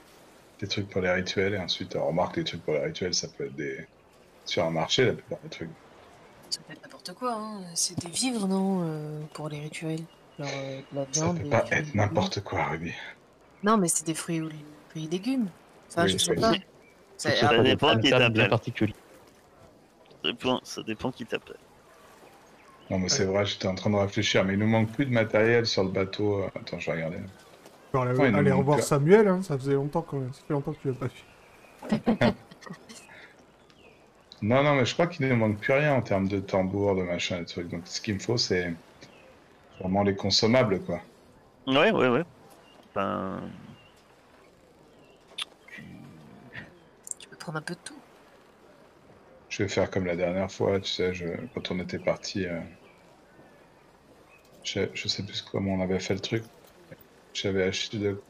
des 0.60 0.68
trucs 0.68 0.90
pour 0.90 1.02
les 1.02 1.12
rituels 1.12 1.54
et 1.56 1.60
ensuite, 1.60 1.96
euh, 1.98 2.02
remarque, 2.04 2.38
les 2.38 2.44
trucs 2.46 2.64
pour 2.64 2.74
les 2.76 2.84
rituels 2.86 3.14
ça 3.16 3.30
peut 3.30 3.46
être 3.48 3.56
des. 3.56 3.88
sur 4.46 4.66
un 4.66 4.72
marché 4.72 5.06
la 5.06 5.14
plupart 5.16 5.40
des 5.44 5.50
trucs. 5.50 5.78
Ça 6.50 6.62
peut 6.64 6.74
être 6.74 6.84
n'importe 6.84 7.14
quoi, 7.16 7.34
hein. 7.34 7.64
C'est 7.76 7.98
des 8.00 8.10
vivres, 8.12 8.48
non 8.48 8.82
euh, 8.84 9.26
Pour 9.34 9.50
les 9.50 9.60
rituels? 9.60 10.06
Euh, 10.40 10.80
de 10.92 10.96
la 10.98 11.06
Ça 11.12 11.22
viande. 11.26 11.38
peut 11.38 11.44
des 11.44 11.50
pas 11.50 11.66
être 11.72 11.94
n'importe 11.96 12.42
quoi, 12.44 12.64
Ruby. 12.66 12.94
Non, 13.64 13.78
mais 13.78 13.88
c'est 13.90 14.06
des 14.06 14.14
fruits 14.14 14.42
ou 14.42 14.50
fruits 14.90 15.06
et 15.06 15.10
légumes. 15.10 15.50
Enfin, 15.90 16.04
Oui, 16.06 16.10
je 16.12 16.18
sais 16.18 16.32
oui. 16.32 16.40
pas. 16.40 16.54
Ça- 17.18 17.36
Ça 17.36 17.62
dépend 17.62 17.98
qui 18.00 18.10
t'appelle. 18.10 18.50
particulier. 18.50 18.96
Ça 20.24 20.32
dépend, 20.32 20.60
ça 20.64 20.84
dépend 20.84 21.12
qui 21.12 21.26
t'appelle. 21.26 21.58
Non 22.90 22.98
mais 23.00 23.10
c'est 23.10 23.26
vrai, 23.26 23.46
j'étais 23.46 23.68
en 23.68 23.76
train 23.76 23.90
de 23.92 23.96
réfléchir, 23.98 24.44
mais 24.46 24.54
il 24.54 24.60
nous 24.60 24.68
manque 24.68 24.92
plus 24.92 25.06
de 25.06 25.12
matériel 25.12 25.66
sur 25.66 25.84
le 25.84 25.90
bateau. 25.90 26.44
euh, 26.44 26.48
Attends, 26.56 26.80
je 26.80 26.88
vais 26.88 26.94
regarder. 26.98 27.18
On 27.94 27.98
va 28.00 28.10
aller, 28.10 28.20
Ouais, 28.20 28.28
il 28.30 28.32
nous 28.32 28.38
aller 28.40 28.50
manque 28.52 28.60
revoir 28.60 28.78
que- 28.78 28.84
Samuel, 28.84 29.28
hein, 29.28 29.42
ça 29.44 29.58
faisait 29.58 29.74
longtemps 29.74 30.02
que, 30.02 30.16
ça 30.32 30.42
fait 30.48 30.54
longtemps 30.54 30.74
que 30.74 30.80
tu 30.82 30.88
l'as 30.88 30.94
pas 30.96 31.08
vu. 31.08 32.34
Non, 34.42 34.64
non, 34.64 34.76
mais 34.76 34.86
je 34.86 34.94
crois 34.94 35.08
qu'il 35.08 35.28
ne 35.28 35.34
manque 35.36 35.58
plus 35.60 35.74
rien 35.74 35.94
en 35.94 36.02
termes 36.02 36.28
de 36.30 36.40
tambour, 36.40 36.96
de 36.96 37.04
machin, 37.04 37.40
de 37.40 37.44
trucs. 37.46 37.68
Donc 37.70 37.82
ce 37.86 38.00
qu'il 38.00 38.14
me 38.16 38.20
faut, 38.20 38.38
c'est 38.38 38.74
vraiment 39.80 40.04
les 40.04 40.16
consommables, 40.16 40.82
quoi. 40.82 41.02
Ouais, 41.68 41.92
ouais, 41.92 42.08
ouais. 42.10 42.24
Ben. 42.96 43.42
tu- 45.38 45.84
Tu 47.20 47.28
peux 47.30 47.38
prendre 47.38 47.60
un 47.60 47.62
peu 47.62 47.74
de 47.76 47.80
tout. 47.84 47.98
Je 49.50 49.64
vais 49.64 49.70
faire 49.70 49.90
comme 49.90 50.06
la 50.06 50.16
dernière 50.16 50.52
fois, 50.52 50.80
tu 50.80 50.90
sais, 50.92 51.14
je... 51.14 51.26
quand 51.54 51.72
on 51.72 51.80
était 51.80 52.00
parti. 52.00 52.46
euh, 52.46 52.60
Je... 54.64 54.82
je 54.94 55.08
sais 55.08 55.24
plus 55.24 55.42
comment 55.42 55.74
on 55.74 55.82
avait 55.82 56.00
fait 56.00 56.14
le 56.14 56.20
truc. 56.20 56.44
J'avais 57.34 57.64
acheté 57.64 57.98
de. 58.00 58.22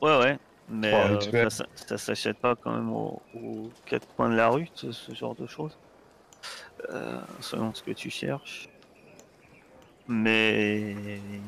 Ouais, 0.00 0.18
ouais. 0.18 0.38
Mais 0.70 0.92
euh, 0.94 1.20
ça, 1.20 1.50
ça- 1.50 1.66
ça 1.74 1.98
s'achète 1.98 2.38
pas 2.38 2.54
quand 2.54 2.72
même 2.72 2.92
aux, 2.92 3.22
aux 3.34 3.70
quatre 3.86 4.06
coins 4.14 4.28
de 4.28 4.34
la 4.36 4.48
rue, 4.48 4.68
ce, 4.74 4.92
ce 4.92 5.14
genre 5.14 5.34
de 5.34 5.46
choses. 5.46 5.76
Euh, 6.90 7.20
selon 7.40 7.72
ce 7.74 7.82
que 7.82 7.90
tu 7.92 8.10
cherches. 8.10 8.68
Mais 10.08 11.42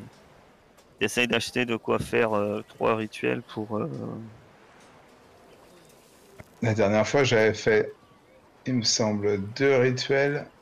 essaye 1.01 1.27
d'acheter 1.29 1.67
de 1.67 1.77
quoi 1.77 1.99
faire 1.99 2.33
euh, 2.35 2.63
trois 2.69 2.97
rituels 2.97 3.43
pour. 3.43 3.77
euh, 3.79 4.21
La 6.63 6.73
dernière 6.73 7.07
fois, 7.07 7.23
j'avais 7.23 7.53
fait, 7.53 7.99
il 8.67 8.77
me 8.77 8.83
semble, 8.83 9.53
deux 9.53 9.77
rituels. 9.77 10.53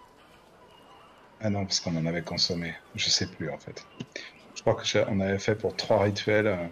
Ah 1.40 1.50
non, 1.50 1.66
parce 1.66 1.80
qu'on 1.80 1.96
en 1.96 2.06
avait 2.06 2.22
consommé. 2.22 2.76
Je 2.94 3.10
sais 3.10 3.28
plus, 3.30 3.50
en 3.50 3.58
fait. 3.58 3.88
Je 4.54 4.62
crois 4.62 4.74
que 4.76 4.84
j'ai- 4.86 5.04
on 5.08 5.20
avait 5.20 5.38
fait 5.40 5.56
pour 5.56 5.76
trois 5.76 6.02
rituels 6.04 6.46
euh, 6.48 6.68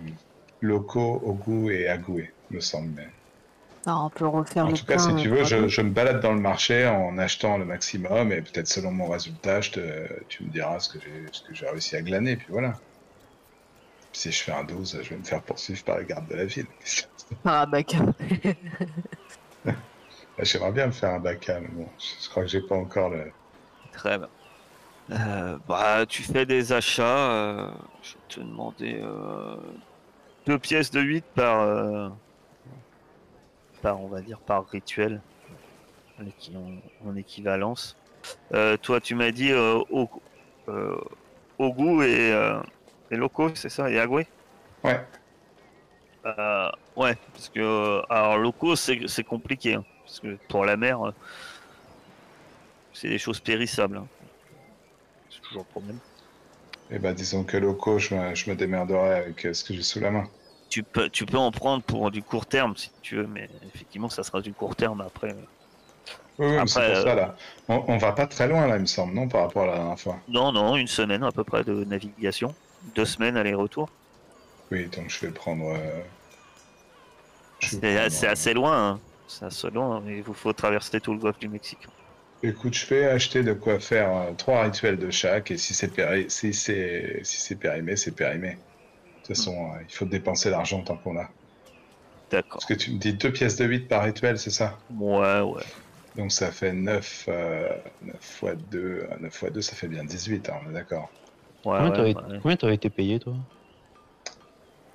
locaux, 0.60 1.20
Ogu 1.24 1.72
et 1.74 1.88
Agoué, 1.88 2.34
me 2.50 2.60
semble. 2.60 2.90
Mais... 2.94 3.08
On 3.86 4.10
peut 4.10 4.26
refaire 4.26 4.66
En 4.66 4.70
le 4.70 4.76
tout 4.76 4.84
cas, 4.84 4.98
si 4.98 5.14
tu 5.14 5.28
euh, 5.28 5.30
veux, 5.30 5.44
je, 5.44 5.66
pardon. 5.66 5.68
je 5.68 5.80
me 5.80 5.90
balade 5.90 6.20
dans 6.20 6.34
le 6.34 6.40
marché 6.40 6.86
en 6.86 7.16
achetant 7.16 7.56
le 7.56 7.64
maximum 7.64 8.32
et 8.32 8.42
peut-être 8.42 8.66
selon 8.68 8.90
mon 8.90 9.08
résultat, 9.08 9.62
je 9.62 9.70
te, 9.70 10.24
tu 10.28 10.44
me 10.44 10.50
diras 10.50 10.78
ce 10.80 10.90
que 10.90 11.00
j'ai 11.00 11.26
ce 11.32 11.42
que 11.42 11.54
j'ai 11.54 11.66
réussi 11.68 11.96
à 11.96 12.02
glaner, 12.02 12.36
puis 12.36 12.48
voilà. 12.50 12.74
Si 14.12 14.32
je 14.32 14.42
fais 14.42 14.50
un 14.50 14.64
12, 14.64 15.00
je 15.00 15.10
vais 15.10 15.16
me 15.16 15.22
faire 15.22 15.44
poursuivre 15.44 15.84
par 15.84 15.98
les 16.00 16.06
gardes 16.06 16.28
de 16.28 16.34
la 16.34 16.44
ville. 16.46 16.66
Ah, 17.44 17.66
bah, 17.66 17.82
quand- 17.84 18.12
Bah, 20.36 20.44
J'aimerais 20.44 20.72
bien 20.72 20.86
me 20.86 20.92
faire 20.92 21.10
un 21.10 21.20
bac 21.20 21.46
mais 21.48 21.68
bon, 21.68 21.88
je, 21.98 22.24
je 22.24 22.28
crois 22.30 22.42
que 22.44 22.48
j'ai 22.48 22.62
pas 22.62 22.76
encore 22.76 23.10
le. 23.10 23.32
Très 23.92 24.18
bien. 24.18 24.28
Euh, 25.12 25.58
bah, 25.68 26.06
tu 26.06 26.22
fais 26.22 26.46
des 26.46 26.72
achats. 26.72 27.32
euh, 27.32 27.72
je 28.02 28.14
vais 28.14 28.24
te 28.28 28.40
demander 28.40 29.00
euh, 29.02 29.56
deux 30.46 30.58
pièces 30.58 30.90
de 30.90 31.00
8 31.00 31.26
par, 31.34 31.62
euh, 31.62 32.10
par, 33.86 34.00
on 34.00 34.08
va 34.08 34.20
dire, 34.20 34.40
par 34.40 34.66
rituel, 34.68 35.20
euh, 36.18 36.24
en 37.06 37.14
équivalence. 37.14 37.96
Euh, 38.52 38.76
toi, 38.76 39.00
tu 39.00 39.14
m'as 39.14 39.30
dit 39.30 39.52
euh, 39.52 39.80
au, 39.90 40.10
euh, 40.68 40.98
au 41.58 41.72
goût 41.72 42.02
et, 42.02 42.32
euh, 42.32 42.58
et 43.12 43.16
locaux, 43.16 43.54
c'est 43.54 43.68
ça, 43.68 43.88
et 43.88 44.04
Ouais. 44.04 45.00
Euh, 46.24 46.68
ouais, 46.96 47.14
parce 47.32 47.48
que 47.48 47.60
euh, 47.60 48.02
alors 48.10 48.38
locaux 48.38 48.74
c'est 48.74 49.22
compliqué, 49.22 49.74
hein, 49.74 49.84
parce 50.04 50.18
que 50.18 50.36
pour 50.48 50.64
la 50.64 50.76
mer, 50.76 51.06
euh, 51.06 51.12
c'est 52.92 53.08
des 53.08 53.18
choses 53.18 53.38
périssables. 53.38 53.98
hein. 53.98 54.08
C'est 55.30 55.40
toujours 55.42 55.62
le 55.68 55.70
problème. 55.70 55.98
Et 56.90 56.98
bah 56.98 57.12
disons 57.12 57.44
que 57.44 57.56
loco, 57.56 58.00
je 58.00 58.16
me, 58.16 58.34
je 58.34 58.50
me 58.50 58.56
démerderai 58.56 59.14
avec 59.14 59.46
euh, 59.46 59.52
ce 59.52 59.62
que 59.62 59.74
j'ai 59.74 59.82
sous 59.82 60.00
la 60.00 60.10
main. 60.10 60.24
Tu 60.68 60.82
peux, 60.82 61.08
tu 61.08 61.26
peux 61.26 61.38
en 61.38 61.50
prendre 61.52 61.82
pour 61.82 62.10
du 62.10 62.22
court 62.22 62.46
terme 62.46 62.76
si 62.76 62.90
tu 63.02 63.16
veux, 63.16 63.26
mais 63.26 63.48
effectivement, 63.74 64.08
ça 64.08 64.22
sera 64.22 64.40
du 64.40 64.52
court 64.52 64.74
terme 64.76 65.00
après. 65.00 65.34
Oui, 66.38 66.46
oui, 66.58 66.68
c'est 66.68 66.80
Après, 66.80 66.88
pour 66.88 66.98
euh, 66.98 67.04
ça 67.04 67.14
là. 67.14 67.36
On, 67.68 67.84
on 67.88 67.96
va 67.98 68.12
pas 68.12 68.26
très 68.26 68.46
loin 68.48 68.66
là, 68.66 68.76
il 68.76 68.82
me 68.82 68.86
semble, 68.86 69.14
non, 69.14 69.28
par 69.28 69.42
rapport 69.42 69.64
à 69.64 69.66
la 69.68 69.74
dernière 69.76 69.98
fois. 70.00 70.18
Non, 70.28 70.52
non, 70.52 70.76
une 70.76 70.88
semaine 70.88 71.22
à 71.24 71.32
peu 71.32 71.44
près 71.44 71.64
de 71.64 71.84
navigation. 71.84 72.54
Deux 72.94 73.04
semaines 73.06 73.36
aller-retour. 73.36 73.88
Oui, 74.70 74.88
donc 74.88 75.08
je 75.08 75.24
vais 75.26 75.32
prendre. 75.32 75.64
euh, 75.76 76.02
C'est 77.60 77.80
prendre, 77.80 78.24
euh, 78.24 78.30
assez 78.30 78.54
loin. 78.54 78.90
hein. 78.90 79.00
C'est 79.28 79.44
assez 79.46 79.70
loin. 79.70 80.02
Il 80.06 80.22
vous 80.22 80.34
faut 80.34 80.52
traverser 80.52 81.00
tout 81.00 81.12
le 81.12 81.18
golfe 81.18 81.38
du 81.38 81.48
Mexique. 81.48 81.86
Écoute, 82.42 82.74
je 82.74 82.86
vais 82.86 83.06
acheter 83.06 83.42
de 83.42 83.52
quoi 83.54 83.80
faire 83.80 84.14
euh, 84.14 84.32
trois 84.34 84.62
rituels 84.64 84.98
de 84.98 85.10
chaque, 85.10 85.50
et 85.50 85.58
si 85.58 85.74
c'est 85.74 85.88
péri... 85.88 86.26
si 86.28 86.52
c'est 86.52 87.20
si 87.24 87.40
c'est 87.40 87.56
périmé, 87.56 87.96
c'est 87.96 88.12
périmé. 88.12 88.58
De 89.26 89.34
toute 89.34 89.38
façon, 89.38 89.72
euh, 89.72 89.82
il 89.88 89.92
faut 89.92 90.04
dépenser 90.04 90.50
l'argent 90.50 90.82
tant 90.82 90.96
qu'on 90.96 91.18
a. 91.18 91.28
D'accord. 92.30 92.60
Parce 92.60 92.64
que 92.64 92.74
tu 92.74 92.92
me 92.92 92.98
dis 92.98 93.12
deux 93.14 93.32
pièces 93.32 93.56
de 93.56 93.64
8 93.64 93.88
par 93.88 94.04
rituel, 94.04 94.38
c'est 94.38 94.50
ça? 94.50 94.78
Ouais, 94.96 95.40
ouais. 95.40 95.64
Donc 96.14 96.30
ça 96.30 96.52
fait 96.52 96.72
9, 96.72 97.24
euh, 97.28 97.68
9 98.02 98.14
fois 98.20 98.54
2, 98.54 99.08
9 99.20 99.34
fois 99.34 99.50
2, 99.50 99.60
ça 99.60 99.74
fait 99.74 99.88
bien 99.88 100.04
18, 100.04 100.48
hein, 100.48 100.54
on 100.64 100.70
est 100.70 100.74
d'accord. 100.74 101.10
Ouais, 101.64 101.78
Combien 101.78 101.90
ouais, 101.90 102.56
t'avais 102.56 102.68
ouais. 102.68 102.74
été 102.74 102.88
payé, 102.88 103.18
toi? 103.18 103.34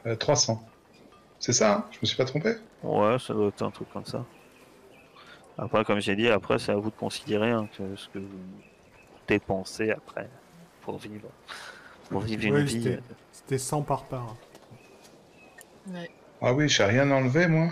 Euh, 0.07 0.15
300. 0.15 0.63
C'est 1.39 1.51
ça, 1.51 1.73
hein? 1.73 1.86
Je 1.91 1.97
me 2.01 2.05
suis 2.07 2.15
pas 2.15 2.23
trompé? 2.23 2.55
Ouais, 2.84 3.17
ça 3.19 3.34
doit 3.34 3.49
être 3.49 3.61
un 3.63 3.71
truc 3.71 3.89
comme 3.91 4.05
ça. 4.05 4.25
Après, 5.57 5.84
comme 5.84 5.99
j'ai 5.99 6.15
dit, 6.15 6.29
après, 6.29 6.57
c'est 6.57 6.71
à 6.71 6.75
vous 6.75 6.89
de 6.89 6.95
considérer 6.95 7.51
hein, 7.51 7.67
que 7.77 7.95
ce 7.97 8.07
que 8.07 8.19
vous 8.19 8.39
dépensez 9.27 9.91
après 9.91 10.29
pour 10.82 10.97
vivre, 10.97 11.29
pour 12.12 12.22
vivre 12.22 12.45
une 12.45 12.53
Ouais, 12.55 12.64
vie. 12.64 12.84
c'était- 12.84 12.97
euh, 12.97 13.16
C'était 13.32 13.57
100 13.57 13.82
par 13.82 14.03
part. 14.05 14.36
Ouais. 15.88 16.09
Ah 16.41 16.53
oui, 16.53 16.68
j'ai 16.70 16.84
rien 16.84 17.09
enlevé, 17.12 17.47
moi. 17.47 17.70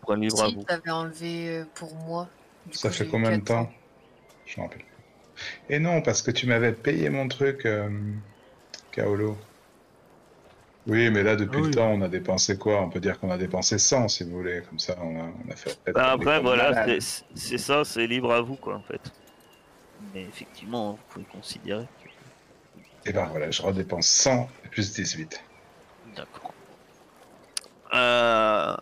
pour 0.00 0.12
un 0.12 0.16
livre 0.18 0.42
à 0.42 0.48
Si, 0.48 0.54
vous. 0.56 0.64
t'avais 0.64 0.90
enlevé 0.90 1.48
euh, 1.58 1.64
pour 1.74 1.94
moi. 1.94 2.28
Du 2.66 2.76
Ça 2.76 2.88
coup, 2.88 2.94
fait 2.94 3.06
combien 3.06 3.30
de 3.30 3.36
400. 3.44 3.64
temps 3.66 3.72
Je 4.46 4.60
me 4.60 4.64
rappelle. 4.66 4.78
plus. 4.80 4.86
Et 5.74 5.78
non, 5.78 6.02
parce 6.02 6.22
que 6.22 6.30
tu 6.32 6.46
m'avais 6.46 6.72
payé 6.72 7.08
mon 7.08 7.28
truc, 7.28 7.64
euh, 7.66 7.88
Kaolo. 8.90 9.36
Oui, 10.88 11.10
mais 11.10 11.22
là, 11.22 11.36
depuis 11.36 11.58
Ah 11.58 11.62
oui. 11.62 11.68
le 11.68 11.74
temps, 11.74 11.90
on 11.92 12.02
a 12.02 12.08
dépensé 12.08 12.58
quoi? 12.58 12.82
On 12.82 12.90
peut 12.90 12.98
dire 12.98 13.20
qu'on 13.20 13.30
a 13.30 13.38
dépensé 13.38 13.78
100, 13.78 14.08
si 14.08 14.24
vous 14.24 14.30
voulez. 14.32 14.62
Comme 14.68 14.80
ça, 14.80 14.96
on 15.00 15.20
a, 15.20 15.32
on 15.46 15.50
a 15.52 15.54
fait... 15.56 15.78
Bah, 15.92 16.10
après, 16.12 16.40
voilà, 16.40 16.84
c'est 17.36 17.58
ça, 17.58 17.84
c'est 17.84 18.06
libre 18.08 18.32
à 18.32 18.40
vous, 18.40 18.56
quoi, 18.56 18.74
en 18.76 18.82
fait. 18.82 19.00
Mais 20.12 20.22
effectivement, 20.22 20.94
vous 20.94 20.98
pouvez 21.08 21.24
considérer. 21.26 21.86
Et 23.04 23.12
ben 23.12 23.26
voilà, 23.26 23.50
je 23.50 23.62
redépense 23.62 24.06
100 24.06 24.48
et 24.64 24.68
plus 24.68 24.92
18. 24.92 25.42
D'accord. 26.16 26.52
Euh, 27.94 28.76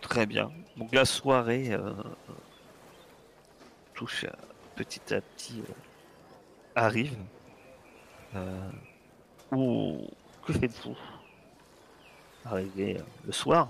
Très 0.00 0.26
bien. 0.26 0.50
Donc 0.76 0.92
la 0.92 1.04
soirée 1.06 1.72
euh, 1.72 1.92
touche 3.94 4.24
à- 4.24 4.36
petit 4.76 5.14
à 5.14 5.20
petit 5.20 5.60
euh, 5.68 5.72
arrive. 6.74 7.16
Euh, 8.36 8.70
Où 9.52 10.06
que 10.46 10.52
faites-vous? 10.52 10.96
Arrivé 12.44 12.98
euh, 12.98 13.02
le 13.26 13.32
soir, 13.32 13.68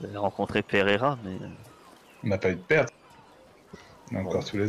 vous 0.00 0.06
avez 0.06 0.16
rencontré 0.16 0.62
Pereira, 0.62 1.18
mais 1.22 1.36
On 2.24 2.28
n'a 2.28 2.38
pas 2.38 2.50
eu 2.50 2.56
de 2.56 2.60
perte. 2.60 2.92
On 4.10 4.16
a 4.16 4.20
encore 4.20 4.44
tous 4.44 4.56
les... 4.56 4.68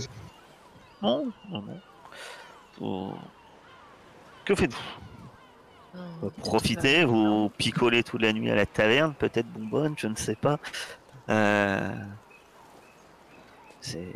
non, 1.02 1.32
non, 1.50 1.62
non. 1.62 1.80
Vous- 2.80 3.14
Que 4.46 4.56
faites-vous 4.56 4.80
peut-être 6.22 6.40
profitez, 6.42 7.04
vous 7.06 7.50
picolez 7.58 8.04
toute 8.04 8.22
la 8.22 8.32
nuit 8.34 8.50
à 8.52 8.56
la 8.56 8.66
taverne, 8.66 9.14
peut-être 9.14 9.48
bonbonne, 9.48 9.96
je 9.98 10.08
ne 10.08 10.16
sais 10.16 10.36
pas. 10.36 10.60
Euh, 11.30 11.92
C'est. 13.82 14.14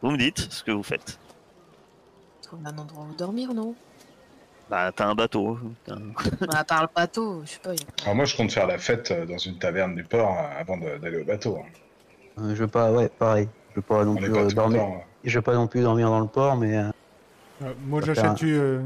Vous 0.00 0.10
me 0.10 0.16
dites 0.16 0.38
ce 0.38 0.62
que 0.64 0.70
vous 0.72 0.82
faites. 0.82 1.18
trouver 2.42 2.62
un 2.66 2.76
endroit 2.78 3.04
où 3.04 3.14
dormir, 3.14 3.52
non 3.54 3.74
Bah, 4.68 4.90
t'as 4.94 5.06
un 5.06 5.14
bateau. 5.14 5.58
t'as 5.84 5.94
un- 5.96 6.12
Bah, 6.46 6.58
À 6.58 6.64
part 6.64 6.82
le 6.82 6.88
bateau, 6.94 7.42
je 7.44 7.50
sais 7.52 7.58
pas. 7.60 7.70
a 7.70 7.74
Alors 8.02 8.14
moi, 8.16 8.24
je 8.24 8.36
compte 8.36 8.50
faire 8.52 8.66
la 8.66 8.78
fête 8.78 9.10
euh, 9.10 9.26
dans 9.26 9.38
une 9.38 9.58
taverne 9.58 9.94
du 9.94 10.04
port 10.04 10.30
euh, 10.38 10.60
avant 10.60 10.76
d'aller 10.76 11.20
au 11.20 11.24
bateau. 11.24 11.58
hein. 11.58 11.66
Euh, 12.38 12.54
Je 12.54 12.60
veux 12.62 12.68
pas, 12.68 12.90
ouais, 12.92 13.08
pareil. 13.08 13.48
Je 13.70 13.76
veux 13.76 13.82
pas 13.82 14.04
non 14.04 14.12
On 14.12 14.16
plus 14.16 14.30
pas 14.32 14.38
euh, 14.40 14.48
dormir. 14.50 14.80
temps... 14.80 14.94
euh, 14.94 14.98
Je 15.24 15.38
veux 15.38 15.42
pas 15.42 15.54
non 15.54 15.66
plus 15.66 15.82
dormir 15.82 16.08
dans 16.08 16.20
le 16.20 16.26
port, 16.26 16.56
mais 16.56 16.76
euh, 17.62 17.72
moi, 17.86 18.00
j'achète 18.04 18.42
euh, 18.44 18.82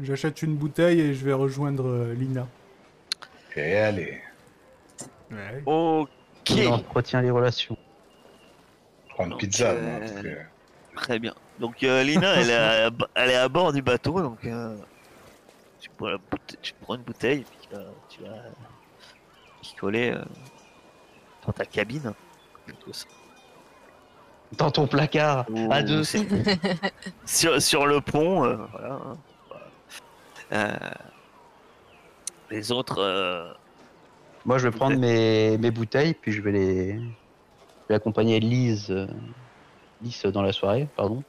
j'achète 0.00 0.42
une 0.42 0.56
bouteille 0.56 1.00
et 1.00 1.14
je 1.14 1.24
vais 1.24 1.32
rejoindre 1.32 1.86
euh, 1.86 2.14
Lina. 2.14 2.46
Et 3.56 3.76
allez, 3.76 4.20
Ouais. 5.30 5.62
Ok. 5.66 6.50
on 6.58 6.72
entretient 6.72 7.20
les 7.22 7.30
relations. 7.30 7.76
je 9.08 9.14
prends 9.14 9.24
une 9.24 9.30
Donc, 9.30 9.40
pizza. 9.40 9.70
euh, 9.70 9.82
moi, 9.90 10.00
parce 10.00 10.12
que- 10.22 10.38
Très 10.96 11.18
bien. 11.18 11.34
Donc 11.58 11.82
euh, 11.82 12.02
Lina, 12.02 12.34
elle 12.40 12.50
est, 12.50 12.54
à, 12.54 12.90
elle 13.14 13.30
est 13.30 13.34
à 13.36 13.48
bord 13.48 13.72
du 13.72 13.80
bateau, 13.82 14.20
donc 14.20 14.44
euh, 14.44 14.76
tu, 15.80 15.88
prends 15.90 16.08
la 16.08 16.16
boute- 16.18 16.56
tu 16.62 16.72
prends 16.80 16.94
une 16.96 17.02
bouteille 17.02 17.40
et 17.40 17.44
puis 17.44 17.68
euh, 17.78 17.90
tu 18.08 18.22
vas 18.22 18.36
picoler 19.62 20.10
euh, 20.12 20.22
dans 21.46 21.52
ta 21.52 21.64
cabine. 21.64 22.12
Tout 22.84 22.92
ça. 22.92 23.06
Dans 24.56 24.70
ton 24.70 24.86
placard, 24.86 25.46
à 25.70 25.82
deux. 25.82 26.02
sur, 27.24 27.62
sur 27.62 27.86
le 27.86 28.00
pont, 28.00 28.44
euh, 28.44 28.56
voilà. 28.72 28.98
voilà. 29.48 29.64
Euh, 30.52 30.90
les 32.50 32.72
autres, 32.72 32.98
euh, 33.00 33.52
Moi, 34.44 34.58
je 34.58 34.68
vais 34.68 34.76
prendre 34.76 34.96
mes, 34.98 35.56
mes 35.58 35.70
bouteilles, 35.70 36.14
puis 36.14 36.32
je 36.32 36.42
vais 36.42 36.52
les. 36.52 36.94
Je 36.94 37.88
vais 37.90 37.94
accompagner 37.94 38.40
Lise, 38.40 38.90
euh, 38.90 39.06
Lise 40.02 40.22
dans 40.24 40.42
la 40.42 40.52
soirée, 40.52 40.88
pardon. 40.96 41.22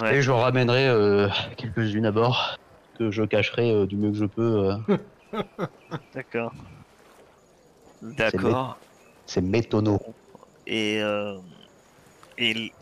Ouais. 0.00 0.16
Et 0.16 0.22
je 0.22 0.30
ramènerai 0.30 0.88
euh, 0.88 1.28
quelques-unes 1.56 2.06
à 2.06 2.10
bord, 2.12 2.56
que 2.98 3.10
je 3.10 3.22
cacherai 3.22 3.70
euh, 3.70 3.86
du 3.86 3.96
mieux 3.96 4.10
que 4.12 4.16
je 4.18 4.24
peux. 4.26 4.70
euh. 4.70 5.42
d'accord. 6.14 6.52
D'accord. 8.02 8.78
C'est 9.26 9.40
mes 9.42 9.62
tonneaux. 9.62 10.00
Et, 10.66 11.00
euh, 11.02 11.36
et 12.38 12.74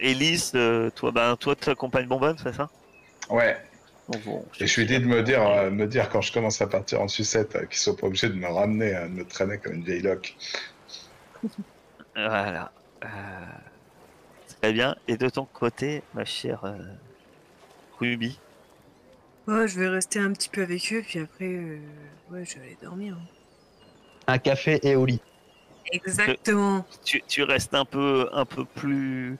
Elise, 0.00 0.52
euh, 0.54 0.90
toi, 0.92 1.12
ben, 1.12 1.36
toi, 1.36 1.56
tu 1.56 1.70
accompagnes 1.70 2.08
Bonbonne, 2.08 2.38
c'est 2.38 2.54
ça? 2.54 2.70
Ouais, 3.30 3.56
Bon, 4.08 4.18
bon, 4.20 4.50
et 4.60 4.66
je 4.66 4.80
lui 4.80 4.86
dis 4.86 4.98
de 5.00 5.06
me 5.06 5.22
dire, 5.22 5.42
euh, 5.46 5.70
me 5.70 5.86
dire 5.86 6.08
quand 6.10 6.20
je 6.22 6.32
commence 6.32 6.62
à 6.62 6.68
partir 6.68 7.00
en 7.02 7.08
sucette, 7.08 7.56
euh, 7.56 7.66
qu'ils 7.66 7.78
soient 7.78 7.96
pas 7.96 8.06
obligés 8.08 8.28
de 8.28 8.34
me 8.34 8.46
ramener, 8.48 8.94
euh, 8.94 9.08
de 9.08 9.14
me 9.14 9.26
traîner 9.26 9.58
comme 9.60 9.74
une 9.74 9.84
vieille 9.84 10.02
loque. 10.02 10.36
Voilà. 12.14 12.72
Euh, 13.04 13.08
Très 14.60 14.72
bien. 14.72 14.96
Et 15.06 15.16
de 15.18 15.28
ton 15.28 15.46
côté, 15.46 16.06
ma 16.12 16.24
chère 16.24 16.64
euh, 16.64 16.78
Ruby, 17.98 18.42
Ouais, 19.46 19.66
je 19.68 19.80
vais 19.80 19.88
rester 19.88 20.18
un 20.18 20.32
petit 20.34 20.50
peu 20.50 20.62
avec 20.62 20.92
eux, 20.92 21.02
puis 21.02 21.18
après, 21.18 21.46
euh, 21.46 21.80
ouais, 22.28 22.44
je 22.44 22.58
vais 22.58 22.66
aller 22.66 22.76
dormir. 22.76 23.16
hein. 23.16 23.26
Un 24.26 24.36
café 24.38 24.80
et 24.86 24.96
au 24.96 25.06
lit. 25.06 25.22
Exactement. 25.94 26.84
tu, 27.04 27.22
tu 27.28 27.42
restes 27.42 27.74
un 27.74 27.84
peu, 27.84 28.28
un 28.32 28.44
peu 28.44 28.64
plus, 28.64 29.38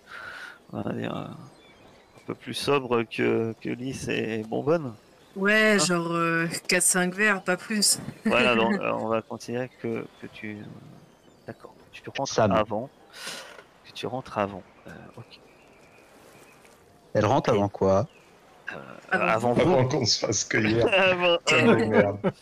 on 0.73 0.81
va 0.81 0.93
dire, 0.93 1.17
euh, 1.17 1.25
un 1.25 2.27
peu 2.27 2.35
plus 2.35 2.55
sobre 2.55 3.03
que, 3.03 3.55
que 3.61 3.69
Lys 3.69 4.09
et 4.09 4.43
Bonbonne. 4.49 4.95
Ouais, 5.37 5.79
genre 5.85 6.13
euh, 6.13 6.47
4-5 6.69 7.13
verres, 7.13 7.43
pas 7.43 7.57
plus. 7.57 7.99
Voilà, 8.25 8.55
donc 8.57 8.75
euh, 8.75 8.93
on 8.93 9.09
va 9.09 9.21
considérer 9.21 9.69
que, 9.83 10.07
que 10.23 10.27
tu, 10.33 10.59
d'accord, 11.47 11.75
tu 11.93 12.03
rentres 12.17 12.33
Sam. 12.33 12.53
avant, 12.53 12.89
que 13.85 13.93
tu 13.93 14.07
rentres 14.07 14.39
avant. 14.39 14.63
Euh, 14.87 14.91
ok. 15.17 15.41
Elle 17.15 17.27
rentre 17.27 17.51
avant 17.51 17.69
quoi? 17.69 18.07
Euh, 18.73 18.77
Avant. 19.11 19.53
avant. 19.53 19.61
Avant 19.61 19.89
qu'on 19.89 20.05
se 20.07 20.19
fasse 20.27 20.45
cueillir. 20.45 20.87
Avant. 20.93 21.39
Ah, 21.51 21.53
ah, 21.53 21.61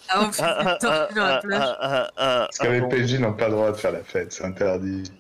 ah, 0.09 0.29
le 0.73 0.79
temps 0.79 1.15
dans 1.15 1.27
la 1.27 1.35
ah, 1.37 1.41
plage. 1.41 1.63
ah, 1.63 1.77
ah, 1.81 2.11
ah, 2.17 2.39
Parce 2.47 2.59
que 2.59 2.67
les 2.69 2.79
avant. 2.79 2.89
PJ 2.89 3.15
n'ont 3.19 3.33
pas 3.35 3.49
le 3.49 3.55
droit 3.55 3.73
de 3.73 3.77
faire 3.77 3.93
la 3.93 4.05
fête, 4.05 4.33
c'est 4.33 4.45
interdit. 4.45 5.11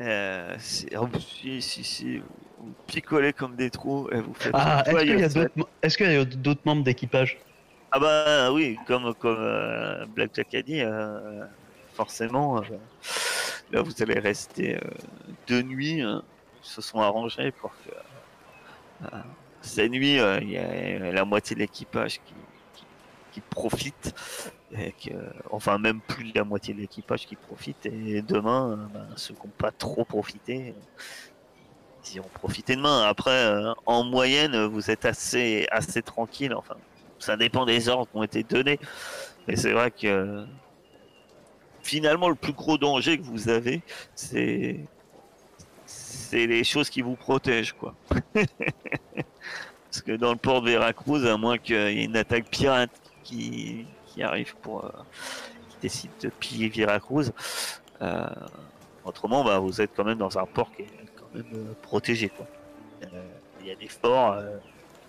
Euh, 0.00 0.56
si, 0.58 0.88
si, 1.60 1.84
si, 1.84 2.18
vous 2.18 2.74
picolez 2.88 3.32
comme 3.32 3.54
des 3.54 3.70
trous 3.70 4.08
et 4.10 4.20
vous 4.20 4.34
faites. 4.34 4.52
Ah, 4.54 4.82
est-ce 4.86 4.98
qu'il 4.98 5.20
y 5.20 5.24
a 5.24 5.28
d'autres, 5.28 5.68
est-ce 5.82 5.96
qu'il 5.96 6.12
y 6.12 6.16
a 6.16 6.24
d'autres 6.24 6.62
membres 6.64 6.82
d'équipage? 6.82 7.38
Ah 7.92 7.98
bah 8.00 8.50
oui, 8.52 8.78
comme, 8.86 9.14
comme 9.14 9.36
euh, 9.38 10.06
Blackjack 10.06 10.54
a 10.54 10.62
dit, 10.62 10.80
euh, 10.80 11.44
forcément, 11.94 12.56
euh, 12.58 12.62
là 13.70 13.82
vous 13.82 13.92
allez 14.02 14.18
rester 14.18 14.76
euh, 14.76 14.80
deux 15.46 15.62
nuits. 15.62 16.00
hein. 16.00 16.22
Ils 16.64 16.68
se 16.68 16.80
sont 16.80 17.00
arrangés 17.00 17.50
pour 17.52 17.70
que 17.84 17.90
euh, 19.04 19.18
cette 19.62 19.90
nuit, 19.90 20.18
euh, 20.18 20.40
il 20.42 20.50
y 20.50 20.58
a 20.58 21.12
la 21.12 21.24
moitié 21.24 21.54
de 21.54 21.60
l'équipage 21.60 22.20
qui, 23.32 23.40
profite. 23.48 24.14
Et 24.76 24.92
que, 24.92 25.14
enfin, 25.50 25.78
même 25.78 26.00
plus 26.00 26.32
de 26.32 26.38
la 26.38 26.44
moitié 26.44 26.74
de 26.74 26.80
l'équipage 26.80 27.26
qui 27.26 27.36
profite. 27.36 27.86
Et 27.86 28.22
demain, 28.22 28.72
euh, 28.72 28.76
ben, 28.92 29.06
ceux 29.16 29.34
qui 29.34 29.46
n'ont 29.46 29.52
pas 29.56 29.70
trop 29.70 30.04
profité, 30.04 30.74
ils 32.06 32.16
y 32.16 32.20
ont 32.20 32.28
profité 32.34 32.76
demain. 32.76 33.02
Après, 33.02 33.30
euh, 33.30 33.72
en 33.86 34.04
moyenne, 34.04 34.66
vous 34.66 34.90
êtes 34.90 35.04
assez, 35.04 35.66
assez 35.70 36.02
tranquille. 36.02 36.54
Enfin, 36.54 36.76
ça 37.18 37.36
dépend 37.36 37.64
des 37.64 37.88
ordres 37.88 38.10
qui 38.10 38.16
ont 38.16 38.22
été 38.22 38.42
donnés. 38.42 38.80
Mais 39.46 39.56
c'est 39.56 39.72
vrai 39.72 39.90
que 39.90 40.44
finalement, 41.82 42.28
le 42.28 42.34
plus 42.34 42.52
gros 42.52 42.78
danger 42.78 43.18
que 43.18 43.24
vous 43.24 43.48
avez, 43.48 43.82
c'est 44.14 44.80
c'est 46.12 46.46
les 46.46 46.64
choses 46.64 46.90
qui 46.90 47.00
vous 47.00 47.16
protègent, 47.16 47.72
quoi. 47.72 47.94
Parce 48.34 50.02
que 50.04 50.12
dans 50.12 50.32
le 50.32 50.38
port 50.38 50.62
de 50.62 50.70
Veracruz, 50.70 51.26
à 51.26 51.36
moins 51.36 51.58
qu'il 51.58 51.76
y 51.76 51.78
ait 51.78 52.04
une 52.04 52.16
attaque 52.16 52.48
pirate 52.50 52.90
qui, 53.22 53.86
qui 54.06 54.22
arrive 54.22 54.54
pour 54.56 54.84
euh, 54.84 54.90
qui 55.70 55.76
décide 55.82 56.10
de 56.20 56.28
piller 56.28 56.68
Veracruz, 56.68 57.30
euh, 58.00 58.26
autrement, 59.04 59.44
bah, 59.44 59.58
vous 59.58 59.80
êtes 59.80 59.90
quand 59.94 60.04
même 60.04 60.18
dans 60.18 60.38
un 60.38 60.46
port 60.46 60.70
qui 60.74 60.82
est 60.82 60.88
quand 61.16 61.34
même 61.34 61.46
euh, 61.54 61.72
protégé, 61.82 62.28
quoi. 62.28 62.46
Il 63.60 63.68
y 63.68 63.70
a 63.70 63.76
des 63.76 63.88
forts. 63.88 64.36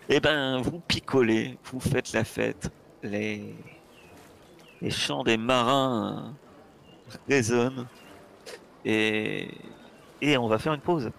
et 0.10 0.20
ben, 0.20 0.62
vous 0.62 0.80
picolez, 0.80 1.58
vous 1.66 1.80
faites 1.80 2.14
la 2.14 2.24
fête, 2.24 2.70
les 3.02 3.56
les 4.82 4.92
chants 4.92 5.24
des 5.24 5.38
marins 5.38 6.34
résonnent 7.28 7.88
et 8.84 9.48
et 10.24 10.38
on 10.38 10.48
va 10.48 10.58
faire 10.58 10.74
une 10.74 10.82
pause. 10.82 11.12